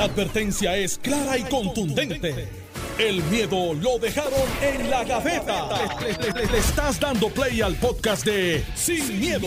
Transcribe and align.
La 0.00 0.06
advertencia 0.06 0.78
es 0.78 0.96
clara 0.96 1.36
y 1.36 1.42
contundente. 1.42 2.48
El 2.98 3.22
miedo 3.24 3.74
lo 3.74 3.98
dejaron 3.98 4.48
en 4.62 4.88
la 4.88 5.04
gaveta. 5.04 5.68
Le, 6.00 6.32
le 6.46 6.56
estás 6.56 6.98
dando 6.98 7.28
play 7.28 7.60
al 7.60 7.74
podcast 7.74 8.24
de 8.24 8.60
Sin, 8.74 9.20
miedo, 9.20 9.46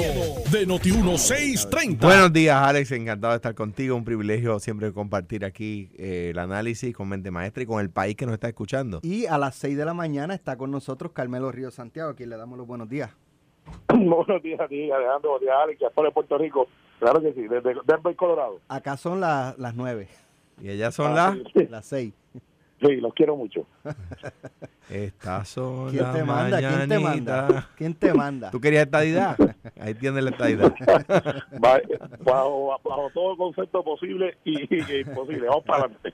de 0.52 0.68
Noti1630. 0.68 2.02
Buenos 2.02 2.31
días, 2.31 2.55
Alex. 2.55 2.92
Encantado 2.92 3.34
de 3.34 3.38
estar 3.38 3.55
contigo. 3.55 3.96
Un 3.96 4.05
privilegio 4.05 4.60
siempre 4.60 4.94
compartir 4.94 5.44
aquí 5.44 5.89
eh, 5.97 6.29
el 6.29 6.38
análisis 6.38 6.95
con 6.95 7.09
mente 7.09 7.31
maestra 7.31 7.63
y 7.63 7.65
con 7.65 7.81
el 7.81 7.89
país 7.89 8.15
que 8.15 8.27
nos 8.27 8.33
está 8.33 8.47
escuchando. 8.47 8.99
Y 9.01 9.25
a 9.25 9.39
las 9.39 9.55
6 9.55 9.75
de 9.75 9.85
la 9.85 9.95
mañana 9.95 10.35
está 10.35 10.55
con 10.55 10.70
nosotros 10.70 11.13
Carmelo 11.13 11.51
Río 11.51 11.71
Santiago, 11.71 12.11
a 12.11 12.15
quien 12.15 12.29
le 12.29 12.38
damos 12.38 12.59
los 12.59 12.67
buenos 12.67 12.88
días. 12.88 13.09
Buenos 13.88 14.43
días 14.43 14.59
a 14.59 14.67
ti, 14.67 14.91
Alejandro. 14.91 15.31
Buenos 15.31 15.41
días, 15.41 15.55
Alex. 15.63 15.79
de 15.79 16.11
Puerto 16.11 16.38
Rico. 16.38 16.67
Claro 16.99 17.21
que 17.21 17.33
sí, 17.33 17.41
desde 17.47 17.73
Denver, 17.88 18.15
Colorado. 18.15 18.59
Acá 18.67 18.97
son 18.97 19.20
las 19.20 19.57
las 19.57 19.73
9. 19.73 20.07
Y 20.61 20.70
ellas 20.70 20.95
son 20.95 21.15
las 21.15 21.38
las 21.70 21.85
6. 21.85 22.13
Sí, 22.85 22.95
los 22.98 23.13
quiero 23.13 23.38
mucho. 23.38 23.66
Estas 24.89 25.48
son 25.48 25.89
¿Quién 25.89 26.11
te 26.11 26.23
manda? 26.23 26.59
¿Quién 26.59 26.89
te 26.89 26.99
manda? 26.99 27.70
¿Quién 27.77 27.94
te 27.94 28.13
manda? 28.13 28.52
¿Tú 28.52 28.59
querías 28.59 28.84
estadidad? 28.84 29.38
Ahí 29.80 29.94
tienes 29.94 30.23
la 30.23 30.31
estadidad. 30.31 30.73
bajo, 31.59 32.77
bajo, 32.84 33.09
todo 33.13 33.38
concepto 33.38 33.84
posible 33.84 34.38
y, 34.44 34.63
imposible. 34.99 35.47
Vamos 35.47 35.63
para 35.63 35.85
adelante. 35.85 36.13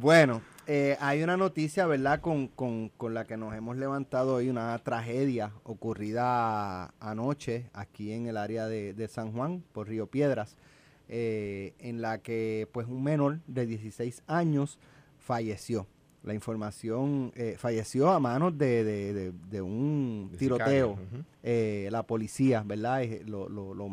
Bueno, 0.00 0.40
eh, 0.66 0.96
hay 1.00 1.22
una 1.22 1.36
noticia, 1.36 1.86
¿verdad?, 1.86 2.20
con, 2.20 2.48
con, 2.48 2.88
con, 2.88 3.12
la 3.12 3.26
que 3.26 3.36
nos 3.36 3.54
hemos 3.54 3.76
levantado 3.76 4.36
hoy, 4.36 4.48
una 4.48 4.78
tragedia 4.78 5.52
ocurrida 5.64 6.94
anoche 7.00 7.68
aquí 7.74 8.12
en 8.12 8.26
el 8.26 8.38
área 8.38 8.66
de, 8.66 8.94
de 8.94 9.08
San 9.08 9.32
Juan, 9.32 9.62
por 9.72 9.88
Río 9.88 10.06
Piedras, 10.06 10.56
eh, 11.06 11.74
en 11.80 12.00
la 12.00 12.18
que 12.18 12.66
pues 12.72 12.86
un 12.86 13.02
menor 13.02 13.40
de 13.46 13.66
16 13.66 14.22
años 14.26 14.78
falleció. 15.18 15.86
La 16.22 16.32
información 16.32 17.30
eh, 17.34 17.56
falleció 17.58 18.10
a 18.10 18.18
manos 18.18 18.56
de, 18.56 19.32
un 19.60 20.32
tiroteo. 20.38 20.96
Eh, 21.42 21.88
la 21.92 22.04
policía, 22.04 22.62
¿verdad? 22.64 23.02
Lo, 23.26 23.50
lo, 23.50 23.88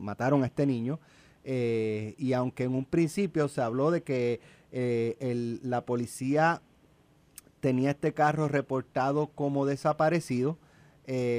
mataron 0.00 0.42
a 0.42 0.46
este 0.46 0.66
niño. 0.66 0.98
Y 1.44 2.32
aunque 2.32 2.64
en 2.64 2.74
un 2.74 2.84
principio 2.84 3.46
se 3.46 3.60
habló 3.60 3.92
de 3.92 4.02
que 4.02 4.40
la 5.62 5.86
policía 5.86 6.62
tenía 7.60 7.92
este 7.92 8.12
carro 8.12 8.48
reportado 8.48 9.28
como 9.28 9.66
desaparecido, 9.66 10.58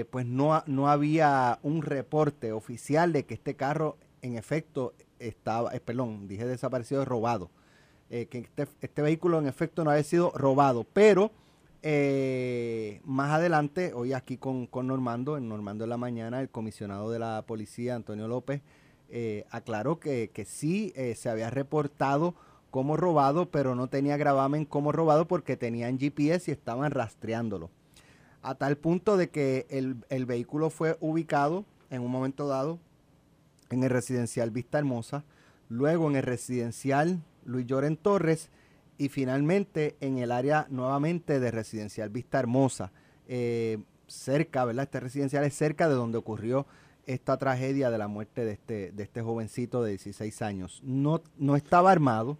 pues 0.09 0.25
no, 0.25 0.63
no 0.65 0.89
había 0.89 1.59
un 1.63 1.81
reporte 1.81 2.53
oficial 2.53 3.11
de 3.11 3.25
que 3.25 3.33
este 3.33 3.57
carro 3.57 3.97
en 4.21 4.37
efecto 4.37 4.93
estaba, 5.19 5.71
perdón, 5.71 6.27
dije 6.27 6.45
desaparecido, 6.45 7.05
robado. 7.05 7.49
Eh, 8.09 8.27
que 8.27 8.39
este, 8.39 8.67
este, 8.81 9.01
vehículo 9.01 9.37
en 9.37 9.47
efecto 9.47 9.83
no 9.83 9.91
había 9.91 10.03
sido 10.03 10.31
robado, 10.33 10.85
pero 10.85 11.31
eh, 11.83 13.01
más 13.03 13.31
adelante, 13.31 13.91
hoy 13.93 14.13
aquí 14.13 14.37
con, 14.37 14.69
Normando, 14.71 15.35
en 15.35 15.49
Normando 15.49 15.83
en 15.83 15.89
la 15.89 15.97
mañana, 15.97 16.39
el 16.39 16.49
comisionado 16.49 17.11
de 17.11 17.19
la 17.19 17.43
policía, 17.45 17.95
Antonio 17.95 18.29
López, 18.29 18.61
eh, 19.09 19.45
aclaró 19.51 19.99
que, 19.99 20.29
que 20.33 20.45
sí 20.45 20.93
se 21.15 21.29
había 21.29 21.49
reportado 21.49 22.33
como 22.71 22.95
robado, 22.95 23.49
pero 23.49 23.75
no 23.75 23.87
tenía 23.87 24.17
gravamen 24.17 24.65
como 24.65 24.91
robado 24.91 25.27
porque 25.27 25.57
tenían 25.57 25.99
GPS 25.99 26.49
y 26.49 26.53
estaban 26.53 26.91
rastreándolo. 26.91 27.69
A 28.41 28.55
tal 28.55 28.77
punto 28.77 29.17
de 29.17 29.29
que 29.29 29.65
el, 29.69 29.97
el 30.09 30.25
vehículo 30.25 30.69
fue 30.69 30.97
ubicado 31.01 31.65
en 31.89 32.01
un 32.01 32.11
momento 32.11 32.47
dado 32.47 32.79
en 33.69 33.83
el 33.83 33.89
residencial 33.89 34.51
Vista 34.51 34.77
Hermosa, 34.77 35.23
luego 35.69 36.09
en 36.09 36.15
el 36.15 36.23
residencial 36.23 37.21
Luis 37.45 37.65
Lloren 37.65 37.97
Torres 37.97 38.49
y 38.97 39.09
finalmente 39.09 39.95
en 40.01 40.17
el 40.17 40.31
área 40.31 40.67
nuevamente 40.69 41.39
de 41.39 41.51
residencial 41.51 42.09
Vista 42.09 42.39
Hermosa, 42.39 42.91
eh, 43.27 43.79
cerca, 44.07 44.65
¿verdad? 44.65 44.83
Este 44.83 44.99
residencial 44.99 45.43
es 45.43 45.53
cerca 45.53 45.87
de 45.87 45.95
donde 45.95 46.17
ocurrió 46.17 46.65
esta 47.05 47.37
tragedia 47.37 47.89
de 47.89 47.97
la 47.97 48.07
muerte 48.07 48.43
de 48.43 48.53
este, 48.53 48.91
de 48.91 49.03
este 49.03 49.21
jovencito 49.21 49.83
de 49.83 49.91
16 49.91 50.41
años. 50.41 50.81
No, 50.83 51.21
no 51.37 51.55
estaba 51.55 51.91
armado, 51.91 52.37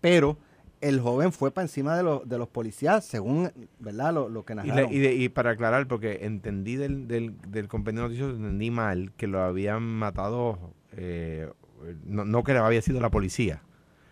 pero 0.00 0.38
el 0.80 1.00
joven 1.00 1.32
fue 1.32 1.50
para 1.50 1.64
encima 1.64 1.96
de, 1.96 2.20
de 2.24 2.38
los 2.38 2.48
policías, 2.48 3.04
según 3.04 3.50
¿verdad? 3.78 4.12
Lo, 4.12 4.44
que 4.44 4.54
narraron. 4.54 4.90
Y, 4.90 5.28
para 5.28 5.50
aclarar, 5.50 5.86
porque 5.86 6.20
entendí 6.22 6.76
del, 6.76 7.08
del, 7.08 7.34
del 7.48 7.68
compendio 7.68 8.02
noticioso, 8.02 8.36
entendí 8.36 8.70
mal, 8.70 9.12
que 9.16 9.26
lo 9.26 9.40
habían 9.42 9.82
matado, 9.82 10.74
eh, 10.92 11.50
no, 12.04 12.24
no 12.24 12.42
que 12.44 12.52
había 12.52 12.82
sido 12.82 13.00
la 13.00 13.10
policía 13.10 13.62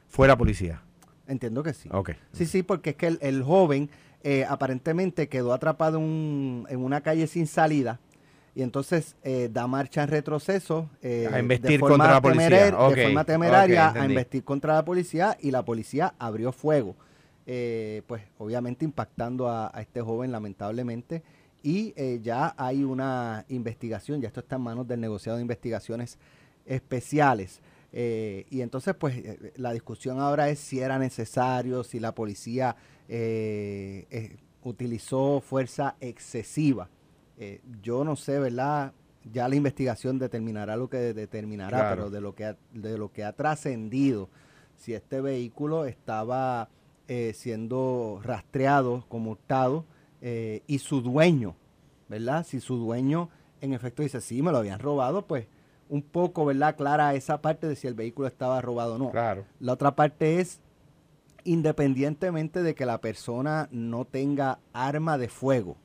fuera 0.09 0.37
policía. 0.37 0.83
Entiendo 1.27 1.63
que 1.63 1.75
sí. 1.75 1.89
Ok. 1.93 2.13
Sí, 2.33 2.47
sí, 2.47 2.63
porque 2.63 2.91
es 2.91 2.97
que 2.97 3.19
el, 3.21 3.43
joven 3.43 3.91
eh, 4.23 4.47
aparentemente 4.49 5.29
quedó 5.29 5.53
atrapado 5.53 5.99
en, 5.99 6.67
una 6.71 7.01
calle 7.03 7.27
sin 7.27 7.47
salida 7.47 8.01
y 8.57 8.63
entonces 8.63 9.15
eh, 9.23 9.49
da 9.53 9.69
marcha 9.69 10.03
en 10.03 10.09
retroceso. 10.09 10.91
Eh, 11.01 11.29
a 11.33 11.39
investir 11.39 11.79
contra 11.79 12.15
la 12.15 12.21
policía. 12.21 12.73
De 12.73 13.05
forma 13.05 13.25
temeraria 13.25 13.91
a 13.91 14.05
investir 14.05 14.43
contra 14.43 14.75
la 14.75 14.85
policía 14.85 15.39
y 15.41 15.53
la 15.53 15.65
policía 15.65 16.15
abrió 16.19 16.51
fuego. 16.51 16.97
pues 17.45 18.23
obviamente 18.39 18.85
impactando 18.85 19.49
a, 19.49 19.71
a, 19.73 19.81
este 19.81 20.01
joven 20.01 20.33
lamentablemente. 20.33 21.23
Y 21.63 21.95
ya 22.23 22.55
hay 22.57 22.83
una 22.83 23.45
investigación, 23.49 24.21
ya 24.21 24.29
esto 24.29 24.41
está 24.41 24.57
en 24.57 24.63
manos 24.63 24.89
del 24.89 25.01
negociado 25.01 25.37
de 25.37 25.43
investigaciones 25.43 26.19
especiales. 26.65 27.61
Eh, 27.93 28.47
y 28.51 28.61
entonces, 28.61 28.95
pues, 28.95 29.17
eh, 29.17 29.53
la 29.57 29.73
discusión 29.73 30.21
ahora 30.21 30.51
es 30.51 30.59
si 30.59 30.81
era 30.81 30.99
necesario, 30.99 31.83
si 31.83 31.99
la 31.99 32.15
policía 32.15 32.77
eh, 33.09 34.37
utilizó 34.63 35.41
fuerza 35.41 35.97
excesiva. 36.01 36.91
Yo 37.83 38.05
no 38.05 38.17
sé, 38.17 38.39
¿verdad? 38.39 38.93
Ya 39.33 39.49
la 39.49 39.57
investigación 39.57 40.19
determinará 40.19 40.77
lo 40.77 40.89
que 40.89 41.13
determinará, 41.13 41.91
pero 41.91 42.11
de 42.11 42.21
lo 42.21 42.35
que 42.35 42.45
ha, 42.45 42.57
de 42.73 42.97
lo 42.97 43.13
que 43.13 43.25
ha 43.25 43.33
trascendido, 43.33 44.29
si 44.77 44.95
este 44.95 45.21
vehículo 45.21 45.85
estaba 45.85 46.69
siendo 47.35 48.21
rastreado, 48.23 49.05
conmutado, 49.09 49.85
y 50.21 50.79
su 50.79 51.03
dueño, 51.03 51.57
¿verdad? 52.09 52.45
Si 52.47 52.61
su 52.61 52.77
dueño 52.77 53.29
en 53.61 53.73
efecto 53.73 54.03
dice, 54.03 54.21
sí, 54.21 54.43
me 54.43 54.53
lo 54.53 54.59
habían 54.59 54.79
robado, 54.81 55.27
pues 55.27 55.47
un 55.89 56.03
poco, 56.03 56.45
¿verdad? 56.45 56.77
Clara 56.77 57.15
esa 57.15 57.41
parte 57.41 57.69
de 57.69 57.77
si 57.77 57.87
el 57.87 57.95
vehículo 57.95 58.29
estaba 58.29 58.61
robado 58.61 58.95
o 58.95 58.99
no. 58.99 59.11
Claro. 59.11 59.45
La 59.61 59.73
otra 59.73 59.95
parte 59.95 60.41
es, 60.41 60.61
independientemente 61.45 62.63
de 62.63 62.75
que 62.75 62.87
la 62.87 63.01
persona 63.01 63.69
no 63.71 64.05
tenga 64.05 64.59
arma 64.73 65.17
de 65.17 65.29
fuego, 65.29 65.77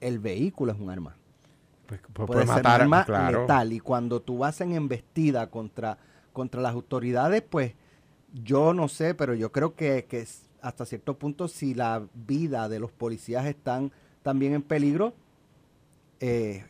el 0.00 0.18
vehículo 0.18 0.72
es 0.72 0.78
un 0.78 0.90
arma. 0.90 1.16
Pues, 1.86 2.00
pues 2.12 2.26
puede, 2.26 2.46
ser 2.46 2.60
un 2.60 2.66
arma 2.66 3.04
claro. 3.04 3.42
letal. 3.42 3.72
Y 3.72 3.80
cuando 3.80 4.20
tú 4.20 4.38
vas 4.38 4.60
en 4.60 4.72
embestida 4.72 5.48
contra, 5.50 5.98
contra 6.32 6.60
las 6.60 6.72
autoridades, 6.72 7.42
pues 7.42 7.74
yo 8.32 8.74
no 8.74 8.88
sé, 8.88 9.14
pero 9.14 9.34
yo 9.34 9.52
creo 9.52 9.74
que, 9.74 10.06
que 10.08 10.26
hasta 10.60 10.84
cierto 10.84 11.18
punto, 11.18 11.48
si 11.48 11.74
la 11.74 12.02
vida 12.14 12.68
de 12.68 12.80
los 12.80 12.90
policías 12.90 13.46
están 13.46 13.92
también 14.22 14.54
en 14.54 14.62
peligro, 14.62 15.14
eh, 16.20 16.64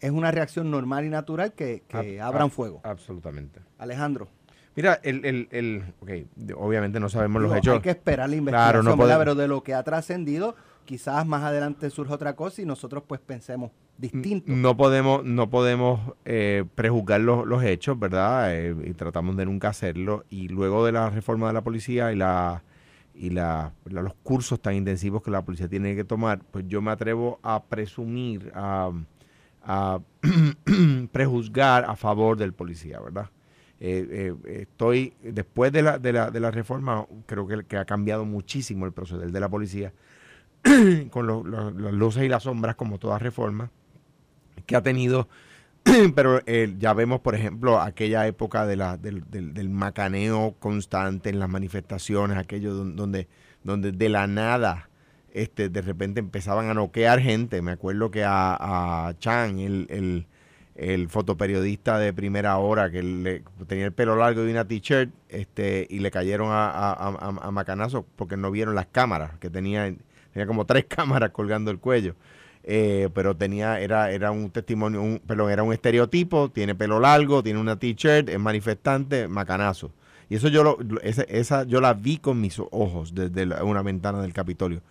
es 0.00 0.10
una 0.10 0.30
reacción 0.30 0.70
normal 0.70 1.04
y 1.04 1.08
natural 1.08 1.52
que, 1.52 1.82
abran 2.22 2.50
fuego. 2.50 2.80
Absolutamente. 2.84 3.60
Alejandro. 3.78 4.28
Mira, 4.76 5.00
el, 5.02 5.24
el, 5.24 5.48
el 5.50 5.94
okay, 6.00 6.28
obviamente 6.56 7.00
no 7.00 7.08
sabemos 7.08 7.42
los 7.42 7.56
hechos. 7.56 7.74
Hay 7.74 7.80
que 7.80 7.90
esperar 7.90 8.30
la 8.30 8.36
investigación, 8.36 8.82
claro, 8.82 8.96
no 8.96 9.18
pero 9.18 9.34
de 9.34 9.48
lo 9.48 9.64
que 9.64 9.74
ha 9.74 9.82
trascendido, 9.82 10.54
quizás 10.88 11.26
más 11.26 11.42
adelante 11.42 11.90
surja 11.90 12.14
otra 12.14 12.34
cosa 12.34 12.62
y 12.62 12.64
nosotros 12.64 13.02
pues 13.06 13.20
pensemos 13.20 13.72
distinto. 13.98 14.50
No 14.50 14.74
podemos, 14.74 15.22
no 15.22 15.50
podemos 15.50 16.00
eh, 16.24 16.64
prejuzgar 16.74 17.20
los, 17.20 17.46
los, 17.46 17.62
hechos, 17.62 17.98
¿verdad? 17.98 18.56
Eh, 18.56 18.74
y 18.86 18.94
tratamos 18.94 19.36
de 19.36 19.44
nunca 19.44 19.68
hacerlo. 19.68 20.24
Y 20.30 20.48
luego 20.48 20.86
de 20.86 20.92
la 20.92 21.10
reforma 21.10 21.48
de 21.48 21.52
la 21.52 21.60
policía 21.60 22.10
y 22.10 22.16
la 22.16 22.62
y 23.14 23.30
la, 23.30 23.72
los 23.84 24.14
cursos 24.22 24.62
tan 24.62 24.76
intensivos 24.76 25.22
que 25.22 25.30
la 25.30 25.44
policía 25.44 25.68
tiene 25.68 25.94
que 25.94 26.04
tomar, 26.04 26.40
pues 26.50 26.64
yo 26.68 26.80
me 26.80 26.90
atrevo 26.90 27.38
a 27.42 27.62
presumir, 27.64 28.50
a 28.54 28.90
a 29.62 30.00
prejuzgar 31.12 31.84
a 31.84 31.96
favor 31.96 32.38
del 32.38 32.54
policía, 32.54 32.98
¿verdad? 33.00 33.28
Eh, 33.80 34.34
estoy, 34.46 35.12
después 35.22 35.70
de 35.72 35.82
la, 35.82 35.98
de 35.98 36.12
la, 36.14 36.30
de 36.30 36.40
la 36.40 36.50
reforma, 36.50 37.06
creo 37.26 37.46
que, 37.46 37.64
que, 37.64 37.76
ha 37.76 37.84
cambiado 37.84 38.24
muchísimo 38.24 38.86
el 38.86 38.92
proceder 38.92 39.30
de 39.30 39.40
la 39.40 39.48
policía, 39.48 39.92
con 41.10 41.26
las 41.50 41.92
luces 41.92 42.24
y 42.24 42.28
las 42.28 42.44
sombras, 42.44 42.76
como 42.76 42.98
toda 42.98 43.18
reforma, 43.18 43.70
que 44.66 44.76
ha 44.76 44.82
tenido, 44.82 45.28
pero 46.14 46.40
eh, 46.46 46.74
ya 46.78 46.92
vemos, 46.92 47.20
por 47.20 47.34
ejemplo, 47.34 47.80
aquella 47.80 48.26
época 48.26 48.66
de 48.66 48.76
la, 48.76 48.96
del, 48.96 49.24
del, 49.30 49.68
macaneo 49.70 50.56
constante 50.58 51.30
en 51.30 51.38
las 51.38 51.48
manifestaciones, 51.48 52.36
aquello 52.36 52.74
donde, 52.74 53.28
donde 53.62 53.92
de 53.92 54.08
la 54.08 54.26
nada 54.26 54.88
este, 55.32 55.68
de 55.68 55.82
repente 55.82 56.20
empezaban 56.20 56.70
a 56.70 56.74
noquear 56.74 57.20
gente. 57.20 57.62
Me 57.62 57.72
acuerdo 57.72 58.10
que 58.10 58.24
a, 58.24 59.08
a 59.08 59.18
Chan, 59.18 59.58
el, 59.60 60.26
el 60.78 61.08
fotoperiodista 61.08 61.98
de 61.98 62.12
primera 62.12 62.56
hora 62.56 62.88
que 62.90 63.02
le, 63.02 63.42
tenía 63.66 63.84
el 63.84 63.92
pelo 63.92 64.14
largo 64.14 64.46
y 64.46 64.50
una 64.50 64.64
t-shirt 64.66 65.10
este, 65.28 65.88
y 65.90 65.98
le 65.98 66.12
cayeron 66.12 66.50
a, 66.52 66.92
a, 66.92 67.50
macanazo 67.50 68.06
porque 68.14 68.36
no 68.36 68.52
vieron 68.52 68.76
las 68.76 68.86
cámaras, 68.86 69.36
que 69.40 69.50
tenía, 69.50 69.92
tenía 70.32 70.46
como 70.46 70.64
tres 70.64 70.84
cámaras 70.88 71.30
colgando 71.30 71.70
el 71.70 71.78
cuello. 71.78 72.14
Eh, 72.64 73.08
pero 73.14 73.34
tenía, 73.36 73.80
era, 73.80 74.10
era 74.10 74.30
un 74.30 74.50
testimonio, 74.50 75.00
un, 75.00 75.20
perdón, 75.20 75.50
era 75.50 75.62
un 75.62 75.72
estereotipo, 75.72 76.50
tiene 76.50 76.74
pelo 76.74 77.00
largo, 77.00 77.42
tiene 77.42 77.60
una 77.60 77.78
t-shirt, 77.78 78.28
es 78.28 78.38
manifestante, 78.38 79.26
macanazo. 79.26 79.90
Y 80.28 80.34
eso 80.34 80.48
yo 80.48 80.62
lo, 80.62 81.00
esa, 81.00 81.22
esa, 81.22 81.64
yo 81.64 81.80
la 81.80 81.94
vi 81.94 82.18
con 82.18 82.40
mis 82.40 82.58
ojos 82.58 83.14
desde 83.14 83.46
una 83.62 83.82
ventana 83.82 84.20
del 84.20 84.34
Capitolio 84.34 84.82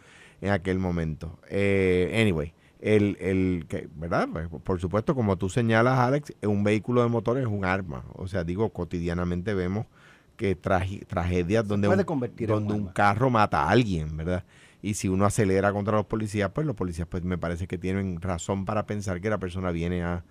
en 0.42 0.52
aquel 0.52 0.80
momento. 0.80 1.38
Eh, 1.50 2.20
anyway, 2.20 2.54
el, 2.80 3.18
el 3.20 3.66
que, 3.68 3.88
¿verdad? 3.96 4.28
Pues, 4.32 4.48
por 4.64 4.80
supuesto, 4.80 5.16
como 5.16 5.38
tú 5.38 5.50
señalas, 5.50 6.00
Alex, 6.00 6.34
un 6.44 6.64
vehículo 6.64 7.04
de 7.04 7.10
motor 7.10 7.38
es 7.38 7.48
un 7.48 7.66
arma. 7.66 8.04
O 8.14 8.28
sea, 8.28 8.44
digo, 8.44 8.70
cotidianamente 8.70 9.54
vemos 9.54 9.86
que 10.36 10.56
tragedias 10.56 11.68
donde, 11.68 11.88
un, 11.88 12.06
donde 12.48 12.74
un 12.74 12.88
carro 12.88 13.30
mata 13.30 13.64
a 13.64 13.70
alguien, 13.70 14.16
¿verdad? 14.16 14.44
Y 14.88 14.94
si 14.94 15.10
uno 15.10 15.26
acelera 15.26 15.74
contra 15.74 15.98
los 15.98 16.06
policías, 16.06 16.50
pues 16.52 16.66
los 16.66 16.74
policías 16.74 17.10
pues 17.10 17.22
me 17.22 17.38
parece 17.38 17.68
que 17.68 17.78
tienen 17.78 18.22
razón 18.22 18.64
para 18.64 18.86
pensar 18.86 19.20
que 19.20 19.30
la 19.30 19.38
persona 19.38 19.72
viene 19.72 20.02
a, 20.02 20.24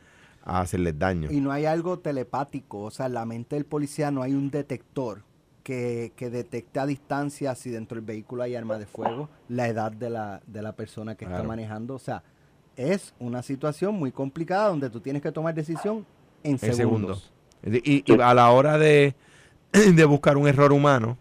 a 0.46 0.60
hacerles 0.60 0.98
daño. 0.98 1.30
Y 1.30 1.42
no 1.42 1.52
hay 1.52 1.66
algo 1.66 1.98
telepático, 1.98 2.84
o 2.84 2.90
sea, 2.90 3.04
en 3.04 3.12
la 3.12 3.26
mente 3.26 3.56
del 3.56 3.66
policía 3.66 4.10
no 4.10 4.22
hay 4.22 4.32
un 4.32 4.50
detector 4.50 5.24
que, 5.62 6.14
que 6.16 6.30
detecte 6.30 6.80
a 6.80 6.86
distancia 6.86 7.54
si 7.54 7.68
dentro 7.68 7.96
del 7.96 8.06
vehículo 8.06 8.44
hay 8.44 8.54
arma 8.54 8.78
de 8.78 8.86
fuego, 8.86 9.28
la 9.50 9.68
edad 9.68 9.92
de 9.92 10.08
la, 10.08 10.40
de 10.46 10.62
la 10.62 10.72
persona 10.72 11.16
que 11.16 11.26
está 11.26 11.42
manejando, 11.42 11.94
o 11.94 11.98
sea, 11.98 12.22
es 12.76 13.12
una 13.18 13.42
situación 13.42 13.94
muy 13.96 14.10
complicada 14.10 14.68
donde 14.68 14.88
tú 14.88 15.00
tienes 15.00 15.20
que 15.20 15.32
tomar 15.32 15.52
decisión 15.54 16.06
en, 16.42 16.58
segundos. 16.58 17.30
Y, 17.62 18.10
a 18.22 18.32
la 18.32 18.50
hora 18.52 18.78
de, 18.78 19.14
de, 19.72 20.04
buscar 20.06 20.38
un 20.38 20.48
error 20.48 20.72
humano, 20.72 21.18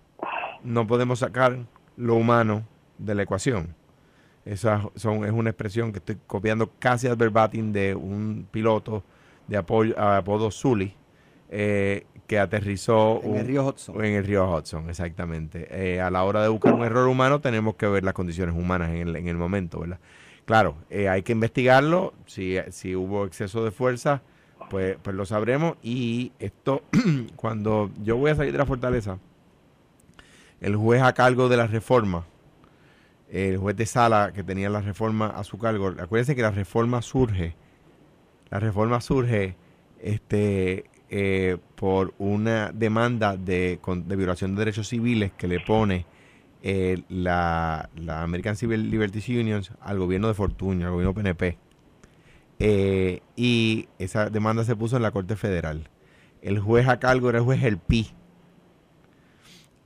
no 0.64 0.88
podemos 0.88 1.20
sacar 1.20 1.66
lo 1.98 2.16
humano 2.16 2.64
de 2.98 3.16
la 3.16 3.24
ecuación. 3.24 3.76
Esa 4.46 4.88
son, 4.96 5.26
es 5.26 5.32
una 5.32 5.50
expresión 5.50 5.92
que 5.92 6.00
estoy 6.00 6.18
copiando 6.28 6.72
casi 6.80 7.08
al 7.08 7.16
verbatim 7.16 7.72
de 7.72 7.96
un 7.96 8.48
piloto 8.52 9.04
de 9.48 9.58
apodo 9.58 10.52
Zully, 10.52 10.94
eh, 11.50 12.06
que 12.28 12.40
aterrizó 12.40 13.22
en 13.24 13.36
el 13.36 13.48
río 13.48 13.66
Hudson. 13.66 14.04
En 14.04 14.14
el 14.14 14.26
río 14.26 14.50
Hudson, 14.52 14.90
exactamente. 14.90 15.68
Eh, 15.70 16.02
a 16.02 16.10
la 16.10 16.24
hora 16.24 16.42
de 16.42 16.50
buscar 16.50 16.74
un 16.74 16.84
error 16.84 17.08
humano 17.08 17.40
tenemos 17.42 17.76
que 17.76 17.88
ver 17.88 18.04
las 18.04 18.14
condiciones 18.14 18.56
humanas 18.56 18.90
en 18.90 19.08
el, 19.08 19.16
en 19.16 19.28
el 19.28 19.36
momento, 19.36 19.80
¿verdad? 19.80 20.00
Claro, 20.46 20.78
eh, 20.90 21.10
hay 21.10 21.24
que 21.24 21.32
investigarlo. 21.32 22.14
Si, 22.26 22.58
si 22.70 22.96
hubo 22.96 23.26
exceso 23.26 23.64
de 23.64 23.72
fuerza, 23.72 24.22
pues, 24.70 24.98
pues 25.02 25.16
lo 25.16 25.26
sabremos. 25.26 25.78
Y 25.82 26.32
esto, 26.40 26.84
cuando 27.36 27.92
yo 28.04 28.18
voy 28.18 28.32
a 28.32 28.36
salir 28.36 28.52
de 28.52 28.58
la 28.60 28.66
fortaleza, 28.66 29.18
el 30.62 30.76
juez 30.76 31.02
a 31.02 31.14
cargo 31.14 31.50
de 31.50 31.58
la 31.58 31.68
reforma, 31.68 32.26
el 33.36 33.58
juez 33.58 33.76
de 33.76 33.86
sala 33.86 34.32
que 34.34 34.44
tenía 34.44 34.70
la 34.70 34.82
reforma 34.82 35.28
a 35.28 35.44
su 35.44 35.58
cargo, 35.58 35.88
acuérdense 35.88 36.36
que 36.36 36.42
la 36.42 36.52
reforma 36.52 37.02
surge, 37.02 37.56
la 38.50 38.60
reforma 38.60 39.02
surge 39.02 39.56
este, 40.00 40.86
eh, 41.10 41.58
por 41.76 42.14
una 42.18 42.72
demanda 42.72 43.36
de, 43.36 43.80
de 44.06 44.16
violación 44.16 44.56
de 44.56 44.60
derechos 44.60 44.88
civiles 44.88 45.34
que 45.38 45.50
le 45.50 45.60
pone 45.60 46.06
eh, 46.64 47.04
la, 47.10 47.90
American 48.08 48.56
Civil 48.56 48.90
Liberties 48.90 49.28
Unions 49.30 49.72
al 49.82 50.00
gobierno 50.00 50.30
de 50.30 50.34
Fortuño, 50.34 50.88
al 50.88 50.94
gobierno 50.94 51.14
PNP. 51.14 51.58
Eh, 52.58 53.22
y 53.36 53.88
esa 54.00 54.30
demanda 54.30 54.64
se 54.64 54.76
puso 54.76 54.96
en 54.96 55.04
la 55.04 55.12
Corte 55.12 55.36
Federal. 55.36 55.90
El 56.42 56.60
juez 56.60 56.88
a 56.88 57.00
cargo 57.00 57.30
era 57.30 57.40
el 57.40 57.44
juez 57.44 57.62
El 57.64 57.78
Pi. 57.78 58.12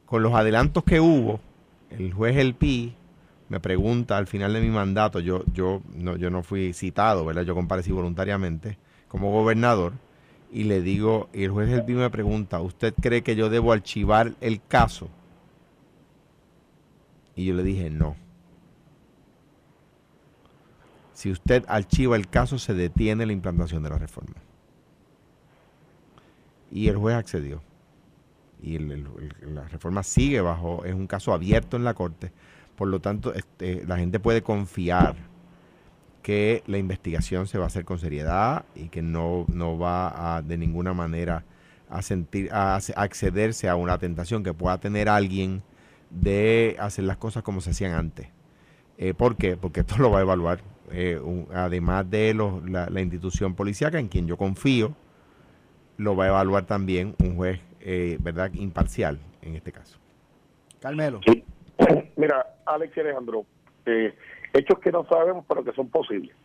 Con 0.06 0.22
los 0.22 0.34
adelantos 0.36 0.84
que 0.84 1.00
hubo, 1.00 1.40
el 1.90 2.14
juez 2.14 2.38
El 2.38 2.54
Pi 2.54 2.96
me 3.50 3.60
pregunta 3.60 4.18
al 4.18 4.28
final 4.28 4.54
de 4.54 4.62
mi 4.62 4.70
mandato, 4.70 5.20
yo, 5.20 5.44
yo, 5.54 5.82
no, 5.96 6.16
yo 6.16 6.30
no 6.30 6.44
fui 6.44 6.74
citado, 6.74 7.26
¿verdad? 7.26 7.44
Yo 7.44 7.56
comparecí 7.56 7.92
voluntariamente 7.92 8.78
como 9.08 9.32
gobernador 9.32 9.94
y 10.52 10.64
le 10.64 10.82
digo, 10.82 11.30
y 11.34 11.44
el 11.44 11.52
juez 11.52 11.70
El 11.70 11.84
Pi 11.84 11.94
me 11.94 12.10
pregunta, 12.10 12.62
¿usted 12.62 12.94
cree 13.00 13.24
que 13.24 13.36
yo 13.36 13.50
debo 13.50 13.72
archivar 13.72 14.34
el 14.40 14.62
caso? 14.68 15.10
Y 17.36 17.46
yo 17.46 17.54
le 17.54 17.64
dije, 17.64 17.90
no. 17.90 18.16
Si 21.14 21.32
usted 21.32 21.66
archiva 21.68 22.16
el 22.16 22.28
caso, 22.28 22.58
se 22.58 22.74
detiene 22.74 23.26
la 23.26 23.34
implantación 23.34 23.84
de 23.84 23.90
la 23.90 23.98
reforma. 23.98 24.36
Y 26.72 26.88
el 26.88 26.98
juez 26.98 27.16
accedió. 27.16 27.62
Y 28.62 28.78
la 28.78 29.68
reforma 29.68 30.04
sigue 30.04 30.42
bajo, 30.42 30.84
es 30.86 30.94
un 30.94 31.08
caso 31.08 31.34
abierto 31.34 31.78
en 31.78 31.84
la 31.84 31.94
Corte. 31.94 32.32
Por 32.80 32.88
lo 32.88 33.02
tanto, 33.02 33.34
este, 33.34 33.84
la 33.86 33.98
gente 33.98 34.22
puede 34.22 34.42
confiar 34.42 35.18
que 36.24 36.64
la 36.66 36.78
investigación 36.78 37.46
se 37.46 37.58
va 37.58 37.66
a 37.66 37.68
hacer 37.68 37.84
con 37.84 38.00
seriedad 38.00 38.64
y 38.74 38.88
que 38.88 39.02
no, 39.02 39.46
no 39.50 39.78
va 39.78 40.38
a, 40.38 40.42
de 40.42 40.58
ninguna 40.58 40.94
manera 40.94 41.44
a 41.90 42.02
sentir 42.02 42.50
a 42.54 42.78
accederse 42.96 43.68
a 43.68 43.76
una 43.76 43.98
tentación 43.98 44.46
que 44.46 44.54
pueda 44.54 44.78
tener 44.78 45.10
alguien 45.10 45.62
de 46.10 46.78
hacer 46.80 47.04
las 47.04 47.18
cosas 47.18 47.44
como 47.44 47.60
se 47.60 47.72
hacían 47.72 47.92
antes. 47.92 48.30
Eh, 48.98 49.14
¿Por 49.14 49.36
qué? 49.36 49.58
Porque 49.58 49.82
esto 49.82 49.98
lo 50.02 50.10
va 50.10 50.20
a 50.20 50.22
evaluar, 50.22 50.62
eh, 50.90 51.22
además 51.54 52.10
de 52.10 52.34
la, 52.34 53.02
institución 53.02 53.56
policíaca 53.56 54.00
en 54.00 54.08
quien 54.08 54.26
yo 54.26 54.38
confío, 54.38 54.96
lo 55.98 56.16
va 56.16 56.24
a 56.24 56.28
evaluar 56.30 56.66
también 56.66 57.14
un 57.20 57.36
juez, 57.36 57.60
eh, 57.82 58.18
¿verdad?, 58.22 58.54
imparcial 58.54 59.20
en 59.42 59.58
este 59.58 59.74
caso. 59.74 59.98
Carmelo. 60.80 61.20
Mira, 62.20 62.46
Alex 62.66 62.98
y 62.98 63.00
Alejandro, 63.00 63.46
hechos 63.86 64.80
que 64.80 64.92
no 64.92 65.06
sabemos, 65.06 65.46
pero 65.48 65.64
que 65.64 65.72
son 65.72 65.90
posibles, 65.90 66.36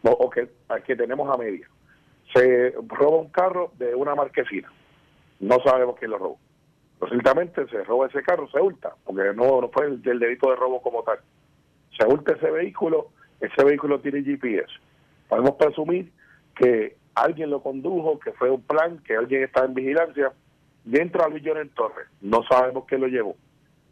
o, 0.00 0.30
que, 0.30 0.48
que 0.86 0.96
tenemos 0.96 1.30
a 1.30 1.36
media. 1.36 1.68
Se 2.32 2.72
roba 2.88 3.18
un 3.18 3.28
carro 3.28 3.72
de 3.76 3.94
una 3.94 4.14
marquesina, 4.14 4.72
no 5.38 5.58
sabemos 5.62 5.96
quién 5.98 6.12
lo 6.12 6.16
robó 6.18 6.38
Recientemente 6.98 7.66
se 7.66 7.84
roba 7.84 8.06
ese 8.06 8.22
carro, 8.22 8.48
se 8.48 8.58
hurta, 8.58 8.94
porque 9.04 9.34
no, 9.34 9.60
no 9.60 9.68
fue 9.68 9.84
el, 9.84 10.00
delito 10.00 10.48
de 10.48 10.56
robo 10.56 10.80
como 10.80 11.02
tal. 11.02 11.18
Se 11.98 12.06
hurta 12.06 12.32
ese 12.32 12.50
vehículo, 12.50 13.08
ese 13.38 13.62
vehículo 13.64 14.00
tiene 14.00 14.22
GPS. 14.22 14.72
Podemos 15.28 15.56
presumir 15.56 16.10
que 16.56 16.96
alguien 17.14 17.50
lo 17.50 17.62
condujo, 17.62 18.18
que 18.18 18.32
fue 18.32 18.48
un 18.48 18.62
plan, 18.62 18.98
que 19.04 19.14
alguien 19.14 19.42
está 19.42 19.66
en 19.66 19.74
vigilancia 19.74 20.32
dentro 20.84 21.22
de 21.24 21.30
Luis 21.32 21.44
en 21.44 21.68
Torres. 21.68 22.08
No 22.22 22.44
sabemos 22.44 22.86
quién 22.86 23.02
lo 23.02 23.08
llevó. 23.08 23.36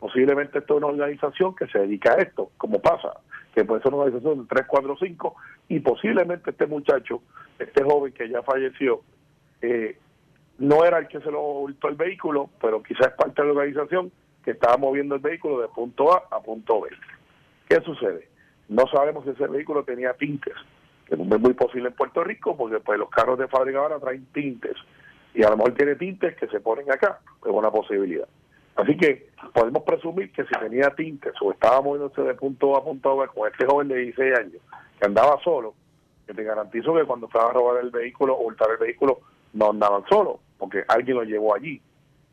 Posiblemente 0.00 0.58
esto 0.58 0.74
es 0.74 0.78
una 0.78 0.86
organización 0.86 1.54
que 1.54 1.66
se 1.66 1.78
dedica 1.78 2.14
a 2.14 2.22
esto, 2.22 2.50
como 2.56 2.80
pasa, 2.80 3.20
que 3.54 3.64
puede 3.66 3.82
ser 3.82 3.92
una 3.92 4.04
organización 4.04 4.40
de 4.40 4.48
3, 4.48 4.64
4, 4.66 4.96
5, 4.98 5.36
y 5.68 5.80
posiblemente 5.80 6.50
este 6.50 6.66
muchacho, 6.66 7.22
este 7.58 7.84
joven 7.84 8.12
que 8.14 8.28
ya 8.28 8.42
falleció, 8.42 9.02
eh, 9.60 9.98
no 10.58 10.84
era 10.86 10.98
el 10.98 11.08
que 11.08 11.20
se 11.20 11.30
lo 11.30 11.42
hurtó 11.42 11.88
el 11.88 11.96
vehículo, 11.96 12.48
pero 12.62 12.82
quizás 12.82 13.08
es 13.08 13.12
parte 13.12 13.42
de 13.42 13.48
la 13.48 13.52
organización 13.52 14.10
que 14.42 14.52
estaba 14.52 14.78
moviendo 14.78 15.14
el 15.14 15.20
vehículo 15.20 15.60
de 15.60 15.68
punto 15.68 16.14
A 16.14 16.22
a 16.30 16.40
punto 16.40 16.80
B. 16.80 16.88
¿Qué 17.68 17.80
sucede? 17.82 18.28
No 18.68 18.86
sabemos 18.86 19.24
si 19.24 19.30
ese 19.30 19.46
vehículo 19.48 19.84
tenía 19.84 20.14
tintes, 20.14 20.54
que 21.06 21.16
no 21.16 21.34
es 21.34 21.40
muy 21.40 21.52
posible 21.52 21.88
en 21.88 21.94
Puerto 21.94 22.24
Rico 22.24 22.56
porque 22.56 22.80
pues 22.80 22.98
los 22.98 23.10
carros 23.10 23.38
de 23.38 23.48
fábrica 23.48 23.86
traen 24.00 24.24
tintes 24.32 24.76
y 25.34 25.42
a 25.42 25.50
lo 25.50 25.58
mejor 25.58 25.74
tiene 25.74 25.96
tintes 25.96 26.36
que 26.36 26.46
se 26.48 26.60
ponen 26.60 26.90
acá, 26.90 27.20
es 27.44 27.50
una 27.50 27.70
posibilidad. 27.70 28.28
Así 28.76 28.96
que 28.96 29.28
podemos 29.52 29.82
presumir 29.82 30.32
que 30.32 30.44
si 30.44 30.58
tenía 30.58 30.90
tintes 30.90 31.32
o 31.40 31.52
estaba 31.52 31.80
moviéndose 31.80 32.22
de 32.22 32.34
punto 32.34 32.76
A 32.76 32.84
punto 32.84 33.16
B 33.16 33.28
con 33.28 33.48
este 33.50 33.66
joven 33.66 33.88
de 33.88 33.96
16 33.96 34.38
años 34.38 34.62
que 34.98 35.06
andaba 35.06 35.40
solo, 35.42 35.74
que 36.26 36.34
te 36.34 36.44
garantizo 36.44 36.94
que 36.94 37.04
cuando 37.04 37.26
estaba 37.26 37.50
a 37.50 37.52
robar 37.52 37.82
el 37.82 37.90
vehículo 37.90 38.34
o 38.34 38.46
hurtar 38.46 38.70
el 38.72 38.76
vehículo 38.76 39.20
no 39.52 39.70
andaban 39.70 40.04
solos, 40.08 40.36
porque 40.58 40.84
alguien 40.88 41.16
lo 41.16 41.24
llevó 41.24 41.54
allí. 41.54 41.80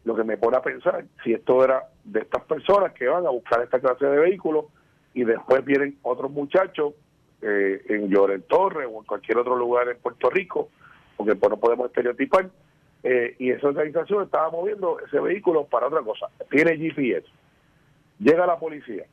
Lo 0.04 0.16
que 0.16 0.24
me 0.24 0.38
pone 0.38 0.58
a 0.58 0.62
pensar 0.62 1.06
si 1.24 1.34
esto 1.34 1.64
era 1.64 1.84
de 2.04 2.22
estas 2.22 2.44
personas 2.44 2.94
que 2.94 3.08
van 3.08 3.26
a 3.26 3.30
buscar 3.30 3.62
esta 3.62 3.80
clase 3.80 4.06
de 4.06 4.20
vehículos 4.20 4.66
y 5.14 5.24
después 5.24 5.66
vienen 5.66 5.98
otros 6.04 6.32
muchachos 6.32 6.94
eh, 7.42 7.82
en 7.90 8.10
Lloren 8.10 8.44
Torre 8.44 8.86
o 8.86 9.00
en 9.00 9.06
cualquier 9.06 9.38
otro 9.40 9.56
lugar 9.56 9.90
en 9.90 9.98
Puerto 9.98 10.30
Rico, 10.30 10.70
porque 11.16 11.36
pues 11.36 11.50
no 11.50 11.58
podemos 11.58 11.88
estereotipar, 11.88 12.50
eh, 13.10 13.36
y 13.40 13.52
esa 13.52 13.68
organización 13.68 14.24
estaba 14.24 14.50
moviendo 14.50 15.00
ese 15.00 15.20
vehículo 15.20 15.66
para 15.66 15.88
otra 15.88 16.02
cosa. 16.02 16.28
Tiene 16.50 16.78
GPS. 16.78 17.26
Llega 18.20 18.46
la 18.46 18.60
policía. 18.60 19.06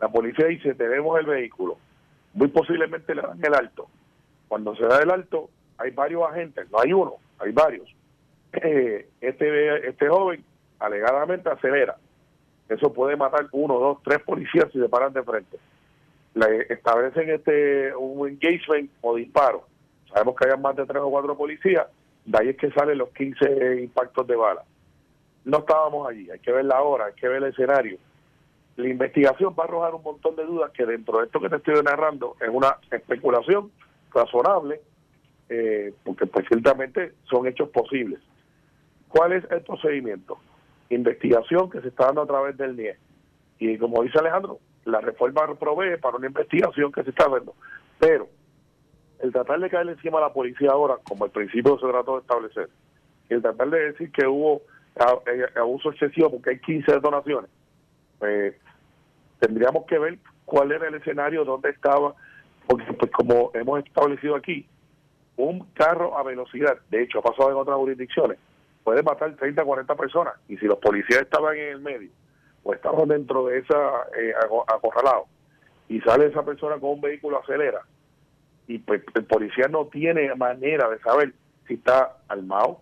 La 0.00 0.08
policía 0.08 0.46
dice, 0.46 0.74
tenemos 0.74 1.18
el 1.18 1.26
vehículo. 1.26 1.78
Muy 2.34 2.48
posiblemente 2.48 3.14
le 3.14 3.22
dan 3.22 3.44
el 3.44 3.54
alto. 3.54 3.88
Cuando 4.46 4.76
se 4.76 4.84
da 4.84 5.00
el 5.02 5.10
alto, 5.10 5.50
hay 5.78 5.90
varios 5.90 6.22
agentes, 6.30 6.70
no 6.70 6.78
hay 6.80 6.92
uno, 6.92 7.14
hay 7.38 7.50
varios 7.50 7.88
eh, 8.62 9.08
este, 9.20 9.88
este 9.88 10.08
joven 10.08 10.44
alegadamente 10.78 11.48
acelera. 11.50 11.96
Eso 12.68 12.92
puede 12.92 13.16
matar 13.16 13.48
uno, 13.52 13.78
dos, 13.78 13.98
tres 14.02 14.20
policías 14.20 14.66
si 14.72 14.78
se 14.80 14.88
paran 14.88 15.12
de 15.12 15.22
frente. 15.22 15.58
Le 16.34 16.72
establecen 16.72 17.30
este 17.30 17.94
un 17.96 18.28
engagement 18.28 18.90
o 19.00 19.16
disparo. 19.16 19.66
sabemos 20.12 20.36
que 20.36 20.48
hay 20.48 20.58
más 20.58 20.76
de 20.76 20.86
tres 20.86 21.02
o 21.02 21.10
cuatro 21.10 21.36
policías, 21.36 21.86
de 22.24 22.38
ahí 22.38 22.48
es 22.50 22.56
que 22.56 22.70
salen 22.70 22.98
los 22.98 23.10
15 23.10 23.82
impactos 23.82 24.26
de 24.26 24.36
bala. 24.36 24.62
No 25.44 25.58
estábamos 25.58 26.08
allí, 26.08 26.30
hay 26.30 26.38
que 26.38 26.52
ver 26.52 26.64
la 26.64 26.80
hora, 26.82 27.06
hay 27.06 27.12
que 27.14 27.28
ver 27.28 27.42
el 27.42 27.50
escenario. 27.50 27.98
La 28.76 28.88
investigación 28.88 29.54
va 29.58 29.64
a 29.64 29.66
arrojar 29.66 29.94
un 29.94 30.02
montón 30.02 30.34
de 30.36 30.44
dudas 30.44 30.70
que 30.72 30.86
dentro 30.86 31.18
de 31.18 31.26
esto 31.26 31.40
que 31.40 31.48
te 31.48 31.56
estoy 31.56 31.82
narrando 31.82 32.36
es 32.40 32.48
una 32.48 32.78
especulación 32.90 33.70
razonable, 34.12 34.80
eh, 35.48 35.92
porque 36.02 36.26
pues 36.26 36.46
ciertamente 36.48 37.12
son 37.24 37.46
hechos 37.46 37.68
posibles. 37.68 38.20
¿Cuál 39.08 39.32
es 39.32 39.44
el 39.50 39.62
procedimiento? 39.62 40.38
Investigación 40.90 41.70
que 41.70 41.80
se 41.82 41.88
está 41.88 42.06
dando 42.06 42.22
a 42.22 42.26
través 42.26 42.56
del 42.56 42.74
NIE. 42.76 42.96
Y 43.58 43.78
como 43.78 44.02
dice 44.02 44.18
Alejandro, 44.18 44.58
la 44.84 45.00
reforma 45.00 45.46
provee 45.54 45.98
para 46.00 46.16
una 46.16 46.26
investigación 46.26 46.90
que 46.90 47.04
se 47.04 47.10
está 47.10 47.28
dando. 47.28 47.54
Pero 47.98 48.28
el 49.24 49.32
tratar 49.32 49.58
de 49.58 49.70
caerle 49.70 49.92
encima 49.92 50.18
a 50.18 50.22
la 50.22 50.32
policía 50.34 50.70
ahora, 50.70 50.98
como 51.02 51.24
el 51.24 51.30
principio 51.30 51.78
se 51.78 51.88
trató 51.88 52.16
de 52.16 52.20
establecer, 52.20 52.68
y 53.30 53.34
el 53.34 53.40
tratar 53.40 53.70
de 53.70 53.92
decir 53.92 54.12
que 54.12 54.26
hubo 54.26 54.60
eh, 54.96 55.46
abuso 55.56 55.90
excesivo 55.90 56.30
porque 56.30 56.50
hay 56.50 56.58
15 56.58 56.92
detonaciones, 56.92 57.50
pues 58.18 58.54
tendríamos 59.40 59.86
que 59.86 59.98
ver 59.98 60.18
cuál 60.44 60.72
era 60.72 60.88
el 60.88 60.96
escenario, 60.96 61.46
dónde 61.46 61.70
estaba, 61.70 62.14
porque 62.66 62.92
pues 62.92 63.10
como 63.12 63.50
hemos 63.54 63.82
establecido 63.82 64.36
aquí, 64.36 64.68
un 65.38 65.60
carro 65.72 66.18
a 66.18 66.22
velocidad, 66.22 66.76
de 66.90 67.02
hecho 67.02 67.20
ha 67.20 67.22
pasado 67.22 67.50
en 67.50 67.56
otras 67.56 67.76
jurisdicciones, 67.76 68.38
puede 68.84 69.02
matar 69.02 69.34
30, 69.34 69.64
40 69.64 69.94
personas, 69.94 70.34
y 70.48 70.58
si 70.58 70.66
los 70.66 70.76
policías 70.78 71.22
estaban 71.22 71.56
en 71.56 71.68
el 71.68 71.80
medio, 71.80 72.10
o 72.62 72.74
estaban 72.74 73.08
dentro 73.08 73.46
de 73.46 73.60
esa 73.60 74.02
eh, 74.20 74.34
acorralado, 74.66 75.24
y 75.88 75.98
sale 76.02 76.26
esa 76.26 76.44
persona 76.44 76.78
con 76.78 76.90
un 76.90 77.00
vehículo 77.00 77.38
acelera, 77.38 77.80
y 78.66 78.78
pues 78.78 79.02
el 79.14 79.24
policía 79.24 79.68
no 79.68 79.86
tiene 79.86 80.34
manera 80.34 80.88
de 80.88 80.98
saber 81.00 81.34
si 81.66 81.74
está 81.74 82.16
armado, 82.28 82.80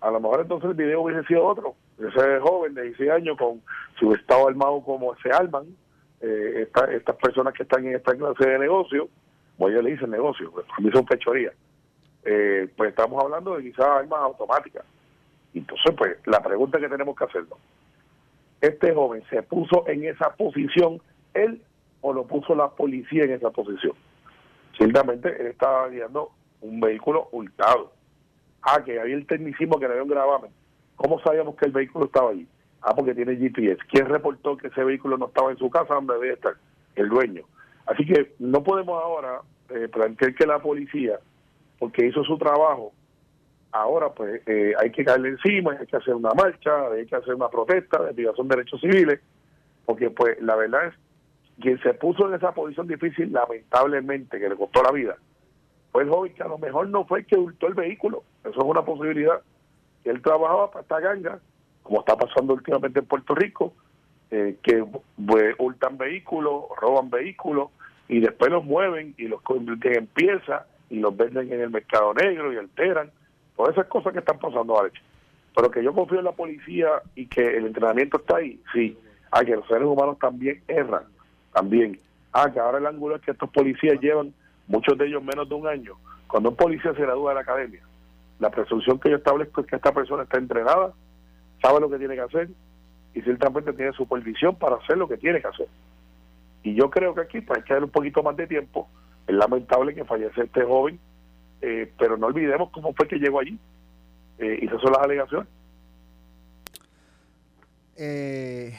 a 0.00 0.10
lo 0.10 0.20
mejor 0.20 0.40
entonces 0.40 0.70
el 0.70 0.76
video 0.76 1.02
hubiese 1.02 1.26
sido 1.26 1.44
otro, 1.44 1.74
ese 1.98 2.38
joven 2.40 2.74
de 2.74 2.82
16 2.82 3.10
años 3.10 3.38
con 3.38 3.62
su 3.98 4.12
estado 4.12 4.48
armado 4.48 4.82
como 4.82 5.14
se 5.16 5.30
arman, 5.30 5.64
eh, 6.20 6.68
estas 6.92 7.16
personas 7.16 7.54
que 7.54 7.62
están 7.62 7.86
en 7.86 7.96
esta 7.96 8.14
clase 8.14 8.46
de 8.46 8.58
negocio, 8.58 9.08
voy 9.58 9.74
a 9.74 9.82
le 9.82 9.92
dice 9.92 10.06
negocio, 10.06 10.50
pues 10.50 10.66
a 10.76 10.80
mí 10.80 10.90
son 10.92 11.06
fechorías, 11.06 11.54
eh, 12.24 12.68
pues 12.76 12.90
estamos 12.90 13.22
hablando 13.22 13.56
de 13.56 13.62
quizás 13.62 13.86
armas 13.86 14.20
automáticas. 14.20 14.84
Entonces, 15.54 15.94
pues 15.96 16.18
la 16.26 16.42
pregunta 16.42 16.78
que 16.78 16.88
tenemos 16.88 17.16
que 17.16 17.24
hacernos, 17.24 17.58
¿este 18.60 18.92
joven 18.94 19.22
se 19.30 19.42
puso 19.42 19.88
en 19.88 20.04
esa 20.04 20.34
posición 20.34 21.00
él 21.32 21.62
o 22.02 22.12
lo 22.12 22.26
puso 22.26 22.54
la 22.54 22.68
policía 22.68 23.24
en 23.24 23.32
esa 23.32 23.50
posición? 23.50 23.94
Ciertamente 24.76 25.28
él 25.40 25.48
estaba 25.48 25.88
guiando 25.88 26.32
un 26.60 26.80
vehículo 26.80 27.28
hurtado. 27.32 27.92
Ah, 28.62 28.82
que 28.84 28.98
había 29.00 29.14
el 29.14 29.26
tecnicismo 29.26 29.78
que 29.78 29.86
no 29.86 29.92
había 29.92 30.02
un 30.02 30.08
gravamen. 30.08 30.50
¿Cómo 30.96 31.20
sabíamos 31.20 31.56
que 31.56 31.66
el 31.66 31.72
vehículo 31.72 32.06
estaba 32.06 32.30
allí? 32.30 32.46
Ah, 32.82 32.94
porque 32.94 33.14
tiene 33.14 33.36
GPS. 33.36 33.78
¿Quién 33.90 34.06
reportó 34.06 34.56
que 34.56 34.68
ese 34.68 34.82
vehículo 34.82 35.16
no 35.16 35.26
estaba 35.26 35.50
en 35.50 35.58
su 35.58 35.70
casa 35.70 35.94
donde 35.94 36.14
debe 36.14 36.34
estar? 36.34 36.54
El 36.94 37.08
dueño. 37.08 37.44
Así 37.86 38.04
que 38.04 38.34
no 38.38 38.62
podemos 38.62 39.02
ahora 39.02 39.40
eh, 39.70 39.88
plantear 39.88 40.34
que 40.34 40.46
la 40.46 40.58
policía, 40.58 41.20
porque 41.78 42.06
hizo 42.06 42.24
su 42.24 42.36
trabajo, 42.38 42.92
ahora 43.72 44.10
pues 44.10 44.42
eh, 44.46 44.74
hay 44.78 44.90
que 44.90 45.04
caerle 45.04 45.30
encima, 45.30 45.76
hay 45.78 45.86
que 45.86 45.96
hacer 45.96 46.14
una 46.14 46.32
marcha, 46.34 46.88
hay 46.90 47.06
que 47.06 47.16
hacer 47.16 47.34
una 47.34 47.48
protesta 47.48 48.02
de 48.02 48.12
violación 48.12 48.48
de 48.48 48.56
derechos 48.56 48.80
civiles, 48.80 49.20
porque 49.84 50.10
pues 50.10 50.40
la 50.40 50.56
verdad 50.56 50.86
es 50.86 50.94
quien 51.60 51.80
se 51.82 51.94
puso 51.94 52.28
en 52.28 52.34
esa 52.34 52.52
posición 52.52 52.86
difícil, 52.86 53.32
lamentablemente, 53.32 54.38
que 54.38 54.48
le 54.48 54.56
costó 54.56 54.82
la 54.82 54.92
vida, 54.92 55.16
fue 55.92 56.02
el 56.02 56.10
joven 56.10 56.34
que 56.34 56.42
a 56.42 56.48
lo 56.48 56.58
mejor 56.58 56.88
no 56.88 57.04
fue 57.04 57.20
el 57.20 57.26
que 57.26 57.36
hurtó 57.36 57.66
el 57.66 57.74
vehículo, 57.74 58.22
eso 58.44 58.58
es 58.58 58.64
una 58.64 58.84
posibilidad, 58.84 59.40
él 60.04 60.22
trabajaba 60.22 60.70
para 60.70 60.82
esta 60.82 61.00
ganga, 61.00 61.40
como 61.82 62.00
está 62.00 62.16
pasando 62.16 62.54
últimamente 62.54 63.00
en 63.00 63.06
Puerto 63.06 63.34
Rico, 63.34 63.72
eh, 64.30 64.56
que 64.62 64.84
pues, 65.24 65.54
hurtan 65.58 65.98
vehículos, 65.98 66.64
roban 66.80 67.10
vehículos 67.10 67.70
y 68.08 68.20
después 68.20 68.50
los 68.50 68.64
mueven 68.64 69.14
y 69.16 69.28
los 69.28 69.40
convierten 69.42 69.96
en 69.98 70.06
piezas 70.08 70.64
y 70.90 70.98
los 70.98 71.16
venden 71.16 71.52
en 71.52 71.60
el 71.60 71.70
mercado 71.70 72.12
negro 72.14 72.52
y 72.52 72.56
alteran. 72.56 73.10
Todas 73.56 73.72
esas 73.72 73.86
cosas 73.86 74.12
que 74.12 74.18
están 74.18 74.38
pasando, 74.38 74.78
Alex. 74.78 75.00
Pero 75.54 75.70
que 75.70 75.82
yo 75.82 75.94
confío 75.94 76.18
en 76.18 76.24
la 76.24 76.32
policía 76.32 76.88
y 77.14 77.26
que 77.26 77.56
el 77.56 77.66
entrenamiento 77.66 78.18
está 78.18 78.36
ahí, 78.36 78.60
sí. 78.72 78.98
Ah, 79.30 79.44
que 79.44 79.56
los 79.56 79.66
seres 79.66 79.86
humanos 79.86 80.18
también 80.18 80.62
erran, 80.68 81.04
también. 81.56 81.98
Ah, 82.34 82.50
que 82.52 82.60
ahora 82.60 82.76
el 82.76 82.86
ángulo 82.86 83.16
es 83.16 83.22
que 83.22 83.30
estos 83.30 83.48
policías 83.48 83.98
llevan, 83.98 84.34
muchos 84.68 84.98
de 84.98 85.06
ellos 85.06 85.22
menos 85.22 85.48
de 85.48 85.54
un 85.54 85.66
año. 85.66 85.94
Cuando 86.28 86.50
un 86.50 86.56
policía 86.56 86.92
se 86.92 87.00
gradúa 87.00 87.30
de 87.30 87.36
la 87.36 87.40
academia, 87.40 87.80
la 88.38 88.50
presunción 88.50 89.00
que 89.00 89.08
yo 89.08 89.16
establezco 89.16 89.62
es 89.62 89.66
que 89.66 89.76
esta 89.76 89.94
persona 89.94 90.24
está 90.24 90.36
entrenada, 90.36 90.92
sabe 91.62 91.80
lo 91.80 91.88
que 91.88 91.96
tiene 91.96 92.14
que 92.14 92.20
hacer 92.20 92.50
y 93.14 93.22
ciertamente 93.22 93.72
tiene 93.72 93.92
supervisión 93.92 94.54
para 94.56 94.76
hacer 94.76 94.98
lo 94.98 95.08
que 95.08 95.16
tiene 95.16 95.40
que 95.40 95.48
hacer. 95.48 95.68
Y 96.62 96.74
yo 96.74 96.90
creo 96.90 97.14
que 97.14 97.22
aquí 97.22 97.40
pues, 97.40 97.58
hay 97.58 97.64
que 97.64 97.72
dar 97.72 97.84
un 97.84 97.90
poquito 97.90 98.22
más 98.22 98.36
de 98.36 98.46
tiempo. 98.46 98.86
Es 99.26 99.34
lamentable 99.34 99.94
que 99.94 100.04
fallece 100.04 100.42
este 100.42 100.62
joven, 100.62 101.00
eh, 101.62 101.90
pero 101.98 102.18
no 102.18 102.26
olvidemos 102.26 102.70
cómo 102.70 102.92
fue 102.92 103.08
que 103.08 103.16
llegó 103.16 103.40
allí. 103.40 103.58
Eh, 104.38 104.58
y 104.60 104.66
esas 104.66 104.82
son 104.82 104.92
las 104.92 105.02
alegaciones. 105.02 105.48
Eh, 107.96 108.74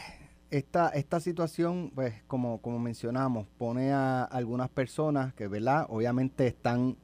esta, 0.51 0.89
esta 0.89 1.19
situación, 1.19 1.91
pues 1.93 2.15
como, 2.27 2.61
como 2.61 2.79
mencionamos, 2.79 3.47
pone 3.57 3.91
a 3.91 4.23
algunas 4.23 4.69
personas 4.69 5.33
que, 5.33 5.47
¿verdad? 5.47 5.85
Obviamente 5.89 6.47
están... 6.47 6.97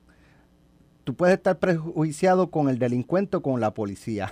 Tú 1.03 1.15
puedes 1.15 1.35
estar 1.35 1.59
prejuiciado 1.59 2.49
con 2.49 2.69
el 2.69 2.79
delincuente 2.79 3.37
o 3.37 3.41
con 3.41 3.59
la 3.59 3.73
policía. 3.73 4.31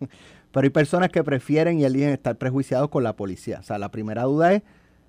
Pero 0.52 0.64
hay 0.64 0.70
personas 0.70 1.08
que 1.08 1.24
prefieren 1.24 1.80
y 1.80 1.84
eligen 1.84 2.10
estar 2.10 2.36
prejuiciados 2.36 2.90
con 2.90 3.02
la 3.02 3.16
policía. 3.16 3.58
O 3.60 3.62
sea, 3.62 3.78
la 3.78 3.90
primera 3.90 4.22
duda 4.24 4.52
es 4.52 4.62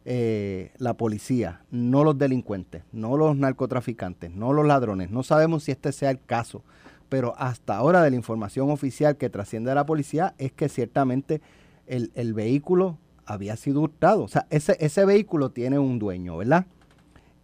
eh, 0.05 0.72
la 0.79 0.95
policía, 0.95 1.62
no 1.72 2.03
los 2.03 2.17
delincuentes, 2.17 2.83
no 2.91 3.15
los 3.15 3.38
narcotraficantes, 3.38 4.31
no 4.31 4.51
los 4.51 4.65
ladrones. 4.65 5.12
No 5.12 5.24
sabemos 5.24 5.63
si 5.63 5.72
este 5.72 5.91
sea 5.91 6.12
el 6.12 6.19
caso, 6.19 6.63
pero 7.07 7.36
hasta 7.38 7.77
ahora 7.77 8.01
de 8.01 8.10
la 8.10 8.15
información 8.15 8.69
oficial 8.69 9.15
que 9.15 9.29
trasciende 9.29 9.72
a 9.72 9.75
la 9.75 9.86
policía 9.86 10.33
es 10.38 10.51
que 10.51 10.67
ciertamente 10.67 11.41
el, 11.88 12.33
vehículo 12.33 12.98
había 13.25 13.56
sido 13.56 13.82
hurtado. 13.82 14.24
O 14.24 14.27
sea, 14.27 14.48
ese, 14.50 14.77
ese 14.80 15.06
vehículo 15.06 15.50
tiene 15.50 15.80
un 15.80 16.00
dueño, 16.00 16.38
¿verdad? 16.38 16.65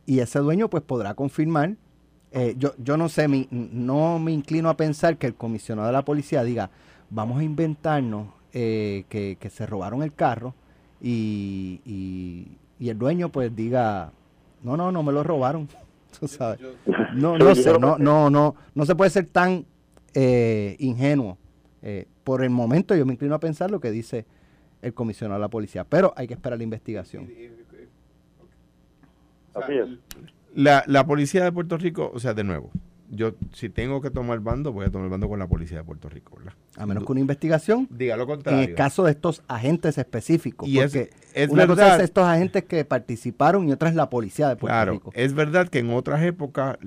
Y 0.05 0.19
ese 0.19 0.39
dueño 0.39 0.69
pues 0.69 0.83
podrá 0.83 1.13
confirmar. 1.13 1.75
Eh, 2.31 2.55
yo, 2.57 2.73
yo 2.77 2.97
no 2.97 3.09
sé, 3.09 3.27
no 3.51 4.19
me 4.19 4.31
inclino 4.31 4.69
a 4.69 4.77
pensar 4.77 5.17
que 5.17 5.27
el 5.27 5.35
comisionado 5.35 5.87
de 5.87 5.93
la 5.93 6.05
policía 6.05 6.43
diga, 6.43 6.69
vamos 7.09 7.39
a 7.39 7.43
inventarnos 7.43 8.27
eh, 8.53 9.05
que, 9.09 9.37
se 9.49 9.65
robaron 9.65 10.03
el 10.03 10.13
carro 10.13 10.53
y, 11.01 11.81
y, 11.85 12.89
el 12.89 12.97
dueño 12.97 13.29
pues 13.29 13.55
diga, 13.55 14.11
no, 14.63 14.77
no, 14.77 14.91
no 14.91 15.03
me 15.03 15.11
lo 15.11 15.23
robaron. 15.23 15.67
sabes? 16.27 16.59
No, 17.13 17.37
no 17.37 17.55
sé, 17.55 17.77
no, 17.77 17.97
no, 17.97 18.29
no, 18.29 18.55
no 18.73 18.85
se 18.85 18.95
puede 18.95 19.09
ser 19.11 19.27
tan 19.27 19.65
eh, 20.13 20.75
ingenuo. 20.79 21.37
Eh, 21.81 22.07
por 22.23 22.43
el 22.43 22.49
momento 22.49 22.95
yo 22.95 23.05
me 23.05 23.13
inclino 23.13 23.35
a 23.35 23.39
pensar 23.39 23.71
lo 23.71 23.79
que 23.79 23.91
dice 23.91 24.25
el 24.81 24.93
comisionado 24.93 25.39
de 25.39 25.41
la 25.41 25.49
policía, 25.49 25.83
pero 25.83 26.13
hay 26.15 26.27
que 26.27 26.33
esperar 26.33 26.57
la 26.57 26.63
investigación. 26.63 27.29
La, 30.53 30.83
la 30.87 31.05
policía 31.05 31.43
de 31.43 31.51
Puerto 31.51 31.77
Rico, 31.77 32.11
o 32.13 32.19
sea, 32.19 32.33
de 32.33 32.43
nuevo, 32.43 32.71
yo 33.11 33.33
si 33.53 33.69
tengo 33.69 34.01
que 34.01 34.11
tomar 34.11 34.39
bando, 34.39 34.71
voy 34.71 34.85
a 34.85 34.89
tomar 34.89 35.09
bando 35.09 35.27
con 35.27 35.39
la 35.39 35.47
policía 35.47 35.77
de 35.79 35.83
Puerto 35.83 36.09
Rico, 36.09 36.35
¿verdad? 36.37 36.53
A 36.77 36.85
menos 36.85 37.05
que 37.05 37.11
una 37.11 37.21
investigación. 37.21 37.87
Diga 37.89 38.15
lo 38.15 38.27
contrario. 38.27 38.61
En 38.61 38.69
el 38.69 38.75
caso 38.75 39.03
de 39.03 39.11
estos 39.11 39.41
agentes 39.47 39.97
específicos. 39.97 40.67
Y 40.67 40.77
porque 40.77 41.09
es, 41.33 41.49
una 41.49 41.67
cosa 41.67 41.97
es 41.97 42.03
estos 42.03 42.25
agentes 42.25 42.63
que 42.65 42.85
participaron 42.85 43.67
y 43.67 43.71
otra 43.71 43.89
es 43.89 43.95
la 43.95 44.09
policía 44.09 44.47
de 44.47 44.55
Puerto 44.55 44.73
claro, 44.73 44.91
Rico. 44.93 45.11
Es 45.15 45.33
verdad 45.33 45.69
que 45.69 45.79
en 45.79 45.89
otras 45.91 46.23
épocas, 46.23 46.77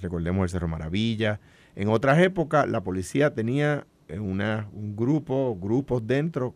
recordemos 0.00 0.44
el 0.44 0.50
Cerro 0.50 0.68
Maravilla, 0.68 1.40
en 1.74 1.88
otras 1.88 2.18
épocas 2.20 2.68
la 2.68 2.82
policía 2.82 3.34
tenía 3.34 3.86
una, 4.08 4.68
un 4.72 4.96
grupo, 4.96 5.56
grupos 5.60 6.06
dentro 6.06 6.54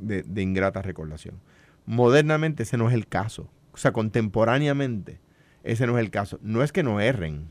de, 0.00 0.42
ingrata 0.42 0.82
recordación. 0.82 1.40
Modernamente 1.86 2.64
ese 2.64 2.76
no 2.76 2.88
es 2.88 2.94
el 2.94 3.06
caso. 3.06 3.50
O 3.72 3.76
sea, 3.76 3.92
contemporáneamente 3.92 5.20
ese 5.62 5.86
no 5.86 5.98
es 5.98 6.04
el 6.04 6.10
caso. 6.10 6.38
No 6.42 6.62
es 6.62 6.72
que 6.72 6.82
no 6.82 7.00
erren 7.00 7.50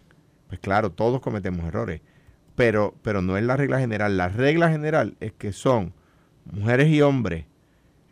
pues 0.50 0.60
claro, 0.60 0.92
todos 0.92 1.22
cometemos 1.22 1.64
errores, 1.66 2.02
pero, 2.56 2.96
pero 3.04 3.22
no 3.22 3.38
es 3.38 3.44
la 3.44 3.56
regla 3.56 3.80
general. 3.80 4.18
La 4.18 4.30
regla 4.30 4.70
general 4.70 5.16
es 5.20 5.32
que 5.32 5.54
son 5.54 5.94
mujeres 6.52 6.90
y 6.90 7.04
hombres 7.04 7.46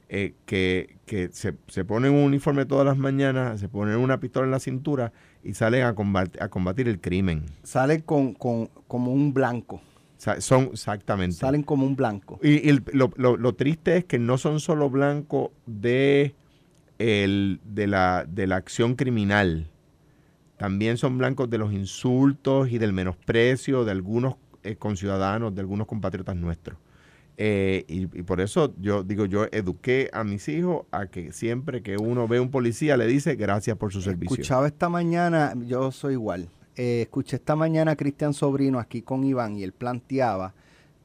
eh, 0.08 0.36
que, 0.46 0.98
se, 1.32 1.56
se, 1.68 1.84
ponen 1.84 2.14
un 2.14 2.22
uniforme 2.22 2.66
todas 2.66 2.86
las 2.86 2.98
mañanas, 2.98 3.60
se 3.60 3.68
ponen 3.68 3.98
una 3.98 4.20
pistola 4.20 4.46
en 4.46 4.52
la 4.52 4.60
cintura 4.60 5.12
y 5.44 5.56
salen 5.56 5.84
a 5.84 5.96
combatir, 5.96 6.42
a 6.42 6.48
combatir 6.48 6.88
el 6.88 7.02
crimen. 7.02 7.46
Salen 7.64 8.02
con, 8.02 8.36
con, 8.36 8.68
como 8.88 9.12
un 9.12 9.34
blanco. 9.34 9.82
Son 10.18 10.70
exactamente. 10.74 11.36
Salen 11.36 11.64
como 11.64 11.86
un 11.86 11.96
blanco. 11.96 12.40
Y, 12.44 12.72
lo, 12.92 13.12
lo, 13.18 13.56
triste 13.56 13.98
es 13.98 14.06
que 14.06 14.20
no 14.20 14.38
son 14.38 14.60
solo 14.60 14.90
blancos 14.90 15.52
de, 15.66 16.36
el, 17.00 17.60
de, 17.64 17.88
la, 17.88 18.26
de 18.28 18.48
la 18.48 18.56
acción 18.56 18.96
criminal, 18.96 19.70
también 20.58 20.98
son 20.98 21.18
blancos 21.18 21.50
de 21.50 21.60
los 21.60 21.72
insultos 21.72 22.72
y 22.72 22.80
del 22.80 22.94
menosprecio 22.94 23.86
de 23.86 23.92
algunos 23.92 24.36
eh, 24.64 24.76
conciudadanos, 24.76 25.54
de 25.54 25.62
algunos 25.62 25.88
compatriotas 25.88 26.36
nuestros. 26.36 26.78
Eh, 27.40 27.86
y, 27.88 28.08
por 28.24 28.42
eso 28.42 28.74
yo 28.80 29.04
digo, 29.04 29.26
yo 29.26 29.46
eduqué 29.52 30.10
a 30.12 30.24
mis 30.24 30.50
hijos 30.50 30.88
a 30.90 31.06
que 31.06 31.32
siempre 31.32 31.84
que 31.84 31.96
uno 31.96 32.28
ve 32.28 32.40
un 32.40 32.50
policía 32.50 32.98
le 32.98 33.06
dice 33.06 33.36
gracias 33.36 33.78
por 33.78 33.94
su 33.94 34.02
servicio. 34.02 34.34
Escuchaba 34.34 34.66
esta 34.66 34.90
mañana, 34.90 35.54
yo 35.68 35.92
soy 35.92 36.14
igual, 36.14 36.50
eh, 36.78 37.02
escuché 37.02 37.38
esta 37.38 37.56
mañana 37.56 37.92
a 37.92 37.96
Cristian 37.96 38.36
Sobrino 38.36 38.80
aquí 38.80 39.02
con 39.02 39.24
Iván 39.24 39.58
y 39.58 39.64
él 39.64 39.74
planteaba 39.74 40.54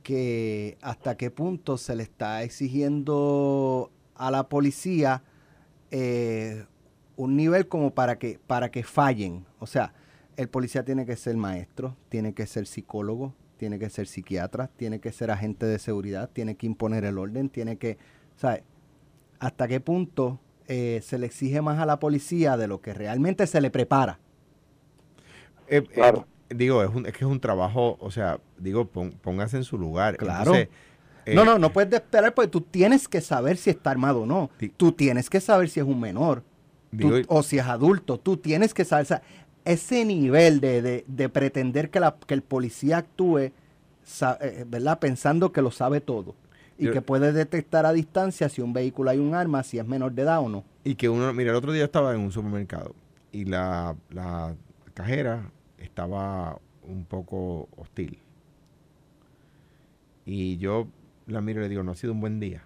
que 0.03 0.77
hasta 0.83 1.17
qué 1.17 1.31
punto 1.31 1.79
se 1.79 1.97
le 1.97 2.03
está 2.03 2.43
exigiendo 2.43 3.91
a 4.15 4.31
la 4.31 4.51
policía 4.51 5.23
eh, 5.91 6.67
un 7.17 7.37
nivel 7.37 7.69
como 7.69 7.95
para 7.95 8.19
que, 8.19 8.39
para 8.47 8.71
que 8.71 8.83
fallen. 8.83 9.47
O 9.61 9.67
sea, 9.67 9.95
el 10.37 10.49
policía 10.49 10.85
tiene 10.85 11.07
que 11.07 11.17
ser 11.17 11.37
maestro, 11.37 11.97
tiene 12.11 12.35
que 12.35 12.47
ser 12.47 12.67
psicólogo, 12.67 13.33
tiene 13.57 13.79
que 13.79 13.89
ser 13.89 14.07
psiquiatra, 14.07 14.69
tiene 14.69 15.01
que 15.01 15.11
ser 15.11 15.31
agente 15.31 15.65
de 15.65 15.79
seguridad, 15.79 16.29
tiene 16.31 16.55
que 16.57 16.67
imponer 16.67 17.05
el 17.05 17.17
orden, 17.17 17.49
tiene 17.49 17.79
que, 17.79 17.97
¿sabes? 18.37 18.63
¿Hasta 19.39 19.69
qué 19.69 19.81
punto 19.81 20.39
eh, 20.69 21.01
se 21.03 21.19
le 21.19 21.27
exige 21.27 21.63
más 21.63 21.79
a 21.79 21.87
la 21.87 21.99
policía 21.99 22.59
de 22.59 22.69
lo 22.69 22.83
que 22.83 22.93
realmente 22.93 23.47
se 23.47 23.61
le 23.63 23.71
prepara? 23.71 24.19
Eh, 25.73 25.83
eh, 25.95 26.13
digo, 26.51 26.83
es, 26.83 26.91
es, 27.07 27.13
que 27.15 27.25
es 27.25 27.31
un 27.31 27.41
trabajo, 27.41 27.97
o 27.99 28.11
sea, 28.11 28.39
digo, 28.59 28.85
póngase 28.87 29.57
en 29.57 29.65
su 29.65 29.79
lugar. 29.79 30.19
Claro. 30.19 30.53
no, 31.27 31.47
no, 31.47 31.59
no 31.59 31.73
puedes 31.73 31.95
esperar 31.95 32.35
porque 32.35 32.51
tú 32.51 32.61
tienes 32.61 33.09
que 33.09 33.23
saber 33.23 33.57
si 33.57 33.71
está 33.71 33.91
armado 33.91 34.23
o 34.23 34.27
no. 34.27 34.51
Tú 34.77 34.93
tienes 34.93 35.31
que 35.31 35.41
saber 35.41 35.71
si 35.71 35.81
es 35.81 35.87
un 35.87 35.99
menor 35.99 36.43
o 37.29 37.43
si 37.43 37.57
es 37.57 37.65
adulto. 37.65 38.21
Tú 38.21 38.37
tienes 38.37 38.75
que 38.75 38.85
saber 38.85 39.23
ese 39.65 40.05
nivel 40.05 40.61
de, 40.61 41.05
de, 41.07 41.29
pretender 41.31 41.89
que, 41.89 42.01
la, 42.01 42.17
que, 42.27 42.35
el 42.35 42.43
policía 42.43 42.99
actúe, 42.99 43.39
eh, 43.39 44.65
¿verdad? 44.67 44.99
Pensando 44.99 45.53
que 45.53 45.63
lo 45.63 45.71
sabe 45.71 46.03
todo 46.03 46.35
y 46.77 46.91
que 46.91 47.01
puede 47.01 47.33
detectar 47.33 47.87
a 47.87 47.95
distancia 47.95 48.51
si 48.51 48.61
un 48.61 48.75
vehículo 48.75 49.09
hay 49.09 49.19
un 49.21 49.35
arma, 49.35 49.63
si 49.63 49.79
es 49.79 49.87
menor 49.87 50.13
de 50.13 50.23
edad 50.23 50.41
o 50.41 50.51
no. 50.51 50.65
Y 50.85 50.97
que 50.97 51.09
uno, 51.09 51.33
mira, 51.33 51.53
el 51.53 51.57
otro 51.57 51.73
día 51.73 51.85
estaba 51.85 52.13
en 52.13 52.21
un 52.21 52.33
supermercado 52.33 52.95
y 53.31 53.47
la, 53.47 53.97
la 54.11 54.55
cajera 54.93 55.51
estaba 55.83 56.59
un 56.83 57.05
poco 57.05 57.69
hostil. 57.77 58.19
Y 60.25 60.57
yo 60.59 60.89
la 61.27 61.41
miro 61.41 61.61
y 61.61 61.65
le 61.65 61.69
digo, 61.69 61.83
no 61.83 61.93
ha 61.93 61.97
sido 61.97 62.13
un 62.13 62.21
buen 62.21 62.41
día. 62.41 62.65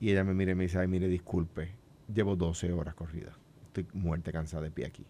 Y 0.00 0.10
ella 0.10 0.24
me 0.24 0.34
mira 0.34 0.52
y 0.52 0.54
me 0.54 0.64
dice, 0.64 0.78
ay, 0.78 0.88
mire, 0.88 1.08
disculpe, 1.08 1.72
llevo 2.12 2.36
12 2.36 2.72
horas 2.72 2.94
corridas. 2.94 3.34
Estoy 3.66 3.86
muerte 3.92 4.32
cansada 4.32 4.64
de 4.64 4.70
pie 4.70 4.86
aquí 4.86 5.06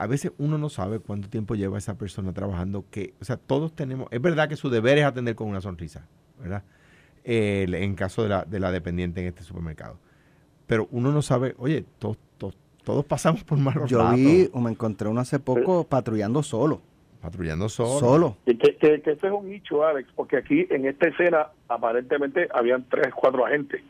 a 0.00 0.06
veces 0.06 0.32
uno 0.38 0.58
no 0.58 0.70
sabe 0.70 0.98
cuánto 0.98 1.28
tiempo 1.28 1.54
lleva 1.54 1.78
esa 1.78 1.98
persona 1.98 2.32
trabajando, 2.32 2.86
que, 2.90 3.12
o 3.20 3.24
sea, 3.24 3.36
todos 3.36 3.74
tenemos, 3.74 4.08
es 4.10 4.22
verdad 4.22 4.48
que 4.48 4.56
su 4.56 4.70
deber 4.70 4.96
es 4.96 5.04
atender 5.04 5.34
con 5.34 5.48
una 5.48 5.60
sonrisa, 5.60 6.06
¿verdad? 6.40 6.64
en 7.22 7.94
caso 7.96 8.22
de 8.22 8.30
la, 8.30 8.44
de 8.46 8.60
la 8.60 8.72
dependiente 8.72 9.20
en 9.20 9.26
este 9.26 9.42
supermercado. 9.42 9.98
Pero 10.66 10.88
uno 10.90 11.12
no 11.12 11.20
sabe, 11.20 11.54
oye, 11.58 11.84
todos, 11.98 12.16
todos, 12.82 13.04
pasamos 13.04 13.44
por 13.44 13.58
malos 13.58 13.88
Yo 13.88 14.10
vi, 14.12 14.48
o 14.52 14.60
me 14.60 14.70
encontré 14.70 15.08
uno 15.08 15.20
hace 15.20 15.38
poco 15.38 15.84
patrullando 15.84 16.42
solo. 16.42 16.80
Patrullando 17.20 17.68
solo. 17.68 17.98
Solo. 17.98 18.36
Que, 18.46 18.56
que, 18.56 18.76
que, 18.76 18.94
ese 18.94 19.26
es 19.26 19.32
un 19.32 19.48
nicho, 19.48 19.84
Alex, 19.84 20.08
porque 20.14 20.38
aquí 20.38 20.66
en 20.70 20.86
esta 20.86 21.08
escena 21.08 21.48
aparentemente 21.68 22.48
habían 22.52 22.86
tres, 22.88 23.12
cuatro 23.14 23.44
agentes. 23.44 23.82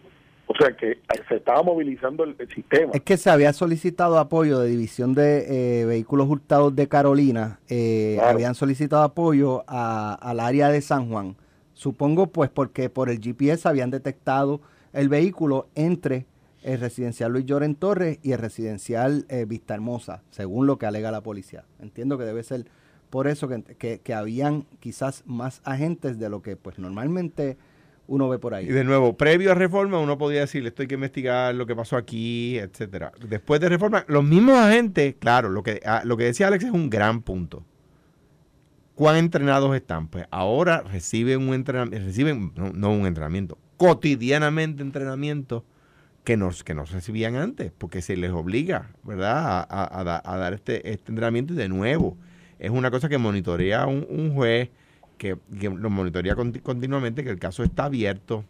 O 0.53 0.55
sea 0.57 0.77
que 0.77 0.99
se 1.29 1.37
estaba 1.37 1.63
movilizando 1.63 2.25
el, 2.25 2.37
sistema. 2.53 2.91
Es 2.93 3.03
que 3.03 3.17
se 3.17 3.31
había 3.31 3.53
solicitado 3.53 4.19
apoyo 4.19 4.59
de 4.59 4.69
División 4.69 5.15
de 5.15 5.83
eh, 5.83 5.85
Vehículos 5.85 6.29
Hurtados 6.29 6.75
de 6.75 6.89
Carolina, 6.89 7.61
eh, 7.69 8.19
habían 8.21 8.57
solicitado 8.57 9.05
apoyo 9.05 9.63
al 9.69 10.41
área 10.41 10.69
de 10.71 10.81
San 10.81 11.09
Juan. 11.09 11.37
Supongo 11.75 12.27
pues 12.27 12.51
porque 12.51 12.91
por 12.91 13.11
el 13.11 13.21
GPS 13.21 13.69
habían 13.69 13.93
detectado 13.93 14.61
el 14.93 15.09
vehículo 15.09 15.69
entre 15.77 16.27
el 16.63 16.81
residencial 16.81 17.33
Luis 17.33 17.47
Lloren 17.47 17.75
Torres 17.75 18.19
y 18.23 18.33
el 18.33 18.39
residencial 18.39 19.27
eh, 19.29 19.45
Vista 19.47 19.75
Hermosa, 19.75 20.23
según 20.31 20.67
lo 20.67 20.79
que 20.79 20.87
alega 20.87 21.11
la 21.11 21.23
policía. 21.23 21.65
Entiendo 21.81 22.19
que 22.19 22.25
debe 22.25 22.43
ser 22.43 22.67
por 23.09 23.27
eso 23.27 23.49
que, 23.49 24.01
que 24.03 24.15
habían 24.15 24.67
quizás 24.79 25.25
más 25.27 25.63
agentes 25.65 26.19
de 26.19 26.29
lo 26.29 26.43
que 26.43 26.57
pues 26.57 26.79
normalmente 26.79 27.57
uno 28.11 28.29
ve 28.29 28.41
por 28.41 28.55
ahí. 28.55 28.67
Y 28.67 28.73
de 28.73 28.83
nuevo, 28.83 29.17
previo 29.17 29.53
a 29.53 29.55
reforma, 29.55 30.01
uno 30.01 30.19
podía 30.19 30.41
decir, 30.41 30.67
esto 30.67 30.83
hay 30.83 30.89
que 30.89 30.97
investigar 30.97 31.55
lo 31.55 31.65
que 31.65 31.77
pasó 31.77 31.97
aquí, 31.97 32.59
etcétera. 32.59 33.13
Después 33.29 33.61
de 33.61 33.69
reforma, 33.69 34.05
los 34.09 34.25
mismos 34.25 34.57
agentes, 34.59 35.15
claro, 35.21 35.49
lo 35.49 35.63
que, 35.63 35.81
ah, 35.87 36.03
lo 36.05 36.17
que 36.17 36.25
decía 36.25 36.49
Alex 36.49 36.65
es 36.65 36.73
un 36.73 36.91
gran 36.91 37.23
punto. 37.23 37.65
¿Cuán 38.97 39.17
entrenados 39.17 39.75
están? 39.77 40.09
Pues 40.09 40.27
ahora 40.33 40.83
reciben 40.83 41.49
un 41.49 41.55
entrenamiento, 41.55 42.05
reciben, 42.05 42.53
no, 42.75 42.91
un 42.91 43.07
entrenamiento, 43.07 43.57
cotidianamente 43.77 44.83
entrenamiento 44.83 45.65
que 46.25 46.37
nos, 46.37 46.65
que 46.65 46.75
nos 46.75 46.91
recibían 46.91 47.37
antes, 47.37 47.73
porque 47.77 48.03
se 48.03 48.17
les 48.17 48.31
obliga, 48.31 48.91
¿verdad?, 49.03 49.67
a, 49.69 50.37
dar 50.37 50.53
este, 50.53 50.91
este, 50.91 51.11
entrenamiento 51.13 51.55
y 51.55 51.57
de 51.57 51.69
nuevo. 51.69 52.17
Es 52.59 52.71
una 52.71 52.91
cosa 52.91 53.09
que 53.09 53.19
monitorea 53.19 53.87
un, 53.87 54.07
un 54.09 54.35
juez, 54.35 54.71
que, 55.17 55.37
lo 55.61 55.91
monitorea 55.91 56.35
continuamente, 56.35 57.25
que 57.25 57.31
el 57.31 57.39
caso 57.39 57.63
está 57.63 57.85
abierto. 57.85 58.45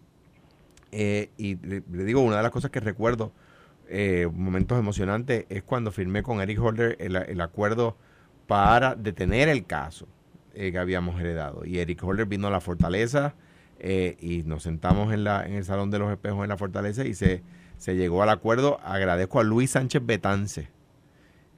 Eh, 0.93 1.31
y 1.37 1.57
le, 1.57 1.83
digo, 2.05 2.21
una 2.21 2.37
de 2.37 2.43
las 2.43 2.53
cosas 2.53 2.71
que 2.71 2.81
recuerdo, 2.81 3.33
eh, 3.89 4.29
momentos 4.33 4.79
emocionantes, 4.79 5.47
es 5.49 5.63
cuando 5.63 5.93
firmé 5.93 6.23
con 6.23 6.41
Eric 6.41 6.61
Holder 6.61 6.97
el, 6.99 7.41
acuerdo 7.41 7.97
para 8.47 8.95
detener 8.97 9.49
el 9.49 9.65
caso 9.65 10.07
eh, 10.55 10.73
que 10.73 10.79
habíamos 10.79 11.21
heredado. 11.21 11.65
Y 11.65 11.79
Eric 11.79 12.03
Holder 12.03 12.27
vino 12.27 12.49
a 12.49 12.51
la 12.51 12.61
fortaleza 12.61 13.35
y 14.21 14.43
nos 14.45 14.63
sentamos 14.63 15.13
en, 15.13 15.25
la, 15.25 15.47
en 15.47 15.55
el 15.55 15.65
Salón 15.65 15.91
de 15.91 15.99
los 15.99 16.11
Espejos 16.11 16.43
en 16.43 16.49
la 16.49 16.57
fortaleza 16.57 17.05
y 17.05 17.15
se, 17.15 17.43
se 17.79 17.97
llegó 17.97 18.23
al 18.23 18.29
acuerdo. 18.29 18.81
Agradezco 18.83 19.41
a 19.41 19.45
Luis 19.45 19.71
Sánchez 19.71 20.05
Betance. 20.05 20.69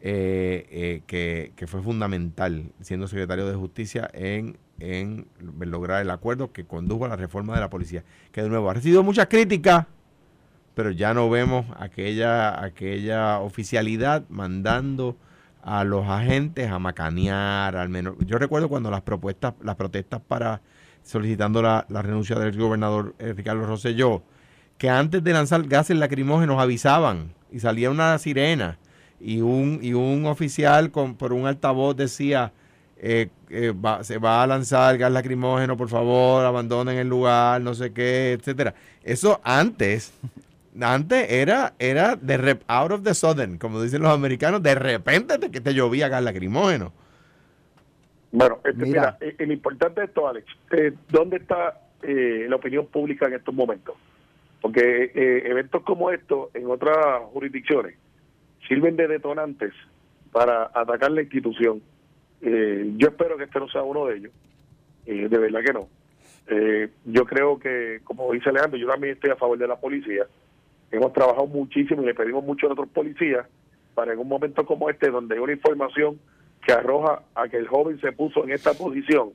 que, 0.00 1.52
que, 1.56 1.66
fue 1.66 1.82
fundamental 1.82 2.72
siendo 2.80 3.08
secretario 3.08 3.46
de 3.46 3.54
justicia 3.54 4.11
en 4.12 4.58
en 4.82 5.28
lograr 5.38 6.02
el 6.02 6.11
acuerdo 6.11 6.52
que 6.52 6.64
condujo 6.64 7.04
a 7.04 7.08
la 7.08 7.16
reforma 7.16 7.54
de 7.54 7.61
la 7.61 7.70
policía, 7.70 8.04
que 8.32 8.42
de 8.42 8.48
nuevo 8.48 8.68
ha 8.68 8.74
recibido 8.74 9.02
muchas 9.02 9.28
críticas, 9.28 9.87
pero 10.74 10.90
ya 10.90 11.14
no 11.14 11.30
vemos 11.30 11.66
aquella, 11.78 12.62
aquella 12.62 13.38
oficialidad 13.38 14.24
mandando 14.28 15.16
a 15.62 15.85
los 15.85 16.08
agentes 16.08 16.68
a 16.68 16.80
macanear, 16.80 17.76
al 17.76 17.88
menos. 17.88 18.16
Yo 18.26 18.38
recuerdo 18.38 18.68
cuando 18.68 18.90
las 18.90 19.02
propuestas, 19.02 19.54
las 19.62 19.76
protestas 19.76 20.20
para 20.26 20.61
solicitando 21.02 21.62
la, 21.62 21.84
renuncia 21.88 22.38
del 22.38 22.56
gobernador 22.56 23.14
eh, 23.18 23.32
Ricardo 23.32 23.66
Rosselló, 23.66 24.22
que 24.78 24.88
antes 24.88 25.22
de 25.22 25.32
lanzar 25.32 25.62
gases 25.64 25.96
lacrimógenos 25.96 26.60
avisaban 26.60 27.32
y 27.50 27.60
salía 27.60 27.90
una 27.90 28.18
sirena 28.18 28.78
y 29.20 29.40
un, 29.40 29.78
y 29.82 29.94
un 29.94 30.26
oficial 30.26 30.90
con, 30.90 31.14
por 31.14 31.32
un 31.32 31.46
altavoz 31.46 31.96
decía 31.96 32.52
eh, 33.04 33.30
eh, 33.50 33.74
se 34.02 34.18
va 34.18 34.44
a 34.44 34.46
lanzar 34.46 34.96
gas 34.96 35.10
lacrimógeno, 35.10 35.76
por 35.76 35.88
favor, 35.88 36.44
abandonen 36.44 36.98
el 36.98 37.08
lugar, 37.08 37.60
no 37.60 37.74
sé 37.74 37.92
qué, 37.92 38.32
etcétera. 38.32 38.74
Eso 39.02 39.40
antes, 39.42 40.12
antes 40.80 41.26
era, 41.28 41.74
era 41.80 42.14
de 42.14 42.60
out 42.68 42.92
of 42.92 43.02
the 43.02 43.12
sudden, 43.12 43.58
como 43.58 43.82
dicen 43.82 44.02
los 44.02 44.12
americanos, 44.12 44.62
de 44.62 44.76
repente 44.76 45.50
que 45.50 45.60
te 45.60 45.74
llovía 45.74 46.08
gas 46.08 46.22
lacrimógeno. 46.22 46.92
Bueno, 48.33 48.59
este, 48.64 48.85
mira, 48.85 49.16
el 49.21 49.51
eh, 49.51 49.53
importante 49.53 50.01
de 50.01 50.07
esto, 50.07 50.27
Alex, 50.27 50.47
¿dónde 51.09 51.37
está 51.37 51.79
la 52.03 52.57
opinión 52.57 52.87
pública 52.87 53.27
en 53.27 53.35
estos 53.35 53.55
momentos? 53.55 53.95
Porque 54.61 55.12
eventos 55.14 55.83
como 55.83 56.11
estos 56.11 56.53
en 56.55 56.66
otras 56.66 57.23
jurisdicciones 57.33 57.97
sirven 58.66 58.97
de 58.97 59.07
detonantes 59.07 59.73
para 60.33 60.71
atacar 60.75 61.11
la 61.12 61.23
institución 61.23 61.83
eh, 62.42 62.92
yo 62.97 63.09
espero 63.09 63.37
que 63.37 63.45
este 63.45 63.61
no 63.61 63.68
sea 63.68 63.83
uno 63.83 64.07
de 64.07 64.16
ellos. 64.16 64.33
Eh, 65.07 65.29
de 65.29 65.38
verdad 65.38 65.61
que 65.64 65.73
no. 65.73 65.88
Eh, 66.49 66.88
yo 67.05 67.25
creo 67.25 67.59
que, 67.59 68.01
como 68.03 68.33
dice 68.33 68.51
Alejandro, 68.51 68.79
yo 68.79 68.88
también 68.88 69.14
estoy 69.14 69.31
a 69.31 69.37
favor 69.37 69.57
de 69.57 69.68
la 69.68 69.77
policía. 69.77 70.27
Hemos 70.90 71.12
trabajado 71.12 71.47
muchísimo 71.47 72.03
y 72.03 72.07
le 72.07 72.14
pedimos 72.14 72.45
mucho 72.45 72.66
a 72.66 72.73
otros 72.73 72.88
policías 72.88 73.47
para 73.95 74.12
en 74.12 74.18
un 74.18 74.29
momento 74.29 74.66
como 74.66 74.90
este, 74.90 75.11
donde 75.11 75.37
hay 75.37 75.40
una 75.40 75.53
información 75.53 76.18
que 76.64 76.72
arroja 76.72 77.22
a 77.35 77.48
que 77.48 77.57
el 77.57 77.68
joven 77.68 78.01
se 78.01 78.12
puso 78.12 78.44
en 78.44 78.51
esta 78.51 78.75
posición, 78.75 79.31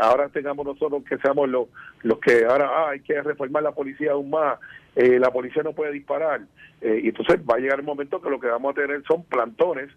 ahora 0.00 0.28
tengamos 0.28 0.66
nosotros 0.66 1.02
que 1.04 1.18
seamos 1.18 1.48
los, 1.48 1.68
los 2.02 2.18
que 2.18 2.44
ahora 2.44 2.68
ah, 2.68 2.90
hay 2.90 3.00
que 3.00 3.20
reformar 3.22 3.62
la 3.62 3.72
policía 3.72 4.12
aún 4.12 4.30
más, 4.30 4.58
la 4.94 5.30
policía 5.30 5.62
no 5.62 5.72
puede 5.72 5.92
disparar. 5.92 6.42
y 6.82 7.08
entonces 7.08 7.38
va 7.48 7.56
a 7.56 7.58
llegar 7.58 7.78
el 7.78 7.86
momento 7.86 8.20
que 8.20 8.30
lo 8.30 8.40
que 8.40 8.48
vamos 8.48 8.72
a 8.72 8.80
tener 8.80 9.02
son 9.04 9.24
plantones 9.24 9.90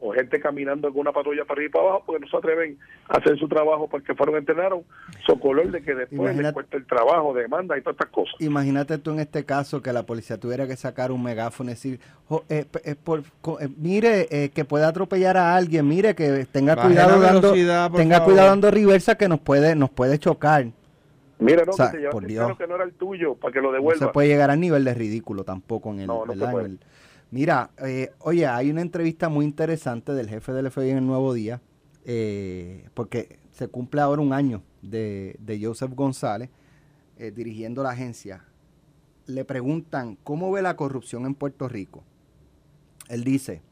o 0.00 0.12
gente 0.12 0.38
caminando 0.40 0.90
con 0.90 1.00
una 1.00 1.12
patrulla 1.12 1.44
para 1.44 1.58
arriba 1.58 1.68
y 1.68 1.72
para 1.72 1.84
abajo 1.84 2.02
porque 2.06 2.24
no 2.24 2.30
se 2.30 2.36
atreven 2.36 2.78
a 3.08 3.18
hacer 3.18 3.38
su 3.38 3.48
trabajo 3.48 3.88
porque 3.88 4.14
fueron 4.14 4.36
entrenaron, 4.36 4.82
socolor 5.26 5.70
de 5.70 5.82
que 5.82 5.94
después 5.94 6.36
les 6.36 6.52
cuesta 6.52 6.76
el 6.76 6.86
trabajo, 6.86 7.32
demanda 7.32 7.78
y 7.78 7.80
todas 7.80 7.94
estas 7.94 8.10
cosas. 8.10 8.34
Imagínate 8.40 8.98
tú 8.98 9.12
en 9.12 9.20
este 9.20 9.44
caso 9.44 9.80
que 9.80 9.92
la 9.92 10.04
policía 10.04 10.38
tuviera 10.38 10.66
que 10.66 10.76
sacar 10.76 11.10
un 11.10 11.22
megáfono 11.22 11.70
y 11.70 11.74
decir, 11.74 12.00
eh, 12.48 12.66
eh, 12.84 12.94
por, 13.02 13.20
eh, 13.60 13.68
mire, 13.76 14.50
que 14.50 14.64
puede 14.64 14.84
atropellar 14.84 15.36
a 15.36 15.56
alguien, 15.56 15.88
mire 15.88 16.14
que 16.14 16.46
tenga 16.50 16.76
cuidado 16.76 17.20
dando, 17.20 17.52
tenga 17.92 18.24
cuidado 18.24 18.48
dando 18.48 18.70
reversa 18.70 19.16
que 19.16 19.28
nos 19.28 19.40
puede, 19.40 19.74
nos 19.74 19.90
puede 19.90 20.18
chocar. 20.18 20.66
Mira, 21.38 21.64
no, 21.64 21.72
que 21.72 21.98
te 21.98 22.08
por 22.08 22.26
Dios. 22.26 22.56
que 22.56 22.66
no 22.66 22.76
era 22.76 22.84
el 22.84 22.92
tuyo 22.92 23.34
para 23.34 23.52
que 23.52 23.60
lo 23.60 23.72
devuelva. 23.72 24.00
No 24.00 24.06
se 24.06 24.12
puede 24.12 24.28
llegar 24.28 24.50
al 24.50 24.60
nivel 24.60 24.84
de 24.84 24.94
ridículo 24.94 25.44
tampoco 25.44 25.90
en 25.90 26.00
el, 26.00 26.06
no, 26.06 26.24
Mira, 27.34 27.72
eh, 27.78 28.12
oye, 28.20 28.46
hay 28.46 28.70
una 28.70 28.80
entrevista 28.80 29.28
muy 29.28 29.44
interesante 29.44 30.12
del 30.12 30.28
jefe 30.28 30.52
del 30.52 30.70
FBI 30.70 30.90
en 30.90 30.98
el 30.98 31.06
Nuevo 31.08 31.34
Día, 31.34 31.60
eh, 32.04 32.88
porque 32.94 33.40
se 33.50 33.66
cumple 33.66 34.02
ahora 34.02 34.22
un 34.22 34.32
año 34.32 34.62
de, 34.82 35.58
Joseph 35.60 35.90
González 35.96 36.50
eh, 37.16 37.32
dirigiendo 37.32 37.82
la 37.82 37.90
agencia. 37.90 38.44
Le 39.26 39.44
preguntan, 39.44 40.16
¿cómo 40.22 40.52
ve 40.52 40.62
la 40.62 40.76
corrupción 40.76 41.26
en 41.26 41.34
Puerto 41.34 41.66
Rico? 41.66 42.04
Él 43.08 43.24
dice, 43.24 43.62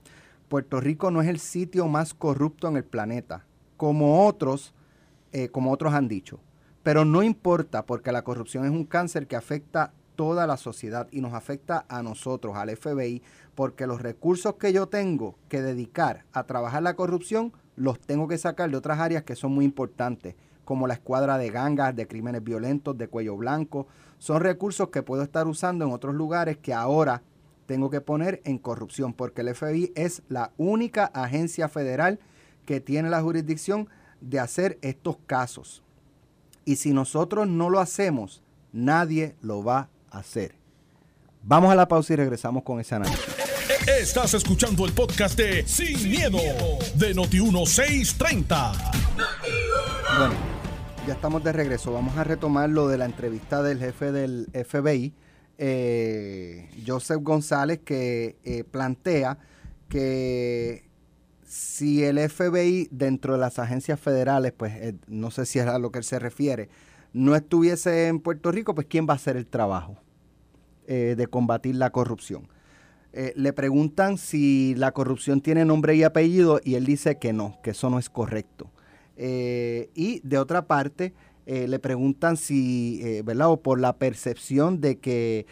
Puerto 0.48 0.80
Rico 0.80 1.12
no 1.12 1.22
es 1.22 1.28
el 1.28 1.38
sitio 1.38 1.86
más 1.86 2.14
corrupto 2.14 2.66
en 2.66 2.76
el 2.76 2.84
planeta, 2.84 3.46
como 3.76 4.26
otros, 4.26 4.74
como 5.52 5.70
otros 5.70 5.94
han 5.94 6.08
dicho. 6.08 6.40
Pero 6.82 7.04
no 7.04 7.22
importa, 7.22 7.86
porque 7.86 8.10
la 8.10 8.24
corrupción 8.24 8.64
es 8.64 8.72
un 8.72 8.86
cáncer 8.86 9.28
que 9.28 9.36
afecta 9.36 9.92
toda 10.16 10.46
la 10.46 10.56
sociedad 10.56 11.08
y 11.10 11.20
nos 11.20 11.34
afecta 11.34 11.84
a 11.88 12.02
nosotros, 12.02 12.56
al 12.56 12.76
FBI, 12.76 13.22
porque 13.54 13.86
los 13.86 14.02
recursos 14.02 14.54
que 14.54 14.72
yo 14.72 14.86
tengo 14.86 15.36
que 15.48 15.62
dedicar 15.62 16.24
a 16.32 16.44
trabajar 16.44 16.82
la 16.82 16.94
corrupción 16.94 17.52
los 17.76 17.98
tengo 18.00 18.28
que 18.28 18.38
sacar 18.38 18.70
de 18.70 18.76
otras 18.76 18.98
áreas 18.98 19.22
que 19.22 19.36
son 19.36 19.52
muy 19.52 19.64
importantes, 19.64 20.34
como 20.64 20.86
la 20.86 20.94
escuadra 20.94 21.38
de 21.38 21.50
gangas, 21.50 21.96
de 21.96 22.06
crímenes 22.06 22.44
violentos, 22.44 22.96
de 22.96 23.08
cuello 23.08 23.36
blanco. 23.36 23.86
Son 24.18 24.40
recursos 24.40 24.90
que 24.90 25.02
puedo 25.02 25.22
estar 25.22 25.46
usando 25.46 25.84
en 25.84 25.92
otros 25.92 26.14
lugares 26.14 26.58
que 26.58 26.72
ahora 26.74 27.22
tengo 27.66 27.90
que 27.90 28.00
poner 28.00 28.40
en 28.44 28.58
corrupción, 28.58 29.12
porque 29.12 29.40
el 29.40 29.54
FBI 29.54 29.92
es 29.94 30.22
la 30.28 30.52
única 30.58 31.06
agencia 31.06 31.68
federal 31.68 32.20
que 32.66 32.80
tiene 32.80 33.10
la 33.10 33.22
jurisdicción 33.22 33.88
de 34.20 34.38
hacer 34.38 34.78
estos 34.82 35.16
casos. 35.26 35.82
Y 36.64 36.76
si 36.76 36.92
nosotros 36.92 37.48
no 37.48 37.70
lo 37.70 37.80
hacemos, 37.80 38.42
nadie 38.72 39.34
lo 39.40 39.64
va 39.64 39.88
hacer. 40.12 40.54
Vamos 41.42 41.72
a 41.72 41.74
la 41.74 41.88
pausa 41.88 42.12
y 42.12 42.16
regresamos 42.16 42.62
con 42.62 42.80
ese 42.80 42.94
análisis. 42.94 43.42
Estás 43.86 44.34
escuchando 44.34 44.86
el 44.86 44.92
podcast 44.92 45.36
de 45.36 45.66
Sin, 45.66 46.08
miedo, 46.08 46.38
de 46.94 47.16
Noti1630. 47.16 48.92
Bueno, 50.18 50.34
ya 51.06 51.14
estamos 51.14 51.42
de 51.42 51.52
regreso. 51.52 51.92
Vamos 51.92 52.16
a 52.16 52.22
retomar 52.22 52.70
lo 52.70 52.86
de 52.86 52.98
la 52.98 53.06
entrevista 53.06 53.60
del 53.62 53.80
jefe 53.80 54.12
del 54.12 54.46
FBI, 54.52 55.14
eh, 55.58 56.70
Joseph 56.86 57.22
González, 57.22 57.80
que 57.84 58.36
eh, 58.44 58.62
plantea 58.62 59.38
que 59.88 60.88
si 61.44 62.04
el 62.04 62.18
FBI 62.18 62.88
dentro 62.92 63.34
de 63.34 63.40
las 63.40 63.58
agencias 63.58 63.98
federales, 63.98 64.52
pues 64.56 64.74
eh, 64.74 64.94
no 65.08 65.30
sé 65.30 65.44
si 65.44 65.58
es 65.58 65.66
a 65.66 65.78
lo 65.78 65.90
que 65.90 65.98
él 65.98 66.04
se 66.04 66.18
refiere, 66.18 66.68
no 67.12 67.36
estuviese 67.36 68.08
en 68.08 68.20
Puerto 68.20 68.50
Rico, 68.50 68.74
pues 68.74 68.86
¿quién 68.88 69.06
va 69.06 69.12
a 69.12 69.16
hacer 69.16 69.36
el 69.36 69.46
trabajo 69.46 69.98
de 70.86 71.26
combatir 71.26 71.76
la 71.76 71.90
corrupción? 71.90 72.48
Eh, 73.14 73.34
le 73.36 73.52
preguntan 73.52 74.16
si 74.16 74.74
la 74.74 74.92
corrupción 74.92 75.42
tiene 75.42 75.66
nombre 75.66 75.94
y 75.94 76.02
apellido 76.02 76.60
y 76.64 76.76
él 76.76 76.86
dice 76.86 77.18
que 77.18 77.34
no, 77.34 77.58
que 77.62 77.70
eso 77.70 77.90
no 77.90 77.98
es 77.98 78.08
correcto. 78.08 78.70
Eh, 79.16 79.90
y 79.94 80.20
de 80.20 80.38
otra 80.38 80.66
parte, 80.66 81.12
eh, 81.44 81.68
le 81.68 81.78
preguntan 81.78 82.36
si, 82.36 83.20
¿verdad? 83.24 83.50
O 83.50 83.60
por 83.60 83.80
la 83.80 83.98
percepción 83.98 84.80
de 84.80 84.98
que 84.98 85.46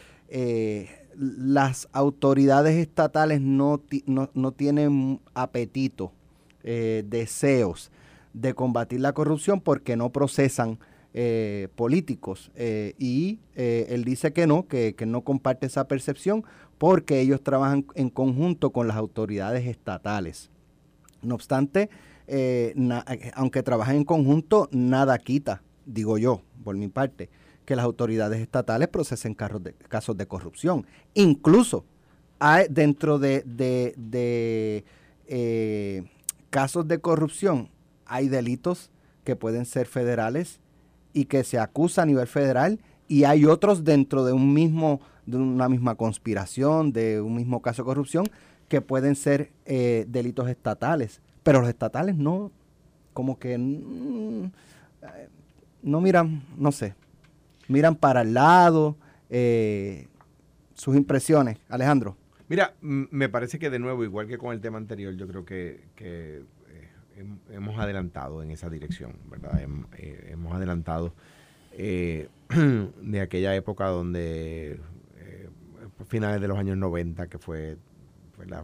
las 1.16 1.88
autoridades 1.92 2.76
estatales 2.76 3.42
no, 3.42 3.82
no 4.06 4.52
tienen 4.52 5.20
apetito, 5.34 6.12
deseos 6.62 7.90
de 8.32 8.54
combatir 8.54 9.00
la 9.00 9.12
corrupción 9.12 9.60
porque 9.60 9.96
no 9.96 10.10
procesan 10.10 10.78
eh, 11.12 11.66
políticos. 11.74 12.52
Eh, 12.54 12.94
y 12.96 13.40
eh, 13.56 13.86
él 13.88 14.04
dice 14.04 14.32
que 14.32 14.46
no, 14.46 14.68
que, 14.68 14.94
no 15.06 15.22
comparte 15.22 15.66
esa 15.66 15.88
percepción 15.88 16.44
porque 16.78 17.20
ellos 17.20 17.42
trabajan 17.42 17.84
en 17.96 18.10
conjunto 18.10 18.70
con 18.70 18.86
las 18.86 18.96
autoridades 18.96 19.66
estatales. 19.66 20.50
No 21.20 21.34
obstante, 21.34 21.90
aunque 23.34 23.64
trabajan 23.64 23.96
en 23.96 24.04
conjunto, 24.04 24.68
nada 24.70 25.18
quita, 25.18 25.62
digo 25.84 26.16
yo, 26.16 26.42
por 26.62 26.76
mi 26.76 26.86
parte, 26.86 27.28
que 27.64 27.74
las 27.74 27.84
autoridades 27.84 28.40
estatales 28.40 28.86
procesen 28.86 29.36
de, 29.60 29.74
casos 29.88 30.16
de 30.16 30.26
corrupción. 30.26 30.86
Incluso 31.14 31.84
hay, 32.38 32.66
dentro 32.70 33.18
de, 33.18 33.42
de 33.44 34.84
casos 36.50 36.86
de 36.86 37.00
corrupción 37.00 37.68
hay 38.06 38.28
delitos 38.28 38.92
que 39.24 39.34
pueden 39.34 39.66
ser 39.66 39.86
federales 39.86 40.60
y 41.12 41.26
que 41.26 41.44
se 41.44 41.58
acusa 41.58 42.02
a 42.02 42.06
nivel 42.06 42.26
federal 42.26 42.80
y 43.08 43.24
hay 43.24 43.44
otros 43.44 43.84
dentro 43.84 44.24
de 44.24 44.32
un 44.32 44.54
mismo 44.54 45.00
de 45.26 45.36
una 45.36 45.68
misma 45.68 45.94
conspiración, 45.94 46.92
de 46.92 47.20
un 47.20 47.36
mismo 47.36 47.62
caso 47.62 47.82
de 47.82 47.86
corrupción 47.86 48.26
que 48.68 48.80
pueden 48.80 49.16
ser 49.16 49.50
eh, 49.64 50.04
delitos 50.08 50.48
estatales, 50.48 51.20
pero 51.42 51.60
los 51.60 51.68
estatales 51.68 52.16
no, 52.16 52.50
como 53.12 53.38
que 53.38 53.56
mm, 53.58 54.50
no 55.82 56.00
miran, 56.00 56.42
no 56.56 56.72
sé, 56.72 56.94
miran 57.68 57.96
para 57.96 58.22
el 58.22 58.34
lado, 58.34 58.96
eh, 59.28 60.08
sus 60.74 60.96
impresiones, 60.96 61.58
Alejandro. 61.68 62.16
Mira, 62.48 62.74
me 62.80 63.28
parece 63.28 63.58
que 63.58 63.70
de 63.70 63.78
nuevo, 63.78 64.02
igual 64.02 64.26
que 64.26 64.38
con 64.38 64.52
el 64.52 64.60
tema 64.60 64.78
anterior, 64.78 65.14
yo 65.14 65.28
creo 65.28 65.44
que, 65.44 65.84
que 65.94 66.42
hemos 67.50 67.78
adelantado 67.78 68.42
en 68.42 68.50
esa 68.50 68.70
dirección, 68.70 69.16
¿verdad? 69.28 69.60
Eh, 69.96 70.28
hemos 70.30 70.54
adelantado 70.54 71.14
eh, 71.72 72.28
de 73.02 73.20
aquella 73.20 73.54
época 73.54 73.86
donde, 73.86 74.80
eh, 75.18 75.48
finales 76.08 76.40
de 76.40 76.48
los 76.48 76.58
años 76.58 76.76
90, 76.76 77.28
que 77.28 77.38
fue, 77.38 77.76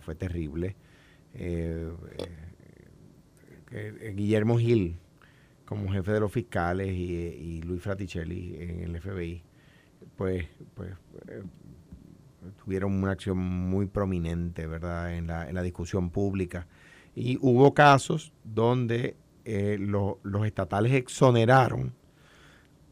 fue 0.01 0.15
terrible, 0.15 0.77
Guillermo 4.15 4.59
Gil, 4.59 4.97
como 5.67 5.93
jefe 5.93 6.13
de 6.13 6.21
los 6.21 6.33
fiscales, 6.33 6.89
y, 6.89 7.61
Luis 7.63 7.83
Fraticelli 7.83 8.57
en 8.59 8.95
el 8.95 9.01
FBI, 9.01 9.43
pues, 10.17 10.47
pues 10.75 10.95
tuvieron 12.65 12.95
una 12.95 13.13
acción 13.13 13.37
muy 13.37 13.87
prominente, 13.87 14.67
¿verdad?, 14.67 15.15
en 15.15 15.27
la, 15.27 15.49
en 15.49 15.55
la 15.55 15.63
discusión 15.63 16.11
pública 16.11 16.67
y 17.17 17.39
hubo 17.41 17.73
casos 17.73 18.33
donde 18.45 19.17
eh, 19.47 19.79
los 19.81 20.47
estatales 20.47 20.93
exoneraron 20.93 21.95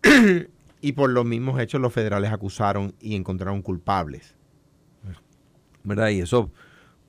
y 0.80 0.92
por 0.92 1.10
los 1.10 1.26
mismos 1.26 1.60
hechos 1.60 1.80
los 1.80 1.92
federales 1.92 2.32
acusaron 2.32 2.94
y 3.00 3.14
encontraron 3.14 3.60
culpables. 3.60 4.34
¿Verdad? 5.82 6.08
Y 6.08 6.20
eso, 6.20 6.50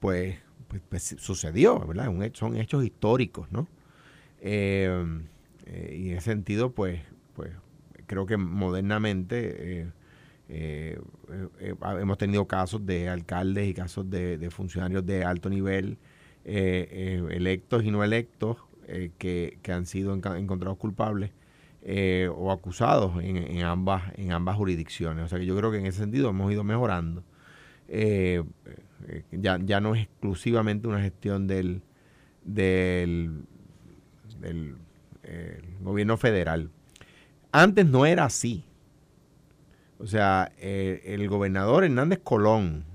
pues, 0.02 0.38
pues, 0.68 0.82
pues 0.90 1.16
sucedió, 1.18 1.80
¿verdad? 1.80 2.12
son 2.34 2.58
hechos 2.58 2.84
históricos, 2.84 3.50
¿no? 3.50 3.70
Eh, 4.42 5.24
eh, 5.68 5.96
y 5.98 6.10
en 6.10 6.18
ese 6.18 6.32
sentido, 6.32 6.74
pues, 6.74 7.00
pues 7.34 7.52
creo 8.08 8.26
que 8.26 8.36
modernamente 8.36 9.88
hemos 10.50 12.18
tenido 12.18 12.46
casos 12.46 12.86
de 12.86 13.08
alcaldes 13.08 13.70
y 13.70 13.74
casos 13.74 14.10
de 14.10 14.50
funcionarios 14.52 15.06
de 15.06 15.24
alto 15.24 15.50
nivel 15.50 15.98
eh, 16.48 16.88
eh, 16.92 17.28
electos 17.32 17.84
y 17.84 17.90
no 17.90 18.04
electos 18.04 18.58
eh, 18.88 19.10
que, 19.18 19.58
han 19.68 19.88
sido 19.88 20.14
encontrados 20.14 20.78
culpables 20.78 21.32
o 22.36 22.52
acusados 22.52 23.24
en, 23.24 23.64
ambas, 23.64 24.04
en 24.16 24.32
ambas 24.32 24.56
jurisdicciones. 24.56 25.26
O 25.26 25.28
sea 25.28 25.40
que 25.40 25.46
yo 25.46 25.58
creo 25.58 25.72
que 25.72 25.78
en 25.78 25.88
ese 25.88 26.00
sentido 26.00 26.30
hemos 26.30 26.52
ido 26.52 26.64
mejorando. 26.64 27.24
ya, 29.32 29.60
ya 29.64 29.80
no 29.82 29.96
es 29.96 30.04
exclusivamente 30.04 30.88
una 30.88 31.02
gestión 31.02 31.48
del, 31.48 31.82
del 32.44 33.46
gobierno 35.82 36.18
federal. 36.18 36.70
Antes 37.52 37.86
no 37.88 38.06
era 38.06 38.26
así. 38.26 38.66
O 40.00 40.08
sea, 40.08 40.52
el 40.60 41.28
gobernador 41.28 41.84
Hernández 41.86 42.20
Colón, 42.24 42.86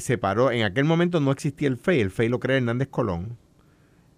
se 0.00 0.18
paró, 0.18 0.50
en 0.50 0.62
aquel 0.64 0.84
momento 0.84 1.20
no 1.20 1.30
existía 1.32 1.68
el 1.68 1.76
FEI, 1.76 2.00
el 2.00 2.10
FEI 2.10 2.28
lo 2.28 2.40
crea 2.40 2.56
Hernández 2.56 2.88
Colón. 2.88 3.36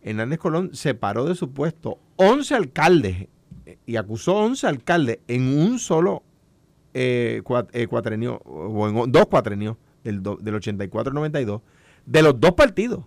Hernández 0.02 0.38
Colón 0.38 0.70
separó 0.74 1.24
de 1.24 1.34
su 1.34 1.52
puesto 1.52 1.98
11 2.16 2.54
alcaldes 2.54 3.28
eh, 3.66 3.78
y 3.86 3.96
acusó 3.96 4.36
11 4.36 4.66
alcaldes 4.66 5.18
en 5.28 5.58
un 5.58 5.78
solo 5.78 6.22
eh, 6.92 7.42
eh, 7.72 7.86
cuatrenio, 7.88 8.36
o 8.44 8.88
en 8.88 9.10
dos 9.12 9.26
cuatrenios 9.26 9.76
del, 10.04 10.22
del 10.22 10.54
84 10.54 11.12
92, 11.12 11.62
de 12.06 12.22
los 12.22 12.38
dos 12.38 12.52
partidos, 12.52 13.04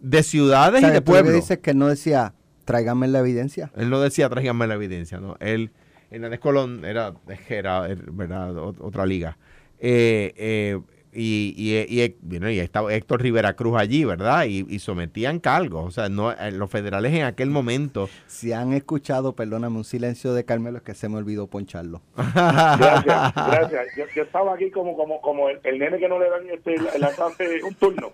de 0.00 0.22
ciudades 0.22 0.78
O 0.78 0.80
sea, 0.80 0.90
y 0.90 0.92
de 0.92 1.02
pueblos. 1.02 1.34
dices 1.34 1.58
que 1.58 1.70
él 1.72 1.78
no 1.78 1.88
decía, 1.88 2.34
tráigame 2.64 3.08
la 3.08 3.18
evidencia. 3.18 3.70
Él 3.76 3.90
no 3.90 4.00
decía 4.00 4.28
tráiganme 4.28 4.66
la 4.66 4.74
evidencia, 4.74 5.18
¿no? 5.18 5.36
Él, 5.40 5.72
Hernández 6.10 6.38
Colón 6.40 6.84
era, 6.84 7.14
era, 7.48 7.88
era. 7.88 8.52
Ot- 8.52 8.76
otra 8.80 9.04
liga. 9.04 9.36
Eh, 9.80 10.32
eh, 10.36 10.80
y, 11.14 11.54
y, 11.56 12.02
y, 12.02 12.16
bueno, 12.22 12.50
y 12.50 12.58
estaba 12.58 12.92
Héctor 12.92 13.22
Rivera 13.22 13.54
Cruz 13.54 13.76
allí, 13.78 14.04
¿verdad? 14.04 14.44
Y, 14.46 14.66
y 14.68 14.78
sometían 14.78 15.38
cargos. 15.40 15.86
O 15.86 15.90
sea, 15.90 16.08
no, 16.08 16.32
eh, 16.32 16.50
los 16.52 16.70
federales 16.70 17.12
en 17.14 17.22
aquel 17.24 17.50
momento. 17.50 18.08
Si 18.26 18.52
han 18.52 18.72
escuchado, 18.72 19.34
perdóname, 19.34 19.76
un 19.76 19.84
silencio 19.84 20.34
de 20.34 20.44
Carmelo, 20.44 20.78
es 20.78 20.82
que 20.82 20.94
se 20.94 21.08
me 21.08 21.16
olvidó 21.16 21.46
poncharlo. 21.46 22.02
Gracias, 22.16 23.32
gracias. 23.34 23.86
Yo, 23.96 24.04
yo 24.14 24.22
estaba 24.24 24.54
aquí 24.54 24.70
como 24.70 24.96
como 24.96 25.20
como 25.20 25.48
el, 25.48 25.60
el 25.64 25.78
nene 25.78 25.98
que 25.98 26.08
no 26.08 26.18
le 26.18 26.28
dan 26.28 26.48
este, 26.50 26.76
la, 26.78 26.98
la 26.98 27.10
clase 27.14 27.62
un 27.66 27.74
turno. 27.74 28.12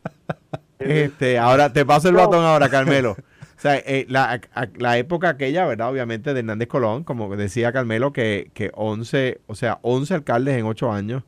Este, 0.79 1.39
ahora 1.39 1.73
te 1.73 1.85
paso 1.85 2.09
el 2.09 2.15
batón 2.15 2.45
ahora, 2.45 2.69
Carmelo. 2.69 3.13
O 3.13 3.61
sea, 3.63 3.77
eh, 3.77 4.07
la, 4.09 4.41
a- 4.55 4.69
la 4.79 4.97
época 4.97 5.29
aquella, 5.29 5.67
¿verdad? 5.67 5.91
Obviamente 5.91 6.33
de 6.33 6.41
Hernández 6.41 6.69
Colón, 6.69 7.05
como 7.05 7.37
decía 7.37 7.73
Carmelo, 7.73 8.11
que, 8.13 8.51
que 8.55 8.71
11, 8.75 9.41
o 9.47 9.55
sea, 9.55 9.79
11 9.83 10.15
alcaldes 10.15 10.57
en 10.57 10.65
8 10.65 10.91
años, 10.91 11.25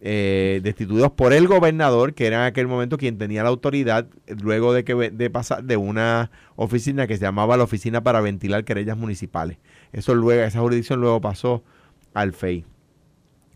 eh, 0.00 0.60
destituidos 0.62 1.12
por 1.12 1.32
el 1.32 1.48
gobernador, 1.48 2.14
que 2.14 2.26
era 2.26 2.36
en 2.38 2.42
aquel 2.44 2.66
momento 2.66 2.98
quien 2.98 3.16
tenía 3.18 3.42
la 3.42 3.48
autoridad, 3.48 4.06
luego 4.42 4.72
de 4.72 4.84
que 4.84 4.94
de 4.94 5.30
pasar 5.30 5.64
de 5.64 5.76
una 5.76 6.30
oficina 6.56 7.06
que 7.06 7.16
se 7.16 7.22
llamaba 7.22 7.56
la 7.56 7.64
Oficina 7.64 8.02
para 8.02 8.20
Ventilar 8.20 8.64
Querellas 8.64 8.98
Municipales. 8.98 9.58
Eso 9.92 10.14
luego, 10.14 10.42
esa 10.42 10.60
jurisdicción 10.60 11.00
luego 11.00 11.20
pasó 11.20 11.64
al 12.12 12.32
FEI. 12.32 12.64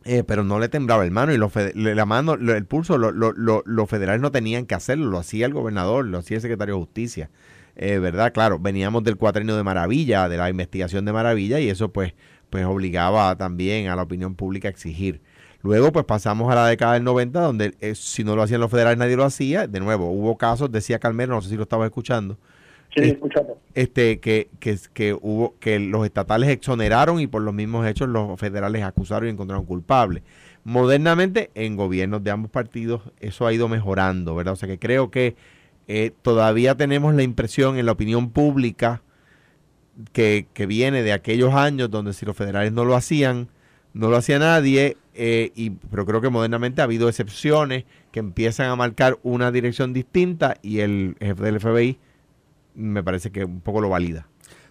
Eh, 0.04 0.22
pero 0.24 0.42
no 0.42 0.58
le 0.58 0.68
temblaba 0.68 1.04
el 1.04 1.10
mano 1.10 1.32
y 1.34 1.38
le- 1.74 1.94
la 1.94 2.06
mano, 2.06 2.36
lo- 2.36 2.54
el 2.54 2.64
pulso, 2.64 2.96
lo- 2.96 3.12
lo- 3.12 3.32
lo- 3.32 3.62
los 3.66 3.90
federales 3.90 4.22
no 4.22 4.30
tenían 4.30 4.64
que 4.64 4.74
hacerlo, 4.74 5.10
lo 5.10 5.18
hacía 5.18 5.44
el 5.44 5.52
gobernador, 5.52 6.06
lo 6.06 6.18
hacía 6.18 6.36
el 6.36 6.40
secretario 6.40 6.76
de 6.76 6.80
justicia. 6.80 7.30
Eh, 7.76 7.98
¿Verdad? 7.98 8.32
Claro, 8.32 8.58
veníamos 8.58 9.04
del 9.04 9.16
cuatrenio 9.16 9.54
de 9.56 9.62
Maravilla, 9.64 10.28
de 10.28 10.36
la 10.38 10.48
investigación 10.48 11.04
de 11.04 11.12
Maravilla, 11.12 11.60
y 11.60 11.68
eso 11.68 11.92
pues, 11.92 12.14
pues 12.48 12.64
obligaba 12.64 13.36
también 13.36 13.88
a 13.88 13.96
la 13.96 14.02
opinión 14.02 14.34
pública 14.34 14.68
a 14.68 14.70
exigir. 14.70 15.20
Luego 15.62 15.92
pues 15.92 16.04
pasamos 16.04 16.50
a 16.52 16.54
la 16.54 16.66
década 16.68 16.94
del 16.94 17.04
90, 17.04 17.40
donde 17.40 17.74
eh, 17.80 17.94
si 17.94 18.24
no 18.24 18.36
lo 18.36 18.42
hacían 18.42 18.60
los 18.60 18.70
federales 18.70 18.98
nadie 18.98 19.16
lo 19.16 19.24
hacía. 19.24 19.66
De 19.66 19.80
nuevo, 19.80 20.10
hubo 20.10 20.36
casos, 20.38 20.70
decía 20.70 20.98
Carmelo, 20.98 21.34
no 21.34 21.42
sé 21.42 21.50
si 21.50 21.56
lo 21.56 21.64
estabas 21.64 21.86
escuchando, 21.86 22.38
Sí, 22.96 23.02
Eh, 23.02 23.10
escuchando. 23.10 23.60
este 23.74 24.20
que, 24.20 24.50
que, 24.60 24.78
que 24.94 25.14
hubo 25.14 25.56
que 25.60 25.78
los 25.80 26.04
estatales 26.06 26.48
exoneraron 26.50 27.20
y 27.20 27.26
por 27.26 27.42
los 27.42 27.54
mismos 27.54 27.86
hechos 27.86 28.08
los 28.08 28.38
federales 28.40 28.82
acusaron 28.82 29.28
y 29.28 29.32
encontraron 29.32 29.66
culpables. 29.66 30.22
Modernamente, 30.64 31.50
en 31.54 31.76
gobiernos 31.76 32.22
de 32.24 32.30
ambos 32.30 32.50
partidos, 32.50 33.02
eso 33.20 33.46
ha 33.46 33.52
ido 33.52 33.68
mejorando, 33.68 34.34
¿verdad? 34.34 34.54
O 34.54 34.56
sea 34.56 34.68
que 34.68 34.78
creo 34.78 35.10
que 35.10 35.36
eh, 35.88 36.12
todavía 36.22 36.76
tenemos 36.76 37.14
la 37.14 37.22
impresión 37.22 37.78
en 37.78 37.86
la 37.86 37.92
opinión 37.92 38.30
pública 38.30 39.02
que, 40.12 40.46
que 40.52 40.66
viene 40.66 41.02
de 41.02 41.12
aquellos 41.12 41.54
años 41.54 41.90
donde 41.90 42.12
si 42.12 42.24
los 42.26 42.36
federales 42.36 42.72
no 42.72 42.84
lo 42.84 42.94
hacían, 42.94 43.48
no 43.94 44.10
lo 44.10 44.16
hacía 44.16 44.38
nadie, 44.38 44.96
eh, 45.18 45.52
y, 45.54 45.70
pero 45.70 46.06
creo 46.06 46.20
que 46.20 46.30
modernamente 46.30 46.80
ha 46.80 46.84
habido 46.84 47.08
excepciones 47.08 47.84
que 48.12 48.20
empiezan 48.20 48.70
a 48.70 48.76
marcar 48.76 49.18
una 49.22 49.50
dirección 49.52 49.92
distinta 49.92 50.56
y 50.62 50.78
el 50.80 51.16
jefe 51.20 51.42
del 51.44 51.60
FBI 51.60 51.98
me 52.74 53.02
parece 53.02 53.30
que 53.32 53.44
un 53.44 53.60
poco 53.60 53.80
lo 53.80 53.88
valida. 53.88 54.26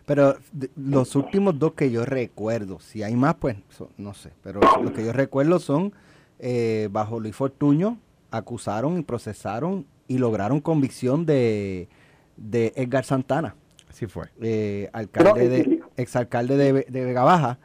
Pero 0.06 0.38
de- 0.54 0.70
los 0.78 1.16
últimos 1.18 1.60
dos 1.60 1.74
que 1.74 1.92
yo 1.92 2.06
recuerdo, 2.06 2.80
si 2.80 3.04
hay 3.04 3.16
más, 3.16 3.36
pues 3.36 3.58
so- 3.70 3.90
no 3.98 4.14
sé, 4.14 4.32
pero 4.42 4.62
los 4.82 4.92
que 4.94 5.06
yo 5.06 5.12
recuerdo 5.14 5.60
son 5.60 5.94
eh, 6.40 6.88
bajo 6.92 7.20
Luis 7.20 7.36
Fortuño, 7.36 7.98
acusaron 8.32 8.98
y 8.98 9.02
procesaron 9.04 9.86
y 10.08 10.18
lograron 10.20 10.62
convicción 10.62 11.26
de, 11.26 11.90
de 12.38 12.72
Edgar 12.78 13.04
Santana, 13.04 13.56
Así 13.90 14.06
fue. 14.06 14.28
eh, 14.42 14.90
alcalde 14.94 15.50
de, 15.50 15.80
exalcalde 15.98 16.56
de, 16.56 16.72
de 16.88 17.06
Vega 17.06 17.24
Baja, 17.24 17.58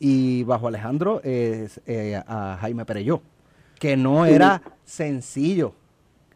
y 0.00 0.44
bajo 0.44 0.68
Alejandro 0.68 1.20
eh, 1.24 1.68
eh, 1.86 2.20
a 2.26 2.56
Jaime 2.60 2.84
Pereyó, 2.84 3.20
que 3.78 3.96
no 3.96 4.26
era 4.26 4.62
sencillo, 4.84 5.74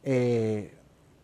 eh, 0.02 0.74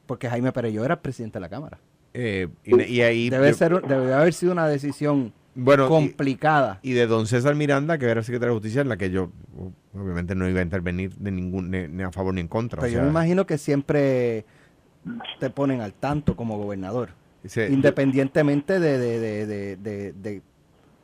porque 0.07 0.29
Jaime 0.29 0.53
Pereyó 0.53 0.85
era 0.85 1.01
presidente 1.01 1.37
de 1.39 1.41
la 1.41 1.49
Cámara. 1.49 1.79
Eh, 2.15 2.49
y, 2.65 2.83
y 2.83 3.01
ahí 3.03 3.29
Debe, 3.31 3.53
ser, 3.53 3.81
debe 3.87 4.13
haber 4.15 4.33
sido 4.33 4.53
una 4.53 4.67
decisión 4.67 5.33
bueno 5.55 5.89
complicada. 5.89 6.79
y 6.83 6.93
de 6.93 7.07
don 7.07 7.27
César 7.27 7.55
Miranda 7.55 7.99
que 7.99 8.07
era 8.07 8.23
secretario 8.23 8.55
de 8.55 8.59
justicia 8.61 8.81
en 8.81 8.89
la 8.89 8.97
que 8.97 9.11
yo 9.11 9.31
uh, 9.57 9.71
obviamente 10.01 10.35
no 10.35 10.49
iba 10.49 10.61
a 10.61 10.63
intervenir 10.63 11.15
de 11.17 11.31
ningún 11.33 11.71
ni, 11.71 11.87
ni 11.89 12.03
a 12.03 12.11
favor 12.13 12.33
ni 12.35 12.41
en 12.41 12.49
contra. 12.49 12.79
o 12.79 12.83
Pero 12.83 12.93
yo 12.95 13.03
me 13.03 13.09
imagino 13.11 13.47
que 13.47 13.59
siempre 13.59 14.45
te 15.41 15.51
ponen 15.51 15.81
al 15.81 15.93
tanto 15.95 16.35
como 16.37 16.57
gobernador, 16.59 17.11
independientemente 17.71 18.79
de, 18.81 18.99
de- 18.99 19.21
de- 19.21 19.47
de- 19.47 19.77
de- 19.77 20.13
de 20.13 20.43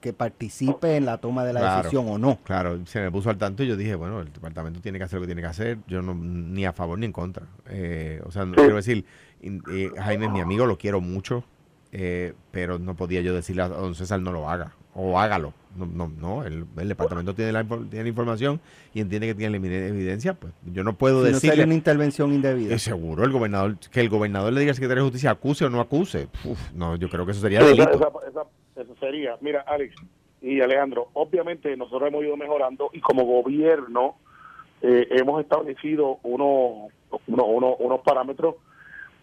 que 0.04 0.12
participe 0.12 0.96
en 0.98 1.06
la 1.06 1.16
toma 1.16 1.46
de 1.46 1.54
la 1.54 1.60
Claro. 1.60 1.76
decisión 1.78 2.04
o 2.10 2.18
no. 2.18 2.38
Claro, 2.44 2.78
se 2.84 3.00
me 3.00 3.10
puso 3.10 3.30
al 3.30 3.38
tanto 3.38 3.62
y 3.62 3.68
yo 3.68 3.74
dije, 3.74 3.94
bueno, 3.94 4.20
el 4.20 4.30
departamento 4.30 4.78
tiene 4.82 4.98
que 4.98 5.04
hacer 5.04 5.16
lo 5.18 5.22
que 5.22 5.28
tiene 5.28 5.40
que 5.40 5.48
hacer, 5.48 5.78
yo 5.88 6.02
no 6.02 6.14
ni 6.14 6.66
a 6.66 6.74
favor 6.74 6.98
ni 6.98 7.06
en 7.06 7.12
contra. 7.12 7.46
Eh, 7.70 8.20
o 8.26 8.30
sea, 8.30 8.44
no, 8.44 8.54
quiero 8.54 8.76
decir, 8.76 9.06
eh, 9.42 9.90
Jaime 9.96 10.26
es 10.26 10.30
mi 10.32 10.42
amigo, 10.42 10.66
lo 10.66 10.76
quiero 10.76 11.00
mucho, 11.00 11.42
eh, 11.90 12.34
pero 12.50 12.78
no 12.78 12.94
podía 12.96 13.22
yo 13.22 13.32
decirle 13.34 13.62
a 13.62 13.68
don 13.68 13.94
César 13.94 14.20
no 14.20 14.30
lo 14.30 14.50
haga, 14.50 14.72
o 14.94 15.18
hágalo. 15.18 15.54
No, 15.74 15.86
no, 15.86 16.12
no 16.20 16.44
el, 16.44 16.66
el 16.76 16.88
departamento 16.88 17.34
tiene 17.34 17.50
la, 17.50 17.64
tiene 17.64 18.02
la 18.02 18.08
información 18.08 18.60
y 18.92 19.00
entiende 19.00 19.26
que 19.26 19.34
tiene 19.34 19.58
la 19.58 19.64
evi- 19.66 19.88
evidencia, 19.88 20.34
pues 20.34 20.52
yo 20.66 20.84
no 20.84 20.96
puedo 20.98 21.24
Si 21.26 21.32
no 21.32 21.38
sería 21.40 21.50
decirle... 21.52 21.64
una 21.64 21.74
intervención 21.74 22.32
indebida. 22.34 22.74
Eh, 22.74 22.78
seguro, 22.78 23.24
el 23.24 23.32
gobernador, 23.32 23.78
que 23.90 24.00
el 24.02 24.08
gobernador 24.10 24.52
le 24.52 24.60
diga 24.60 24.70
al 24.70 24.76
secretario 24.76 25.02
de 25.02 25.08
justicia 25.08 25.30
acuse 25.30 25.64
o 25.64 25.70
no 25.70 25.80
acuse. 25.80 26.28
Uf, 26.44 26.60
no, 26.74 26.94
yo 26.96 27.08
creo 27.08 27.24
que 27.24 27.32
eso 27.32 27.40
sería 27.40 27.60
delito. 27.64 27.82
esa- 27.90 27.94
esa- 27.94 28.28
esa- 28.30 28.46
eso 28.76 28.94
sería. 29.00 29.36
Mira, 29.40 29.64
Alex 29.66 29.94
y 30.40 30.60
Alejandro, 30.60 31.08
obviamente 31.14 31.76
nosotros 31.76 32.08
hemos 32.08 32.24
ido 32.24 32.36
mejorando 32.36 32.90
y 32.92 33.00
como 33.00 33.24
gobierno 33.24 34.16
eh, 34.82 35.08
hemos 35.10 35.40
establecido 35.40 36.18
unos, 36.22 36.92
unos, 37.26 37.46
unos, 37.48 37.76
unos 37.78 38.00
parámetros 38.00 38.56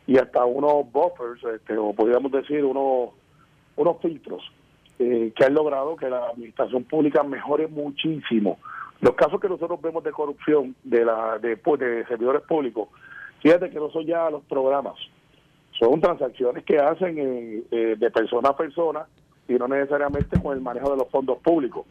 y 0.08 0.18
hasta 0.18 0.44
unos 0.46 0.92
buffers, 0.92 1.44
este, 1.44 1.78
o 1.78 1.94
podríamos 1.94 2.32
decir 2.32 2.66
unos, 2.66 3.12
unos 3.76 4.02
filtros 4.02 4.42
eh, 4.98 5.32
que 5.36 5.46
han 5.46 5.54
logrado 5.54 5.96
que 5.96 6.10
la 6.10 6.30
administración 6.30 6.84
pública 6.86 7.24
mejore 7.24 7.68
muchísimo. 7.68 8.58
Los 9.00 9.16
casos 9.16 9.40
que 9.40 9.50
nosotros 9.50 9.82
vemos 9.82 10.04
de 10.04 10.12
corrupción 10.12 10.76
de, 10.84 11.06
la, 11.06 11.38
de, 11.40 11.58
pues, 11.58 11.80
de 11.80 12.06
servidores 12.08 12.44
públicos, 12.44 12.90
fíjate 13.42 13.70
que 13.70 13.78
no 13.78 13.90
son 13.92 14.06
ya 14.06 14.30
los 14.30 14.44
programas, 14.44 14.96
son 15.80 16.02
transacciones 16.02 16.64
que 16.64 16.78
hacen 16.78 17.64
eh, 17.72 17.96
de 17.98 18.12
persona 18.12 18.50
a 18.50 18.58
persona 18.58 19.06
y 19.48 19.54
no 19.54 19.68
necesariamente 19.68 20.40
con 20.42 20.56
el 20.56 20.62
manejo 20.62 20.92
de 20.92 20.98
los 20.98 21.10
fondos 21.10 21.40
públicos, 21.40 21.86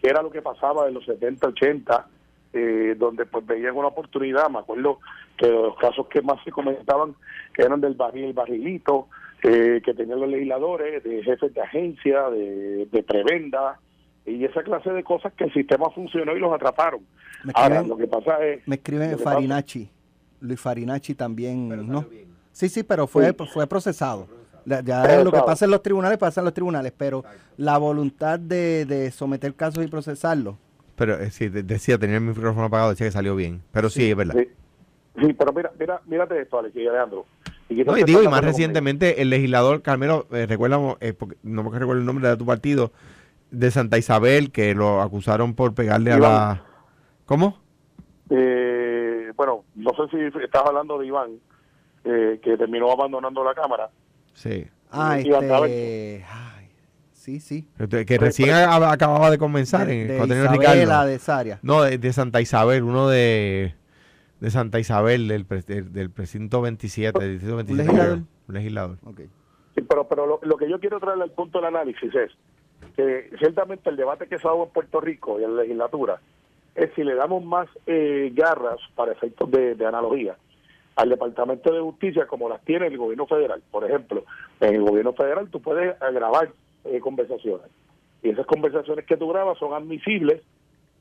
que 0.00 0.08
era 0.08 0.22
lo 0.22 0.30
que 0.30 0.42
pasaba 0.42 0.88
en 0.88 0.94
los 0.94 1.04
70, 1.04 1.48
80, 1.48 2.06
eh, 2.52 2.94
donde 2.98 3.26
pues 3.26 3.46
veían 3.46 3.76
una 3.76 3.88
oportunidad. 3.88 4.48
Me 4.50 4.58
acuerdo 4.58 5.00
que 5.36 5.48
los 5.48 5.76
casos 5.76 6.06
que 6.08 6.22
más 6.22 6.42
se 6.44 6.50
comentaban 6.50 7.14
que 7.54 7.62
eran 7.62 7.80
del 7.80 7.94
barril, 7.94 8.32
barrilito, 8.32 9.08
eh, 9.42 9.80
que 9.84 9.94
tenían 9.94 10.20
los 10.20 10.28
legisladores, 10.28 11.02
de 11.04 11.22
jefes 11.22 11.52
de 11.54 11.60
agencia, 11.62 12.30
de, 12.30 12.86
de 12.86 13.02
prebenda, 13.02 13.78
y 14.24 14.44
esa 14.44 14.62
clase 14.62 14.90
de 14.90 15.04
cosas 15.04 15.32
que 15.34 15.44
el 15.44 15.52
sistema 15.52 15.88
funcionó 15.90 16.36
y 16.36 16.40
los 16.40 16.52
atraparon. 16.52 17.00
Me 17.44 17.52
Ahora, 17.54 17.76
escriben, 17.76 17.88
lo 17.88 17.96
que 17.96 18.06
pasa 18.08 18.44
es... 18.44 18.66
me 18.66 18.76
escriben 18.76 19.18
Farinacci. 19.18 19.88
Luis 20.40 20.60
Farinacci 20.60 21.14
también, 21.14 21.68
¿no? 21.88 22.04
Sí, 22.52 22.68
sí, 22.68 22.82
pero 22.82 23.06
fue, 23.06 23.32
fue 23.52 23.66
procesado. 23.66 24.26
La- 24.66 24.80
Ya 24.82 25.22
lo 25.22 25.32
que 25.32 25.40
pasa 25.40 25.64
en 25.64 25.70
los 25.70 25.82
tribunales 25.82 26.18
pasa 26.18 26.40
en 26.42 26.44
los 26.44 26.52
tribunales, 26.54 26.92
pero 26.96 27.24
la 27.56 27.78
voluntad 27.78 28.38
de, 28.38 28.84
de 28.84 29.10
someter 29.10 29.54
casos 29.54 29.82
y 29.84 29.86
procesarlos 29.88 30.56
Pero 30.96 31.14
eh, 31.20 31.30
sí, 31.30 31.48
de- 31.48 31.62
decía, 31.62 31.96
tenía 31.98 32.16
el 32.16 32.22
micrófono 32.22 32.66
apagado, 32.66 32.90
decía 32.90 33.06
que 33.06 33.12
salió 33.12 33.34
bien. 33.36 33.62
Pero 33.72 33.88
sí, 33.88 34.10
es 34.10 34.16
verdad. 34.16 34.34
Sí, 34.36 34.48
sí, 35.24 35.32
pero 35.32 35.52
mira, 35.52 35.70
mira, 35.78 36.00
mírate 36.06 36.40
esto, 36.42 36.58
Alex 36.58 36.74
y 36.76 36.86
Alejandro. 36.86 37.24
Y 37.68 37.82
No, 37.84 37.96
y 37.98 38.04
digo, 38.04 38.22
y 38.22 38.28
más 38.28 38.44
recientemente 38.44 39.22
el 39.22 39.30
legislador 39.30 39.82
Carmelo, 39.82 40.26
eh, 40.30 40.46
recuerda, 40.46 40.78
eh, 41.00 41.12
porque, 41.12 41.36
no 41.42 41.62
me 41.64 41.70
recuerdo 41.78 42.00
el 42.00 42.06
nombre 42.06 42.28
de 42.28 42.36
tu 42.36 42.46
partido, 42.46 42.92
de 43.50 43.70
Santa 43.70 43.98
Isabel, 43.98 44.50
que 44.52 44.74
lo 44.74 45.00
acusaron 45.00 45.54
por 45.54 45.74
pegarle 45.74 46.12
a 46.12 46.18
la... 46.18 46.62
¿Cómo? 47.24 47.58
Eh, 48.30 49.30
bueno, 49.36 49.64
no 49.74 49.90
sé 49.90 50.02
si 50.32 50.38
estás 50.42 50.62
hablando 50.64 50.98
de 50.98 51.06
Iván, 51.06 51.30
eh, 52.04 52.40
que 52.42 52.56
terminó 52.56 52.90
abandonando 52.90 53.44
la 53.44 53.54
Cámara. 53.54 53.90
Sí. 54.36 54.66
Ah, 54.92 55.18
este. 55.18 56.24
Ay, 56.30 56.68
sí, 57.12 57.40
sí. 57.40 57.68
Que 58.06 58.18
recién 58.18 58.50
a- 58.50 58.92
acababa 58.92 59.30
de 59.30 59.38
comenzar 59.38 59.86
De, 59.88 60.02
en 60.02 60.08
de 60.08 60.14
Isabela, 60.36 60.52
Ricardo. 60.52 61.06
de 61.06 61.18
Saria. 61.18 61.58
No, 61.62 61.82
de, 61.82 61.98
de 61.98 62.12
Santa 62.12 62.40
Isabel, 62.40 62.82
uno 62.84 63.08
de, 63.08 63.74
de 64.40 64.50
Santa 64.50 64.78
Isabel, 64.78 65.26
del, 65.28 65.44
pre- 65.44 65.62
del, 65.62 65.92
del 65.92 66.10
precinto 66.10 66.60
27, 66.60 67.18
del 67.18 67.32
distrito 67.32 67.56
27. 67.56 67.92
legislador? 67.92 68.18
Un 68.48 68.54
legislador. 68.54 68.98
Ok. 69.04 69.20
Sí, 69.74 69.82
pero 69.82 70.06
pero 70.08 70.26
lo, 70.26 70.40
lo 70.42 70.56
que 70.56 70.70
yo 70.70 70.78
quiero 70.78 71.00
traer 71.00 71.20
al 71.20 71.30
punto 71.32 71.58
del 71.58 71.66
análisis 71.66 72.14
es 72.14 72.30
que 72.94 73.30
ciertamente 73.38 73.90
el 73.90 73.96
debate 73.96 74.26
que 74.28 74.38
se 74.38 74.46
ha 74.46 74.50
dado 74.52 74.64
en 74.64 74.70
Puerto 74.70 75.00
Rico 75.00 75.40
y 75.40 75.44
en 75.44 75.56
la 75.56 75.62
legislatura 75.62 76.20
es 76.74 76.90
si 76.94 77.02
le 77.02 77.14
damos 77.14 77.44
más 77.44 77.68
eh, 77.86 78.30
garras 78.34 78.78
para 78.94 79.12
efectos 79.12 79.50
de, 79.50 79.74
de 79.74 79.86
analogía 79.86 80.36
al 80.96 81.10
Departamento 81.10 81.72
de 81.72 81.80
Justicia 81.80 82.26
como 82.26 82.48
las 82.48 82.62
tiene 82.64 82.86
el 82.86 82.98
gobierno 82.98 83.26
federal. 83.26 83.62
Por 83.70 83.84
ejemplo, 83.84 84.24
en 84.60 84.74
el 84.74 84.82
gobierno 84.82 85.12
federal 85.12 85.48
tú 85.50 85.60
puedes 85.60 85.98
grabar 86.00 86.50
eh, 86.84 87.00
conversaciones 87.00 87.70
y 88.22 88.30
esas 88.30 88.46
conversaciones 88.46 89.04
que 89.06 89.16
tú 89.16 89.28
grabas 89.28 89.58
son 89.58 89.72
admisibles 89.74 90.42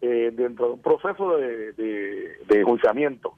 eh, 0.01 0.31
dentro 0.34 0.67
de 0.67 0.73
un 0.73 0.79
proceso 0.79 1.38
de, 1.38 1.73
de, 1.73 2.63
juiciamiento. 2.63 3.34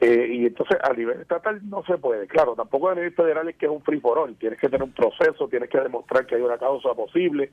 Eh, 0.00 0.28
y 0.30 0.46
entonces 0.46 0.78
a 0.82 0.92
nivel 0.92 1.20
estatal 1.20 1.60
no 1.68 1.82
se 1.84 1.98
puede. 1.98 2.26
Claro, 2.28 2.54
tampoco 2.54 2.88
a 2.88 2.94
nivel 2.94 3.12
federal 3.12 3.48
es 3.48 3.56
que 3.56 3.66
es 3.66 3.72
un 3.72 3.82
free 3.82 4.00
for 4.00 4.18
all. 4.18 4.34
Tienes 4.36 4.58
que 4.58 4.68
tener 4.68 4.84
un 4.84 4.92
proceso, 4.92 5.48
tienes 5.48 5.68
que 5.68 5.80
demostrar 5.80 6.24
que 6.24 6.36
hay 6.36 6.42
una 6.42 6.56
causa 6.56 6.94
posible. 6.94 7.50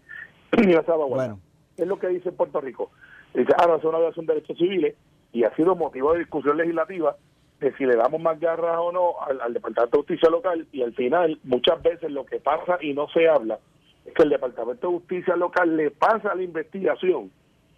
y 0.57 0.75
bueno. 1.09 1.39
Es 1.75 1.87
lo 1.87 1.99
que 1.99 2.07
dice 2.07 2.31
Puerto 2.31 2.61
Rico. 2.61 2.91
Dice, 3.33 3.51
ah, 3.57 3.65
no, 3.67 3.75
es 3.75 3.83
una 3.83 3.97
violación 3.97 4.25
de 4.27 4.35
derechos 4.35 4.57
civiles 4.57 4.95
y 5.33 5.43
ha 5.43 5.53
sido 5.55 5.75
motivo 5.75 6.13
de 6.13 6.19
discusión 6.19 6.55
legislativa 6.55 7.17
de 7.59 7.73
si 7.77 7.85
le 7.85 7.95
damos 7.95 8.21
más 8.21 8.39
garras 8.39 8.77
o 8.79 8.91
no 8.91 9.13
al, 9.21 9.53
Departamento 9.53 9.97
de 9.97 10.03
Justicia 10.03 10.29
local 10.29 10.67
y 10.71 10.81
al 10.81 10.93
final 10.93 11.39
muchas 11.43 11.81
veces 11.81 12.11
lo 12.11 12.25
que 12.25 12.39
pasa 12.39 12.77
y 12.81 12.93
no 12.93 13.07
se 13.09 13.27
habla 13.27 13.59
es 14.05 14.13
que 14.13 14.23
el 14.23 14.29
Departamento 14.29 14.87
de 14.87 14.93
Justicia 14.97 15.35
local 15.35 15.75
le 15.75 15.91
pasa 15.91 16.35
la 16.35 16.43
investigación 16.43 17.31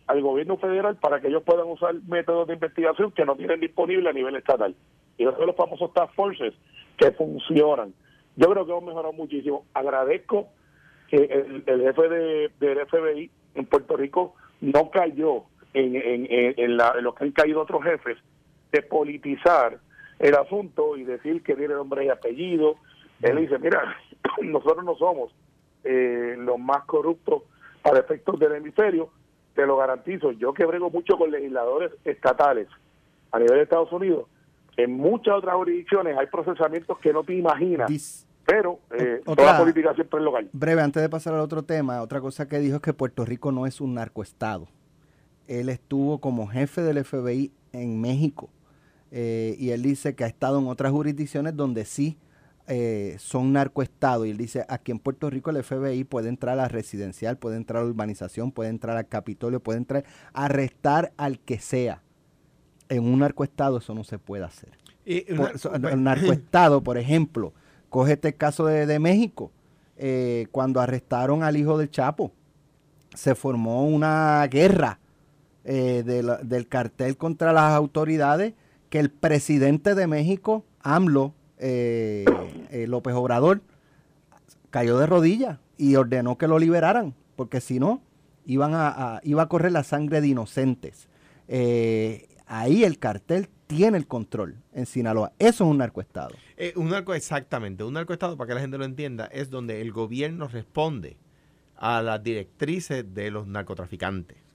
al 0.08 0.22
gobierno 0.22 0.58
federal 0.58 0.96
para 0.96 1.20
que 1.20 1.28
ellos 1.28 1.44
puedan 1.44 1.68
usar 1.68 1.96
métodos 2.08 2.48
de 2.48 2.56
investigación 2.56 3.12
que 3.12 3.26
no 3.26 3.36
tienen 3.36 3.60
disponible 3.60 4.10
a 4.10 4.13
nivel 4.13 4.36
estatal. 4.36 4.74
Y 5.18 5.24
esos 5.24 5.36
son 5.36 5.48
los 5.48 5.56
famosos 5.56 5.94
task 5.94 6.13
forces 6.16 6.54
que 6.98 7.12
funcionan. 7.12 7.94
Yo 8.36 8.50
creo 8.50 8.66
que 8.66 8.72
hemos 8.72 8.86
mejorado 8.86 9.13
muchísimo. 9.13 9.66
Agradezco 9.74 10.48
que 11.10 11.18
el, 11.18 11.82
jefe 11.82 12.10
de, 12.10 12.52
del 12.60 12.86
FBI 12.88 13.30
en 13.56 13.66
Puerto 13.66 13.98
Rico 13.98 14.36
no 14.62 14.90
cayó 14.92 15.44
en, 15.74 15.96
en, 15.96 16.28
en, 16.30 16.78
la, 16.78 16.94
en 16.98 17.04
lo 17.04 17.13
que 17.13 17.26
han 17.26 17.32
caído 17.32 17.62
otros 17.62 17.84
jefes 17.84 18.18
de 18.71 18.82
politizar 18.82 19.80
el 20.19 20.36
asunto 20.36 20.97
y 20.97 21.03
decir 21.03 21.43
que 21.43 21.56
tiene 21.56 21.73
nombre 21.73 22.06
y 22.06 22.10
apellido. 22.10 22.75
Él 23.21 23.38
dice, 23.38 23.60
mira, 23.60 23.95
nosotros 24.41 24.84
no 24.84 24.95
somos 24.95 25.34
eh, 25.84 26.36
los 26.38 26.60
más 26.60 26.84
corruptos 26.86 27.43
para 27.82 27.99
efectos 27.99 28.39
del 28.39 28.53
hemisferio, 28.53 29.10
te 29.56 29.65
lo 29.65 29.77
garantizo. 29.77 30.32
Yo 30.34 30.53
que 30.53 30.65
brego 30.65 30.89
mucho 30.89 31.17
con 31.17 31.32
legisladores 31.32 31.91
estatales 32.03 32.67
a 33.32 33.39
nivel 33.39 33.58
de 33.58 33.63
Estados 33.63 33.91
Unidos, 33.91 34.27
en 34.77 34.93
muchas 34.93 35.36
otras 35.36 35.56
jurisdicciones 35.56 36.17
hay 36.17 36.27
procesamientos 36.27 36.97
que 36.99 37.12
no 37.12 37.23
te 37.23 37.34
imaginas. 37.34 38.25
pero 38.45 38.80
eh, 38.91 39.21
toda 39.25 39.53
la 39.53 39.58
política 39.58 39.93
siempre 39.95 40.19
es 40.19 40.25
local. 40.25 40.49
Breve, 40.53 40.82
antes 40.82 41.01
de 41.01 41.10
pasar 41.10 41.34
al 41.34 41.41
otro 41.41 41.63
tema, 41.63 42.01
otra 42.01 42.21
cosa 42.21 42.47
que 42.47 42.60
dijo 42.60 42.77
es 42.77 42.82
que 42.82 42.93
Puerto 42.93 43.25
Rico 43.25 43.51
no 43.51 43.65
es 43.65 43.82
un 43.82 43.95
narcoestado. 43.95 44.67
Él 45.47 45.69
estuvo 45.69 46.19
como 46.19 46.47
jefe 46.47 46.82
del 46.82 47.03
FBI 47.03 47.51
en 47.78 48.00
México 48.02 48.50
eh, 49.12 49.56
y 49.60 49.70
él 49.70 49.82
dice 49.82 50.16
que 50.16 50.24
ha 50.24 50.28
estado 50.28 50.60
en 50.60 50.68
otras 50.68 50.92
jurisdicciones 50.92 51.56
donde 51.56 51.86
sí 51.86 52.18
eh, 52.68 53.16
son 53.20 53.54
narcoestados. 53.54 54.28
Y 54.28 54.32
él 54.32 54.38
dice, 54.38 54.66
aquí 54.68 54.92
en 54.92 55.00
Puerto 55.00 55.30
Rico 55.30 55.50
el 55.50 55.63
FBI 55.63 56.04
puede 56.04 56.30
entrar 56.30 56.54
a 56.54 56.63
la 56.63 56.68
residencial, 56.68 57.38
puede 57.38 57.58
entrar 57.58 57.82
a 57.82 57.86
la 57.86 57.92
urbanización, 57.92 58.52
puede 58.52 58.70
entrar 58.70 58.98
al 58.98 59.08
Capitolio, 59.08 59.62
puede 59.62 59.78
entrar 59.78 60.04
a 60.34 60.46
arrestar 60.46 61.13
al 61.18 61.40
que 61.40 61.60
sea. 61.60 62.02
En 62.90 63.04
un 63.04 63.20
narcoestado 63.20 63.78
eso 63.78 63.94
no 63.94 64.04
se 64.04 64.18
puede 64.18 64.46
hacer. 64.46 64.70
Y 65.06 65.26
el 65.30 66.04
narcoestado, 66.04 66.84
por 66.84 66.98
ejemplo, 66.98 67.54
coge 67.90 68.13
este 68.13 68.34
caso 68.34 68.66
de, 68.66 69.00
México, 69.00 69.52
eh, 69.98 70.48
cuando 70.52 70.82
arrestaron 70.82 71.44
al 71.44 71.56
hijo 71.56 71.78
del 71.78 71.90
Chapo, 71.90 72.34
se 73.13 73.34
formó 73.34 73.88
una 73.88 74.46
guerra 74.48 75.00
del 75.73 76.67
cartel 76.69 77.17
contra 77.17 77.51
las 77.51 77.73
autoridades 77.73 78.53
que 78.89 78.99
el 78.99 79.10
presidente 79.10 79.95
de 79.95 80.08
México, 80.08 80.65
AMLO, 80.82 81.34
eh, 81.58 82.25
eh, 82.69 82.88
López 82.88 83.13
Obrador, 83.15 83.62
cayó 84.69 84.97
de 84.97 85.06
rodillas 85.06 85.60
y 85.77 85.95
ordenó 85.95 86.38
que 86.38 86.47
lo 86.47 86.60
liberaran, 86.60 87.13
porque 87.36 87.62
si 87.62 87.80
no, 87.80 88.01
iban 88.45 88.71
a, 88.73 89.19
iba 89.23 89.43
a 89.43 89.47
correr 89.47 89.71
la 89.71 89.84
sangre 89.84 90.21
de 90.21 90.30
inocentes. 90.30 91.10
Eh, 91.47 92.27
ahí 92.45 92.84
el 92.84 92.99
cartel 92.99 93.49
tiene 93.67 93.97
el 93.97 94.08
control 94.08 94.56
en 94.73 94.86
Sinaloa. 94.86 95.34
Eso 95.39 95.65
es 95.65 95.69
un 95.69 95.77
narcoestado. 95.80 96.36
un 96.75 96.89
narco, 96.89 97.13
exactamente. 97.13 97.84
Un 97.84 97.93
narcoestado, 97.93 98.38
para 98.38 98.49
que 98.49 98.53
la 98.56 98.62
gente 98.62 98.77
lo 98.77 98.86
entienda, 98.86 99.25
es 99.25 99.49
donde 99.49 99.82
el 99.82 99.91
gobierno 99.91 100.47
responde 100.47 101.17
a 101.75 102.01
las 102.01 102.23
directrices 102.23 103.13
de 103.13 103.32
los 103.32 103.47
narcotraficantes. 103.47 104.46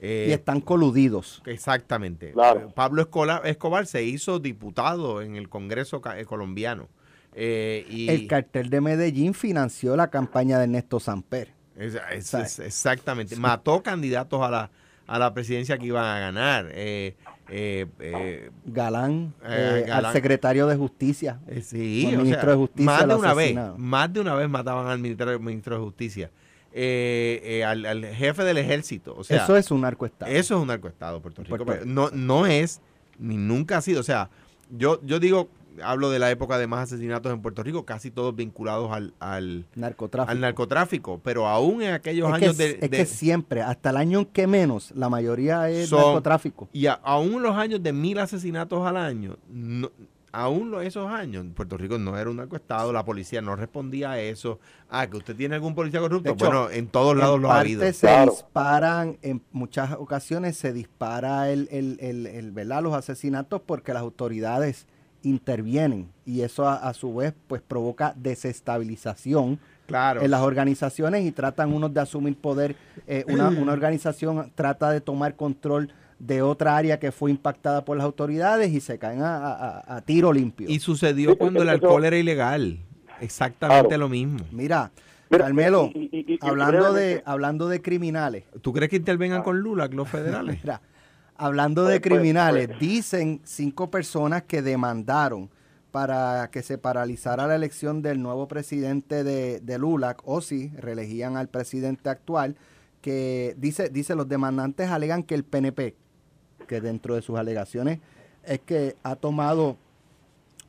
Eh, 0.00 0.26
y 0.28 0.32
están 0.32 0.60
coludidos. 0.60 1.42
Exactamente. 1.44 2.30
Eh, 2.30 2.66
Pablo 2.74 3.02
Escobar, 3.02 3.86
se 3.86 4.04
hizo 4.04 4.38
diputado 4.38 5.22
en 5.22 5.36
el 5.36 5.48
Congreso 5.48 6.00
eh, 6.14 6.24
colombiano. 6.24 6.88
y 7.34 8.08
el 8.08 8.28
cartel 8.28 8.70
de 8.70 8.80
Medellín 8.80 9.34
financió 9.34 9.96
la 9.96 10.08
campaña 10.08 10.58
de 10.58 10.64
Ernesto 10.64 11.00
Samper. 11.00 11.52
exactamente. 11.76 13.34
Mató 13.36 13.82
candidatos 13.82 14.40
a 14.40 14.50
la, 14.50 14.70
a 15.06 15.18
la 15.18 15.34
presidencia 15.34 15.76
que 15.78 15.86
iban 15.86 16.04
a 16.04 16.20
ganar. 16.20 16.72
Galán, 18.66 19.34
al 19.42 20.12
secretario 20.12 20.68
de 20.68 20.76
Justicia. 20.76 21.40
sí, 21.60 22.14
ministro 22.16 22.52
de 22.52 22.56
Justicia. 22.56 22.86
Más 22.86 23.08
de 23.08 23.14
una 23.16 23.34
vez, 23.34 23.56
más 23.76 24.12
de 24.12 24.20
una 24.20 24.34
vez 24.34 24.48
mataban 24.48 24.86
al 24.86 25.00
ministro 25.00 25.76
de 25.76 25.84
Justicia. 25.84 26.30
Eh, 26.72 27.40
eh, 27.42 27.64
al, 27.64 28.04
jefe 28.06 28.44
del 28.44 28.58
ejército. 28.58 29.14
O 29.16 29.24
sea, 29.24 29.42
eso 29.42 29.56
es 29.56 29.70
un 29.70 29.80
narcoestado. 29.80 30.30
Eso 30.30 30.56
es 30.56 30.60
un 30.60 30.68
narcoestado, 30.68 31.20
Puerto 31.20 31.42
Rico. 31.42 31.64
No, 31.84 32.10
no 32.10 32.46
es, 32.46 32.80
ni 33.18 33.36
nunca 33.36 33.78
ha 33.78 33.80
sido. 33.80 34.00
O 34.00 34.04
sea, 34.04 34.30
yo, 34.70 35.00
yo 35.02 35.18
digo, 35.18 35.48
hablo 35.82 36.10
de 36.10 36.18
la 36.18 36.30
época 36.30 36.58
de 36.58 36.66
más 36.66 36.84
asesinatos 36.84 37.32
en 37.32 37.40
Puerto 37.40 37.62
Rico, 37.62 37.84
casi 37.84 38.10
todos 38.10 38.34
vinculados 38.34 38.92
al, 38.92 39.14
al, 39.18 39.66
narcotráfico. 39.74 40.30
al 40.30 40.40
narcotráfico. 40.40 41.20
Pero 41.22 41.48
aún 41.48 41.82
en 41.82 41.94
aquellos 41.94 42.30
años 42.32 42.56
de, 42.56 42.78
Es 42.80 42.90
que 42.90 43.06
siempre, 43.06 43.62
hasta 43.62 43.90
el 43.90 43.96
año 43.96 44.30
que 44.32 44.46
menos, 44.46 44.92
la 44.94 45.08
mayoría 45.08 45.68
es 45.70 45.90
narcotráfico. 45.90 46.68
Y 46.72 46.86
aún 46.86 47.42
los 47.42 47.56
años 47.56 47.82
de 47.82 47.92
mil 47.92 48.18
asesinatos 48.18 48.86
al 48.86 48.96
año, 48.96 49.36
no, 49.48 49.90
aún 50.32 50.74
esos 50.82 51.10
años, 51.10 51.46
Puerto 51.54 51.76
Rico 51.76 51.98
no 51.98 52.16
era 52.18 52.30
un 52.30 52.36
narcoestado, 52.36 52.92
la 52.92 53.04
policía 53.04 53.40
no 53.40 53.56
respondía 53.56 54.12
a 54.12 54.20
eso. 54.20 54.58
Ah, 54.90 55.06
que 55.06 55.16
usted 55.16 55.36
tiene 55.36 55.56
algún 55.56 55.74
policía 55.74 56.00
corrupto. 56.00 56.34
bueno, 56.34 56.70
en 56.70 56.88
todos 56.88 57.16
lados 57.16 57.40
lo 57.40 57.50
ha 57.50 57.60
habido. 57.60 57.80
Se 57.92 58.24
disparan, 58.24 59.18
en 59.22 59.42
muchas 59.52 59.92
ocasiones 59.92 60.56
se 60.56 60.72
dispara 60.72 61.50
el, 61.50 61.68
el, 61.70 62.26
el, 62.26 62.52
¿verdad? 62.52 62.82
los 62.82 62.94
asesinatos 62.94 63.60
porque 63.64 63.92
las 63.92 64.02
autoridades 64.02 64.86
intervienen 65.22 66.08
y 66.24 66.42
eso 66.42 66.68
a, 66.68 66.92
su 66.94 67.14
vez 67.16 67.34
pues 67.48 67.60
provoca 67.60 68.14
desestabilización 68.16 69.58
claro. 69.86 70.22
en 70.22 70.30
las 70.30 70.42
organizaciones 70.42 71.24
y 71.24 71.32
tratan 71.32 71.72
unos 71.72 71.92
de 71.92 72.00
asumir 72.00 72.36
poder. 72.36 72.76
Eh, 73.06 73.24
una, 73.28 73.48
una 73.60 73.72
organización 73.72 74.52
trata 74.54 74.90
de 74.90 75.00
tomar 75.00 75.34
control 75.34 75.90
de 76.18 76.42
otra 76.42 76.76
área 76.76 76.98
que 76.98 77.12
fue 77.12 77.30
impactada 77.30 77.84
por 77.84 77.96
las 77.96 78.04
autoridades 78.04 78.72
y 78.72 78.80
se 78.80 78.98
caen 78.98 79.20
a, 79.22 80.02
tiro 80.04 80.32
limpio. 80.32 80.68
Y 80.68 80.80
sucedió 80.80 81.38
cuando 81.38 81.62
el 81.62 81.68
alcohol 81.68 82.04
era 82.04 82.16
ilegal. 82.16 82.78
Exactamente 83.20 83.98
lo 83.98 84.08
mismo. 84.08 84.38
Mira, 84.52 84.90
Carmelo, 85.30 85.90
hablando 86.40 86.92
de 86.92 87.22
hablando 87.24 87.68
de 87.68 87.82
criminales. 87.82 88.44
¿Tú 88.62 88.72
crees 88.72 88.90
que 88.90 88.96
intervengan 88.96 89.42
con 89.42 89.60
Lula 89.60 89.88
los 89.88 90.08
federales? 90.10 90.58
Mira, 90.62 90.80
hablando 91.36 91.84
de 91.84 92.00
pues, 92.00 92.08
pues, 92.08 92.20
criminales, 92.20 92.68
pues. 92.68 92.80
dicen 92.80 93.40
cinco 93.44 93.90
personas 93.90 94.42
que 94.44 94.62
demandaron 94.62 95.50
para 95.90 96.50
que 96.50 96.62
se 96.62 96.78
paralizara 96.78 97.46
la 97.46 97.54
elección 97.54 98.02
del 98.02 98.20
nuevo 98.20 98.46
presidente 98.46 99.24
de, 99.24 99.60
de 99.60 99.78
LULAC 99.78 100.20
o 100.24 100.40
si 100.40 100.68
reelegían 100.76 101.36
al 101.36 101.48
presidente 101.48 102.10
actual, 102.10 102.56
que 103.00 103.54
dice, 103.56 103.88
dice 103.88 104.14
los 104.14 104.28
demandantes 104.28 104.90
alegan 104.90 105.22
que 105.22 105.34
el 105.34 105.44
PNP, 105.44 105.96
que 106.68 106.80
dentro 106.80 107.16
de 107.16 107.22
sus 107.22 107.36
alegaciones 107.36 107.98
es 108.44 108.60
que 108.60 108.94
ha 109.02 109.16
tomado 109.16 109.76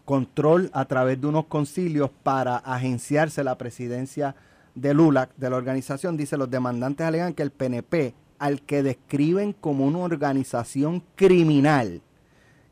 control 0.06 0.72
a 0.74 0.86
través 0.86 1.22
de 1.22 1.28
unos 1.28 1.46
concilios 1.46 2.10
para 2.24 2.58
agenciarse 2.58 3.44
la 3.44 3.60
presidencia 3.60 4.36
de 4.74 4.96
LULAC, 4.96 5.36
de 5.36 5.52
la 5.52 5.58
organización, 5.58 6.18
dice 6.18 6.38
los 6.38 6.50
demandantes 6.50 7.06
alegan 7.06 7.36
que 7.36 7.44
el 7.44 7.52
PNP, 7.52 8.16
al 8.40 8.62
que 8.64 8.82
describen 8.82 9.54
como 9.54 9.86
una 9.86 10.00
organización 10.00 11.04
criminal, 11.16 12.02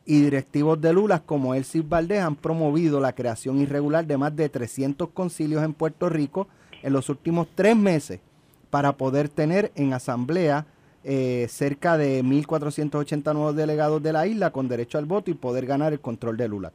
y 0.07 0.21
directivos 0.21 0.79
de 0.79 0.93
LULAC 0.93 1.25
como 1.25 1.53
Elsis 1.53 1.87
Valdés 1.87 2.21
han 2.21 2.37
promovido 2.37 3.01
la 3.01 3.13
creación 3.13 3.59
irregular 3.59 4.07
de 4.07 4.17
más 4.17 4.33
de 4.35 4.47
300 4.47 5.09
concilios 5.09 5.63
en 5.63 5.73
Puerto 5.73 6.07
Rico 6.07 6.47
en 6.81 6.93
los 6.93 7.09
últimos 7.09 7.47
tres 7.53 7.75
meses 7.75 8.21
para 8.69 8.93
poder 8.93 9.27
tener 9.27 9.71
en 9.75 9.93
asamblea 9.93 10.65
eh, 11.09 11.47
cerca 11.47 11.97
de 11.97 12.21
1.480 12.21 13.33
nuevos 13.33 13.55
delegados 13.55 14.03
de 14.03 14.11
la 14.11 14.27
isla 14.27 14.51
con 14.51 14.67
derecho 14.67 14.97
al 14.97 15.05
voto 15.05 15.31
y 15.31 15.35
poder 15.35 15.65
ganar 15.65 15.93
el 15.93 16.01
control 16.01 16.35
del 16.35 16.51
ULAC. 16.51 16.73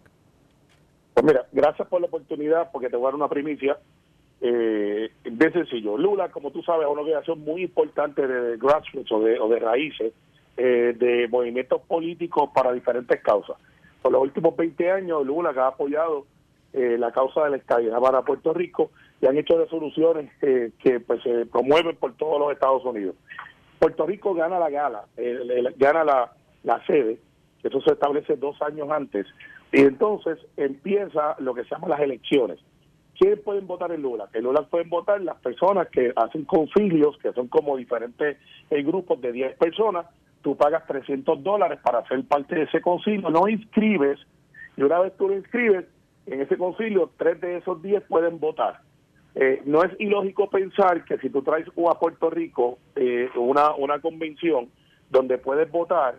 Pues 1.12 1.26
mira, 1.26 1.46
gracias 1.52 1.86
por 1.88 2.00
la 2.00 2.06
oportunidad 2.06 2.70
porque 2.72 2.88
te 2.88 2.96
voy 2.96 3.04
a 3.04 3.08
dar 3.08 3.14
una 3.16 3.28
primicia. 3.28 3.76
Eh, 4.40 5.10
bien 5.22 5.52
sencillo. 5.52 5.98
Lula, 5.98 6.30
como 6.30 6.50
tú 6.50 6.62
sabes, 6.62 6.86
es 6.86 6.90
una 6.90 7.02
organización 7.02 7.40
muy 7.40 7.62
importante 7.62 8.26
de 8.26 8.56
grassroots 8.56 9.12
o 9.12 9.20
de, 9.20 9.58
raíces, 9.58 10.14
eh, 10.56 10.96
de 10.98 11.28
movimientos 11.28 11.82
políticos 11.82 12.48
para 12.54 12.72
diferentes 12.72 13.20
causas. 13.22 13.56
por 14.00 14.12
los 14.12 14.22
últimos 14.22 14.56
20 14.56 14.90
años 14.90 15.26
Lula 15.26 15.52
que 15.52 15.60
ha 15.60 15.66
apoyado 15.66 16.24
eh, 16.72 16.96
la 16.98 17.12
causa 17.12 17.44
de 17.44 17.50
la 17.50 17.56
estabilidad 17.58 18.00
para 18.00 18.22
Puerto 18.22 18.54
Rico 18.54 18.92
y 19.20 19.26
han 19.26 19.36
hecho 19.36 19.58
resoluciones 19.58 20.30
eh, 20.40 20.70
que 20.82 21.00
pues 21.00 21.22
se 21.22 21.44
promueven 21.44 21.96
por 21.96 22.16
todos 22.16 22.40
los 22.40 22.50
Estados 22.50 22.82
Unidos. 22.86 23.14
Puerto 23.82 24.06
Rico 24.06 24.32
gana 24.32 24.60
la 24.60 24.70
gala, 24.70 25.06
gana 25.76 26.04
la, 26.04 26.32
la 26.62 26.86
sede, 26.86 27.18
eso 27.64 27.80
se 27.80 27.94
establece 27.94 28.36
dos 28.36 28.62
años 28.62 28.88
antes, 28.92 29.26
y 29.72 29.80
entonces 29.80 30.38
empieza 30.56 31.34
lo 31.40 31.52
que 31.52 31.64
se 31.64 31.70
llama 31.70 31.88
las 31.88 31.98
elecciones. 31.98 32.60
¿Quiénes 33.18 33.40
pueden 33.40 33.66
votar 33.66 33.90
en 33.90 34.02
Lula? 34.02 34.28
En 34.34 34.44
Lula 34.44 34.62
pueden 34.70 34.88
votar 34.88 35.20
las 35.22 35.34
personas 35.38 35.88
que 35.88 36.12
hacen 36.14 36.44
concilios, 36.44 37.18
que 37.18 37.32
son 37.32 37.48
como 37.48 37.76
diferentes 37.76 38.36
eh, 38.70 38.82
grupos 38.84 39.20
de 39.20 39.32
10 39.32 39.56
personas. 39.56 40.06
Tú 40.42 40.56
pagas 40.56 40.86
300 40.86 41.42
dólares 41.42 41.80
para 41.82 42.06
ser 42.06 42.24
parte 42.28 42.54
de 42.54 42.62
ese 42.62 42.80
concilio, 42.80 43.30
no 43.30 43.48
inscribes, 43.48 44.20
y 44.76 44.82
una 44.84 45.00
vez 45.00 45.12
tú 45.16 45.26
lo 45.26 45.34
inscribes, 45.34 45.86
en 46.26 46.40
ese 46.40 46.56
concilio, 46.56 47.10
tres 47.16 47.40
de 47.40 47.56
esos 47.56 47.82
10 47.82 48.04
pueden 48.04 48.38
votar. 48.38 48.78
Eh, 49.34 49.62
no 49.64 49.82
es 49.82 49.92
ilógico 49.98 50.50
pensar 50.50 51.04
que 51.04 51.16
si 51.18 51.30
tú 51.30 51.42
traes 51.42 51.66
a 51.68 51.98
Puerto 51.98 52.28
Rico 52.28 52.78
eh, 52.96 53.30
una, 53.36 53.74
una 53.74 53.98
convención 54.00 54.68
donde 55.10 55.38
puedes 55.38 55.70
votar, 55.70 56.16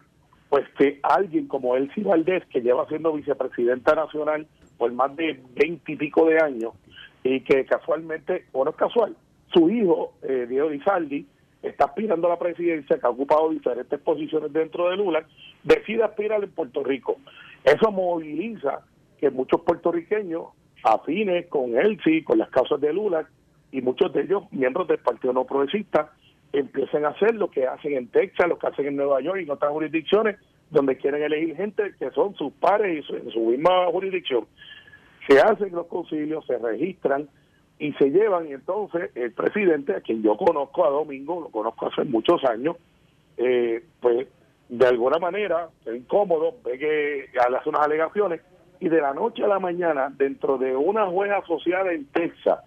pues 0.50 0.68
que 0.78 1.00
alguien 1.04 1.48
como 1.48 1.76
Elsie 1.76 2.04
Valdés, 2.04 2.46
que 2.48 2.62
lleva 2.62 2.88
siendo 2.88 3.14
vicepresidenta 3.14 3.96
nacional 3.96 4.48
por 4.78 4.92
más 4.94 5.16
de 5.16 5.40
veintipico 5.56 6.28
de 6.28 6.40
años, 6.40 6.74
y 7.24 7.42
que 7.42 7.66
casualmente, 7.66 8.46
o 8.52 8.64
no 8.64 8.72
es 8.72 8.78
casual, 8.78 9.16
su 9.54 9.70
hijo, 9.70 10.14
eh, 10.24 10.46
Diego 10.50 10.70
Rizaldi, 10.70 11.26
está 11.62 11.86
aspirando 11.86 12.28
a 12.28 12.32
la 12.32 12.40
presidencia, 12.40 13.00
que 13.00 13.06
ha 13.06 13.10
ocupado 13.10 13.50
diferentes 13.50 14.00
posiciones 14.00 14.52
dentro 14.52 14.90
de 14.90 14.98
Lula, 14.98 15.26
decide 15.64 16.04
aspirar 16.04 16.44
en 16.44 16.52
Puerto 16.52 16.84
Rico. 16.84 17.18
Eso 17.64 17.92
moviliza 17.92 18.82
que 19.18 19.30
muchos 19.30 19.62
puertorriqueños 19.62 20.48
afines 20.84 21.48
con 21.48 21.78
Elsie, 21.78 22.24
con 22.24 22.38
las 22.38 22.50
causas 22.50 22.80
de 22.82 22.94
Lula, 22.94 23.28
y 23.72 23.82
muchos 23.82 24.14
de 24.14 24.22
ellos, 24.22 24.44
miembros 24.52 24.88
del 24.88 25.00
Partido 25.00 25.34
No 25.34 25.46
Progresista, 25.46 26.12
empiecen 26.52 27.06
a 27.06 27.10
hacer 27.10 27.34
lo 27.36 27.50
que 27.50 27.66
hacen 27.66 27.94
en 27.94 28.08
Texas, 28.08 28.48
lo 28.48 28.60
que 28.60 28.68
hacen 28.68 28.86
en 28.86 28.96
Nueva 28.96 29.20
York 29.22 29.40
y 29.40 29.44
en 29.44 29.52
otras 29.52 29.72
jurisdicciones, 29.72 30.38
donde 30.70 30.98
quieren 30.98 31.24
elegir 31.24 31.56
gente 31.56 31.94
que 31.98 32.12
son 32.12 32.36
sus 32.36 32.54
pares 32.54 33.06
y 33.10 33.16
en 33.16 33.32
su 33.32 33.40
misma 33.40 33.88
jurisdicción. 33.88 34.46
Se 35.28 35.40
hacen 35.40 35.72
los 35.72 35.88
concilios, 35.88 36.46
se 36.46 36.58
registran 36.58 37.28
y 37.80 37.94
se 37.94 38.10
llevan, 38.12 38.48
y 38.48 38.54
entonces 38.54 39.10
el 39.16 39.32
presidente, 39.32 39.96
a 39.96 40.02
quien 40.02 40.22
yo 40.22 40.38
conozco 40.38 40.86
a 40.86 40.90
Domingo, 40.90 41.42
lo 41.42 41.50
conozco 41.50 41.88
hace 41.88 42.04
muchos 42.04 42.44
años, 42.46 42.78
eh, 43.38 43.84
pues 44.00 44.28
de 44.70 44.88
alguna 44.88 45.18
manera 45.18 45.70
es 45.86 45.96
incómodo, 45.96 46.56
ve 46.64 46.78
que 46.78 47.30
hace 47.40 47.70
unas 47.70 47.82
alegaciones, 47.82 48.42
y 48.80 48.90
de 48.90 49.02
la 49.02 49.14
noche 49.14 49.44
a 49.44 49.48
la 49.48 49.60
mañana, 49.60 50.14
dentro 50.16 50.58
de 50.58 50.76
una 50.76 51.06
jueza 51.08 51.38
asociada 51.38 51.94
en 51.94 52.06
Texas, 52.08 52.60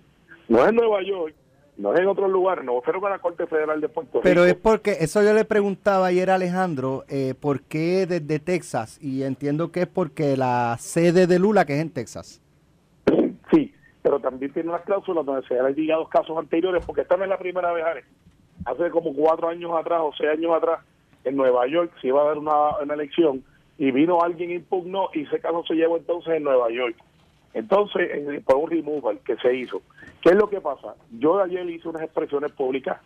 no 0.48 0.62
es 0.62 0.68
en 0.68 0.76
Nueva 0.76 1.02
York, 1.02 1.34
no 1.76 1.92
es 1.92 2.00
en 2.00 2.06
otro 2.06 2.28
lugar, 2.28 2.64
no 2.64 2.80
fueron 2.80 3.04
a 3.06 3.10
la 3.10 3.18
Corte 3.18 3.46
Federal 3.46 3.80
de 3.80 3.88
Puerto 3.88 4.18
Rico. 4.18 4.22
Pero 4.22 4.44
es 4.44 4.54
porque, 4.54 4.96
eso 5.00 5.22
yo 5.22 5.34
le 5.34 5.44
preguntaba 5.44 6.06
ayer 6.06 6.30
a 6.30 6.36
Alejandro, 6.36 7.04
eh, 7.08 7.34
¿por 7.38 7.62
qué 7.62 8.06
desde 8.06 8.38
Texas? 8.38 8.98
Y 9.02 9.22
entiendo 9.24 9.70
que 9.72 9.82
es 9.82 9.86
porque 9.86 10.36
la 10.36 10.76
sede 10.78 11.26
de 11.26 11.38
Lula, 11.38 11.66
que 11.66 11.74
es 11.74 11.82
en 11.82 11.90
Texas. 11.90 12.40
Sí, 13.52 13.74
pero 14.02 14.18
también 14.20 14.52
tiene 14.52 14.70
unas 14.70 14.82
cláusulas 14.82 15.26
donde 15.26 15.46
se 15.46 15.58
han 15.58 15.74
llegado 15.74 16.08
casos 16.08 16.36
anteriores, 16.38 16.84
porque 16.86 17.02
esta 17.02 17.16
no 17.16 17.24
es 17.24 17.30
la 17.30 17.38
primera 17.38 17.72
vez, 17.72 18.04
Hace 18.64 18.90
como 18.90 19.14
cuatro 19.14 19.48
años 19.48 19.70
atrás 19.78 20.00
o 20.02 20.12
seis 20.16 20.30
años 20.30 20.52
atrás, 20.56 20.80
en 21.26 21.36
Nueva 21.36 21.66
York 21.66 21.92
se 22.00 22.08
iba 22.08 22.22
a 22.22 22.26
dar 22.26 22.38
una, 22.38 22.94
elección 22.94 23.44
y 23.78 23.90
vino 23.90 24.22
alguien 24.22 24.50
impugnó 24.50 25.10
y 25.12 25.22
ese 25.22 25.40
caso 25.40 25.62
se 25.66 25.74
llevó 25.74 25.96
entonces 25.96 26.34
en 26.34 26.44
Nueva 26.44 26.70
York. 26.70 26.96
Entonces, 27.54 28.42
por 28.44 28.56
un 28.56 28.70
removal 28.70 29.20
que 29.24 29.36
se 29.36 29.54
hizo. 29.54 29.80
¿Qué 30.20 30.30
es 30.30 30.36
lo 30.36 30.48
que 30.48 30.60
pasa? 30.60 30.94
Yo 31.18 31.40
ayer 31.40 31.68
hice 31.70 31.88
unas 31.88 32.02
expresiones 32.02 32.52
públicas 32.52 33.00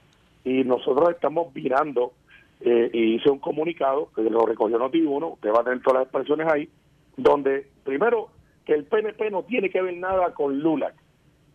y 0.44 0.64
nosotros 0.64 1.10
estamos 1.10 1.54
mirando 1.54 2.12
eh, 2.60 2.90
y 2.92 3.14
hice 3.14 3.30
un 3.30 3.38
comunicado 3.38 4.10
que 4.14 4.22
lo 4.22 4.44
recogió 4.44 4.78
Noti1, 4.78 5.38
que 5.40 5.50
va 5.50 5.60
a 5.60 5.64
tener 5.64 5.80
todas 5.82 6.00
las 6.00 6.02
expresiones 6.04 6.48
ahí, 6.48 6.68
donde 7.16 7.66
primero 7.84 8.28
que 8.64 8.74
el 8.74 8.84
PNP 8.84 9.30
no 9.30 9.42
tiene 9.44 9.70
que 9.70 9.82
ver 9.82 9.96
nada 9.96 10.34
con 10.34 10.58
Lula. 10.58 10.92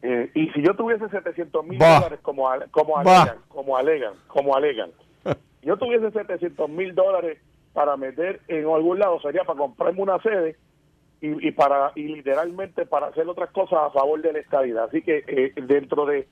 Eh, 0.02 0.30
y 0.34 0.50
si 0.50 0.62
yo 0.62 0.76
tuviese 0.76 1.10
700 1.10 1.66
mil 1.66 1.80
dólares 1.80 2.20
como, 2.22 2.48
como 2.72 2.98
alegan, 2.98 3.38
como 3.48 3.78
alegan, 3.78 4.14
como 4.28 4.56
alegan, 4.56 4.92
yo 5.62 5.78
tuviese 5.78 6.12
700 6.12 6.70
mil 6.70 6.94
dólares 6.94 7.40
para 7.76 7.96
meter 7.98 8.42
en 8.48 8.66
algún 8.66 8.98
lado, 8.98 9.20
sería 9.22 9.44
para 9.44 9.60
comprarme 9.60 10.02
una 10.02 10.20
sede 10.22 10.56
y, 11.22 11.52
para 11.52 11.92
y 11.96 12.08
literalmente 12.08 12.86
para 12.86 13.08
hacer 13.08 13.28
otras 13.28 13.52
cosas 13.52 13.80
a 13.84 13.90
favor 13.92 14.22
de 14.22 14.34
la 14.34 14.40
estabilidad. 14.40 14.86
Así 14.86 15.02
que 15.02 15.24
eh, 15.28 15.54
dentro 15.62 16.06
de 16.06 16.28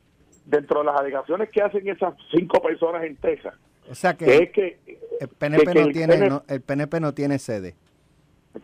dentro 0.46 0.80
de 0.80 0.86
las 0.86 1.00
alegaciones 1.00 1.50
que 1.50 1.62
hacen 1.62 1.88
esas 1.88 2.16
cinco 2.32 2.62
personas 2.62 3.04
en 3.04 3.16
Texas, 3.18 3.54
o 3.90 3.96
sea 3.96 4.14
que, 4.16 4.38
es 4.38 4.52
que 4.52 4.80
el 5.20 5.28
PNP 5.28 5.74
no 5.74 5.88
tiene 5.92 6.42
el 6.48 6.62
PNP 6.62 7.00
no 7.00 7.14
tiene 7.14 7.40
sede 7.40 7.76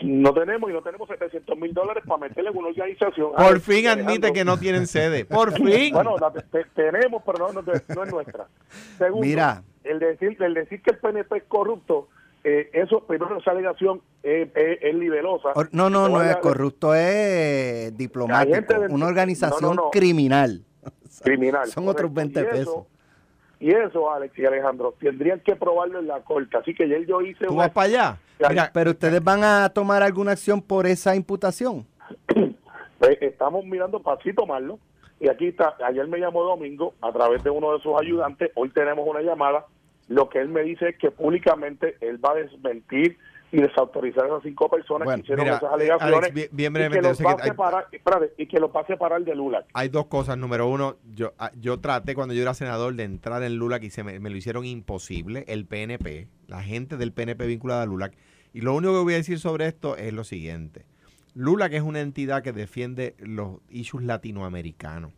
no 0.02 0.34
tenemos 0.34 0.70
y 0.70 0.74
no 0.74 0.82
tenemos 0.82 1.08
700 1.10 1.58
mil 1.58 1.74
dólares 1.74 2.04
para 2.08 2.20
meterle 2.20 2.52
en 2.52 2.58
una 2.58 2.68
organización. 2.68 3.32
Por 3.36 3.60
fin 3.60 3.88
admite 3.88 4.32
que 4.32 4.46
no 4.46 4.58
tienen 4.58 4.86
sede. 4.86 5.26
Por 5.26 5.52
fin. 5.58 5.94
Bueno, 5.94 6.16
tenemos, 6.76 7.24
pero 7.26 7.52
no, 7.52 7.60
es 7.74 8.12
nuestra. 8.12 8.48
Segundo, 8.98 9.26
Mira. 9.26 9.64
El 9.84 9.98
decir, 10.00 10.38
el 10.42 10.54
decir 10.54 10.82
que 10.82 10.92
el 10.92 10.98
PNP 10.98 11.38
es 11.38 11.44
corrupto, 11.44 12.10
eh, 12.44 12.70
eso, 12.74 13.02
primero, 13.06 13.38
esa 13.38 13.52
alegación 13.52 14.02
es, 14.24 14.50
es, 14.56 14.96
liberosa. 14.96 15.50
No, 15.72 15.90
no, 15.90 16.08
no 16.08 16.22
es 16.22 16.38
corrupto, 16.38 16.96
es 16.96 17.96
diplomático. 17.98 18.76
una 18.90 19.08
organización 19.08 19.78
criminal. 19.92 20.64
criminal. 21.22 21.68
Son 21.68 21.88
otros 21.88 22.14
20 22.14 22.44
pesos. 22.46 22.86
Y 23.60 23.72
eso, 23.72 24.10
Alex 24.10 24.38
y 24.40 24.46
Alejandro, 24.46 24.96
tendrían 25.00 25.42
que 25.42 25.56
probarlo 25.56 26.00
en 26.00 26.08
la 26.08 26.22
corte. 26.22 26.56
Así 26.56 26.74
que 26.74 26.84
ayer 26.84 27.06
yo 27.06 27.22
hice... 27.22 27.46
¿Tú 27.46 27.56
vas 27.56 27.72
para 27.72 27.88
allá? 27.88 28.18
pero 28.72 28.92
ustedes 28.92 29.22
van 29.22 29.44
a 29.44 29.68
tomar 29.68 30.02
alguna 30.02 30.32
acción 30.32 30.62
por 30.62 30.88
esa 30.88 31.16
imputación. 31.16 31.86
Pues, 33.00 33.18
estamos 33.22 33.64
mirando 33.64 34.02
para 34.02 34.22
sí 34.22 34.34
tomarlo. 34.34 34.78
Y 35.22 35.30
aquí 35.30 35.48
está, 35.48 35.74
ayer 35.86 36.06
me 36.08 36.20
llamó 36.20 36.44
Domingo 36.44 36.96
a 37.02 37.14
través 37.14 37.42
de 37.44 37.50
uno 37.50 37.72
de 37.74 37.82
sus 37.82 37.98
ayudantes, 37.98 38.52
hoy 38.56 38.70
tenemos 38.72 39.08
una 39.08 39.22
llamada. 39.22 39.66
Lo 40.10 40.28
que 40.28 40.40
él 40.40 40.50
me 40.50 40.64
dice 40.64 40.90
es 40.90 40.98
que 40.98 41.12
públicamente 41.12 41.96
él 42.02 42.24
va 42.24 42.32
a 42.32 42.36
desmentir 42.36 43.18
y 43.52 43.62
desautorizar 43.62 44.24
a 44.26 44.28
esas 44.28 44.44
cinco 44.44 44.68
personas 44.68 45.08
que 45.08 45.22
hicieron 45.22 45.48
esas 45.48 45.64
alegaciones 45.64 46.32
y, 46.36 46.50
que 46.50 47.02
los 47.02 47.24
va 47.24 47.32
a 47.32 47.44
separar, 47.44 47.88
y 48.38 48.48
que 48.48 48.60
los 48.60 48.76
va 48.76 48.82
a 48.82 48.88
separar 48.88 49.24
de 49.24 49.36
Lula. 49.36 49.66
Hay 49.74 49.90
dos 49.90 50.08
cosas. 50.08 50.38
Número 50.38 50.68
uno, 50.68 50.98
yo, 51.14 51.34
ah, 51.38 51.52
yo 51.60 51.80
traté 51.80 52.16
cuando 52.16 52.34
yo 52.34 52.42
era 52.42 52.56
senador 52.56 52.96
de 52.96 53.04
entrar 53.04 53.44
en 53.44 53.56
Lula 53.56 53.80
y 53.82 53.92
se 53.92 54.04
me, 54.04 54.20
lo 54.20 54.36
hicieron 54.36 54.66
imposible. 54.66 55.46
El 55.48 55.66
PNP, 55.66 56.28
la 56.48 56.64
gente 56.64 56.98
del 56.98 57.12
PNP 57.12 57.46
vinculada 57.46 57.84
a 57.84 57.86
Lula. 57.86 58.12
Y 58.52 58.62
lo 58.62 58.74
único 58.74 58.94
que 58.94 59.04
voy 59.04 59.14
a 59.14 59.18
decir 59.18 59.38
sobre 59.38 59.68
esto 59.68 59.96
es 59.96 60.12
lo 60.12 60.24
siguiente. 60.24 60.86
Lula, 61.36 61.70
que 61.70 61.78
es 61.78 61.84
una 61.84 62.02
entidad 62.02 62.42
que 62.42 62.52
defiende 62.52 63.16
los 63.20 63.60
issues 63.70 64.04
latinoamericanos 64.04 65.12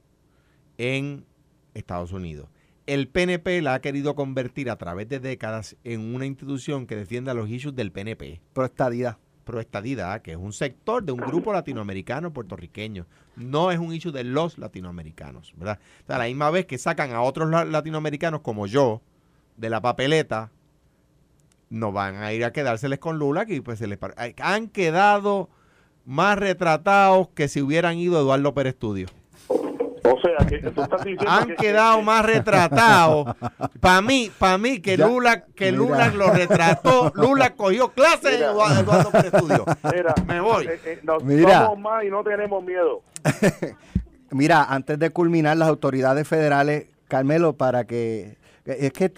en 0.78 1.26
Estados 1.74 2.12
Unidos 2.12 2.50
el 2.94 3.08
PNP 3.08 3.62
la 3.62 3.76
ha 3.76 3.80
querido 3.80 4.16
convertir 4.16 4.70
a 4.70 4.76
través 4.76 5.08
de 5.08 5.22
décadas 5.22 5.78
en 5.86 6.14
una 6.14 6.26
institución 6.26 6.88
que 6.88 6.98
defienda 6.98 7.34
los 7.34 7.50
issues 7.50 7.74
del 7.74 7.94
PNP. 7.94 8.42
Proestadidad. 8.52 9.18
Proestadidad, 9.46 10.22
que 10.22 10.32
es 10.32 10.38
un 10.38 10.52
sector 10.52 11.02
de 11.02 11.14
un 11.14 11.22
grupo 11.22 11.54
latinoamericano 11.54 12.34
puertorriqueño. 12.34 13.08
No 13.38 13.72
es 13.72 13.80
un 13.80 13.94
issue 13.94 14.12
de 14.12 14.26
los 14.26 14.58
latinoamericanos, 14.58 15.54
¿verdad? 15.56 15.80
O 16.04 16.08
sea, 16.08 16.18
a 16.18 16.20
la 16.20 16.26
misma 16.26 16.52
vez 16.52 16.66
que 16.66 16.78
sacan 16.78 17.12
a 17.12 17.22
otros 17.22 17.50
latinoamericanos 17.50 18.42
como 18.42 18.68
yo 18.68 19.02
de 19.56 19.70
la 19.70 19.82
papeleta, 19.82 20.52
no 21.70 21.94
van 21.94 22.18
a 22.18 22.34
ir 22.34 22.44
a 22.44 22.52
quedárseles 22.52 23.00
con 23.00 23.18
Lula, 23.18 23.46
que 23.46 23.62
pues 23.62 23.80
se 23.80 23.88
les 23.88 24.00
han 24.42 24.68
quedado 24.68 25.50
más 26.06 26.38
retratados 26.38 27.30
que 27.30 27.48
si 27.48 27.62
hubieran 27.62 27.98
ido 27.98 28.20
Eduardo 28.20 28.54
Pérez 28.54 28.74
Estudio. 28.74 29.08
O 30.14 30.20
sea, 30.22 30.46
que 30.46 30.58
tú 30.72 30.82
estás 30.82 31.04
diciendo 31.04 31.30
han 31.30 31.56
quedado 31.56 32.02
más 32.02 32.26
retratados. 32.26 33.36
Para 33.80 34.02
mí, 34.02 34.32
para 34.38 34.58
mí 34.58 34.80
que 34.80 34.98
Lula 34.98 35.46
que 35.56 35.72
Lula 35.72 36.08
lo 36.10 36.32
retrató, 36.32 37.12
Lula 37.16 37.54
cogió 37.56 37.90
clases 37.90 38.40
de 38.40 38.46
Eduardo 38.46 39.12
Estudio. 39.20 39.66
Mira, 39.94 40.14
Me 40.28 40.40
voy. 40.42 40.68
Eh, 40.68 40.80
eh, 40.86 41.00
nos 41.04 41.24
mira. 41.24 41.64
somos 41.66 41.80
más 41.80 42.04
y 42.04 42.10
no 42.10 42.24
tenemos 42.24 42.64
miedo. 42.64 43.02
mira, 44.32 44.64
antes 44.64 45.00
de 45.00 45.10
culminar 45.12 45.58
las 45.58 45.70
autoridades 45.70 46.28
federales, 46.28 46.88
Carmelo, 47.08 47.54
para 47.54 47.86
que 47.86 48.38
es 48.66 48.92
que 48.94 49.12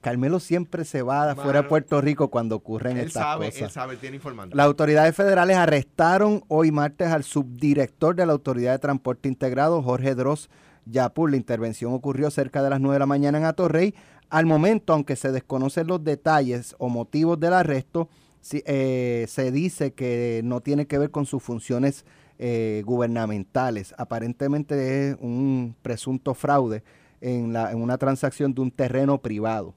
Carmelo 0.00 0.40
siempre 0.40 0.84
se 0.84 1.02
va 1.02 1.34
fuera 1.34 1.62
de 1.62 1.68
Puerto 1.68 2.00
Rico 2.00 2.28
cuando 2.28 2.56
ocurren 2.56 2.98
estas 2.98 3.36
cosas. 3.36 3.60
Él 3.60 3.70
sabe, 3.70 3.96
tiene 3.96 4.16
informando. 4.16 4.56
Las 4.56 4.66
autoridades 4.66 5.14
federales 5.14 5.56
arrestaron 5.56 6.42
hoy 6.48 6.70
martes 6.70 7.08
al 7.08 7.24
subdirector 7.24 8.14
de 8.14 8.26
la 8.26 8.32
Autoridad 8.32 8.72
de 8.72 8.78
Transporte 8.78 9.28
Integrado, 9.28 9.82
Jorge 9.82 10.14
Dross 10.14 10.50
Yapur. 10.84 11.30
La 11.30 11.36
intervención 11.36 11.92
ocurrió 11.92 12.30
cerca 12.30 12.62
de 12.62 12.70
las 12.70 12.80
9 12.80 12.94
de 12.94 12.98
la 13.00 13.06
mañana 13.06 13.38
en 13.38 13.44
Atorrey. 13.44 13.94
Al 14.28 14.46
momento, 14.46 14.92
aunque 14.92 15.16
se 15.16 15.32
desconocen 15.32 15.86
los 15.86 16.04
detalles 16.04 16.74
o 16.78 16.88
motivos 16.88 17.40
del 17.40 17.54
arresto, 17.54 18.08
Sí, 18.40 18.62
eh, 18.66 19.26
se 19.28 19.52
dice 19.52 19.92
que 19.92 20.40
no 20.44 20.62
tiene 20.62 20.86
que 20.86 20.98
ver 20.98 21.10
con 21.10 21.26
sus 21.26 21.42
funciones 21.42 22.06
eh, 22.38 22.82
gubernamentales. 22.86 23.94
Aparentemente 23.98 25.10
es 25.10 25.16
un 25.20 25.76
presunto 25.82 26.34
fraude 26.34 26.82
en, 27.20 27.52
la, 27.52 27.70
en 27.72 27.82
una 27.82 27.98
transacción 27.98 28.54
de 28.54 28.60
un 28.60 28.70
terreno 28.70 29.20
privado. 29.20 29.74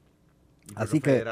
Así 0.74 1.00
que, 1.00 1.24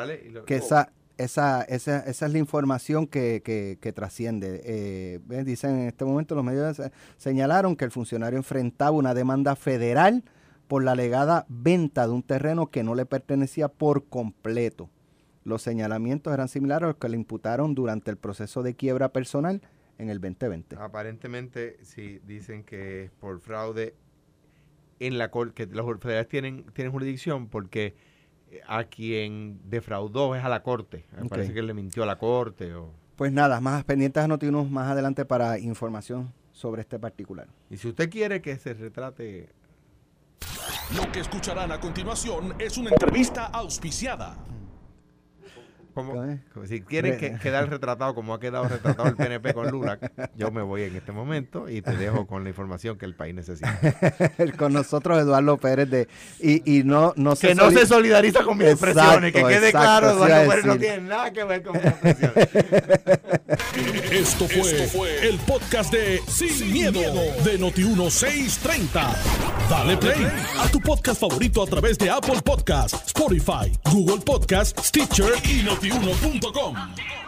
que 0.47 0.57
esa, 0.57 0.93
esa, 1.19 1.63
esa, 1.63 2.01
esa 2.01 2.27
es 2.27 2.33
la 2.33 2.39
información 2.39 3.07
que, 3.07 3.43
que, 3.45 3.79
que 3.81 3.93
trasciende. 3.93 4.61
Eh, 4.65 5.21
dicen 5.45 5.81
en 5.81 5.89
este 5.89 6.05
momento 6.05 6.35
los 6.35 6.45
medios 6.45 6.81
señalaron 7.17 7.77
que 7.77 7.85
el 7.85 7.91
funcionario 7.91 8.37
enfrentaba 8.39 8.91
una 8.93 9.15
demanda 9.15 9.57
federal 9.57 10.23
por 10.69 10.85
la 10.85 10.93
alegada 10.93 11.47
venta 11.49 12.07
de 12.07 12.13
un 12.13 12.23
terreno 12.23 12.71
que 12.71 12.83
no 12.83 12.95
le 12.95 13.07
pertenecía 13.07 13.69
por 13.69 14.07
completo. 14.07 14.91
Los 15.45 15.63
señalamientos 15.63 16.33
eran 16.33 16.49
similares 16.49 16.85
a 16.85 16.87
los 16.89 16.97
que 16.97 17.09
le 17.09 17.17
imputaron 17.17 17.75
durante 17.75 18.11
el 18.11 18.17
proceso 18.17 18.63
de 18.63 18.75
quiebra 18.75 19.13
personal 19.13 19.61
en 19.99 20.09
el 20.09 20.21
2020. 20.21 20.77
Aparentemente, 20.77 21.79
sí, 21.83 22.21
dicen 22.27 22.65
que 22.65 23.05
es 23.05 23.11
por 23.11 23.41
fraude 23.41 23.95
en 25.07 25.19
la 25.19 25.31
corte, 25.31 25.69
que 25.69 25.75
los 25.75 25.87
federales 26.01 26.29
tienen, 26.29 26.65
tienen 26.73 26.93
jurisdicción 26.93 27.49
porque 27.49 27.95
eh, 28.51 28.61
a 28.67 28.85
quien 28.85 29.61
defraudó 29.65 30.35
es 30.35 30.45
a 30.45 30.49
la 30.49 30.63
corte. 30.63 31.07
Me 31.21 31.29
parece 31.29 31.53
que 31.53 31.63
le 31.63 31.75
mintió 31.75 32.03
a 32.03 32.07
la 32.07 32.19
corte. 32.19 32.75
O... 32.75 32.93
Pues 33.17 33.33
nada, 33.33 33.61
más 33.61 33.85
pendientes 33.85 34.27
noticias 34.29 34.71
más 34.71 34.91
adelante 34.91 35.25
para 35.25 35.59
información 35.59 36.33
sobre 36.53 36.83
este 36.83 36.99
particular. 36.99 37.49
Y 37.71 37.77
si 37.77 37.89
usted 37.89 38.11
quiere 38.11 38.41
que 38.41 38.57
se 38.57 38.75
retrate... 38.75 39.49
Lo 40.97 41.11
que 41.11 41.21
escucharán 41.21 41.73
a 41.73 41.81
continuación 41.81 42.55
es 42.59 42.77
una 42.77 42.91
entrevista 42.91 43.47
auspiciada. 43.47 44.37
Si 46.67 46.81
quieren 46.81 47.19
que, 47.19 47.39
quedar 47.39 47.69
retratado 47.69 48.15
como 48.15 48.35
ha 48.35 48.41
quedado 48.41 48.69
retratado 48.69 49.09
el 49.09 49.17
PNP 49.17 49.53
con 49.53 49.71
Lula, 49.71 49.99
yo 50.37 50.51
me 50.51 50.63
voy 50.63 50.83
en 50.83 50.97
este 50.97 51.13
momento 51.13 51.69
y 51.69 51.83
te 51.83 51.97
dejo 51.97 52.27
con 52.27 52.45
la 52.45 52.51
información 52.51 52.97
que 52.99 53.05
el 53.05 53.15
país 53.15 53.35
necesita. 53.35 53.79
con 54.59 54.73
nosotros 54.73 55.19
Eduardo 55.21 55.57
Pérez 55.59 55.91
de 55.91 56.09
y, 56.41 56.79
y 56.79 56.85
no, 56.85 57.13
no 57.17 57.37
se 57.37 57.49
que 57.49 57.55
no 57.55 57.71
se 57.71 57.87
solidariza 57.87 58.43
con 58.43 58.59
mis 58.59 58.69
expresiones, 58.69 59.33
que 59.33 59.43
quede 59.43 59.71
claro, 59.71 60.11
Eduardo 60.11 60.51
Pérez 60.51 60.65
no 60.65 60.77
tiene 60.79 61.01
nada 61.01 61.33
que 61.33 61.45
ver 61.45 61.63
con 61.63 61.75
mis 61.75 61.85
expresiones. 61.85 62.49
Esto 64.13 64.47
fue, 64.49 65.29
el 65.29 65.39
podcast 65.39 65.93
de 65.93 66.21
Sin, 66.29 66.73
miedo, 66.73 67.01
de 67.45 67.59
Noti 67.59 67.83
1630. 67.83 69.15
Dale 69.69 69.97
play 69.97 70.27
a 70.59 70.69
tu 70.69 70.81
podcast 70.81 71.21
favorito 71.21 71.63
a 71.63 71.67
través 71.67 71.99
de 71.99 72.11
Apple 72.11 72.41
Podcasts, 72.45 73.07
Spotify, 73.07 73.73
Google 73.91 74.23
Podcasts, 74.25 74.89
Stitcher 74.89 75.33
y 75.45 75.63
Noti1.com. 75.91 77.22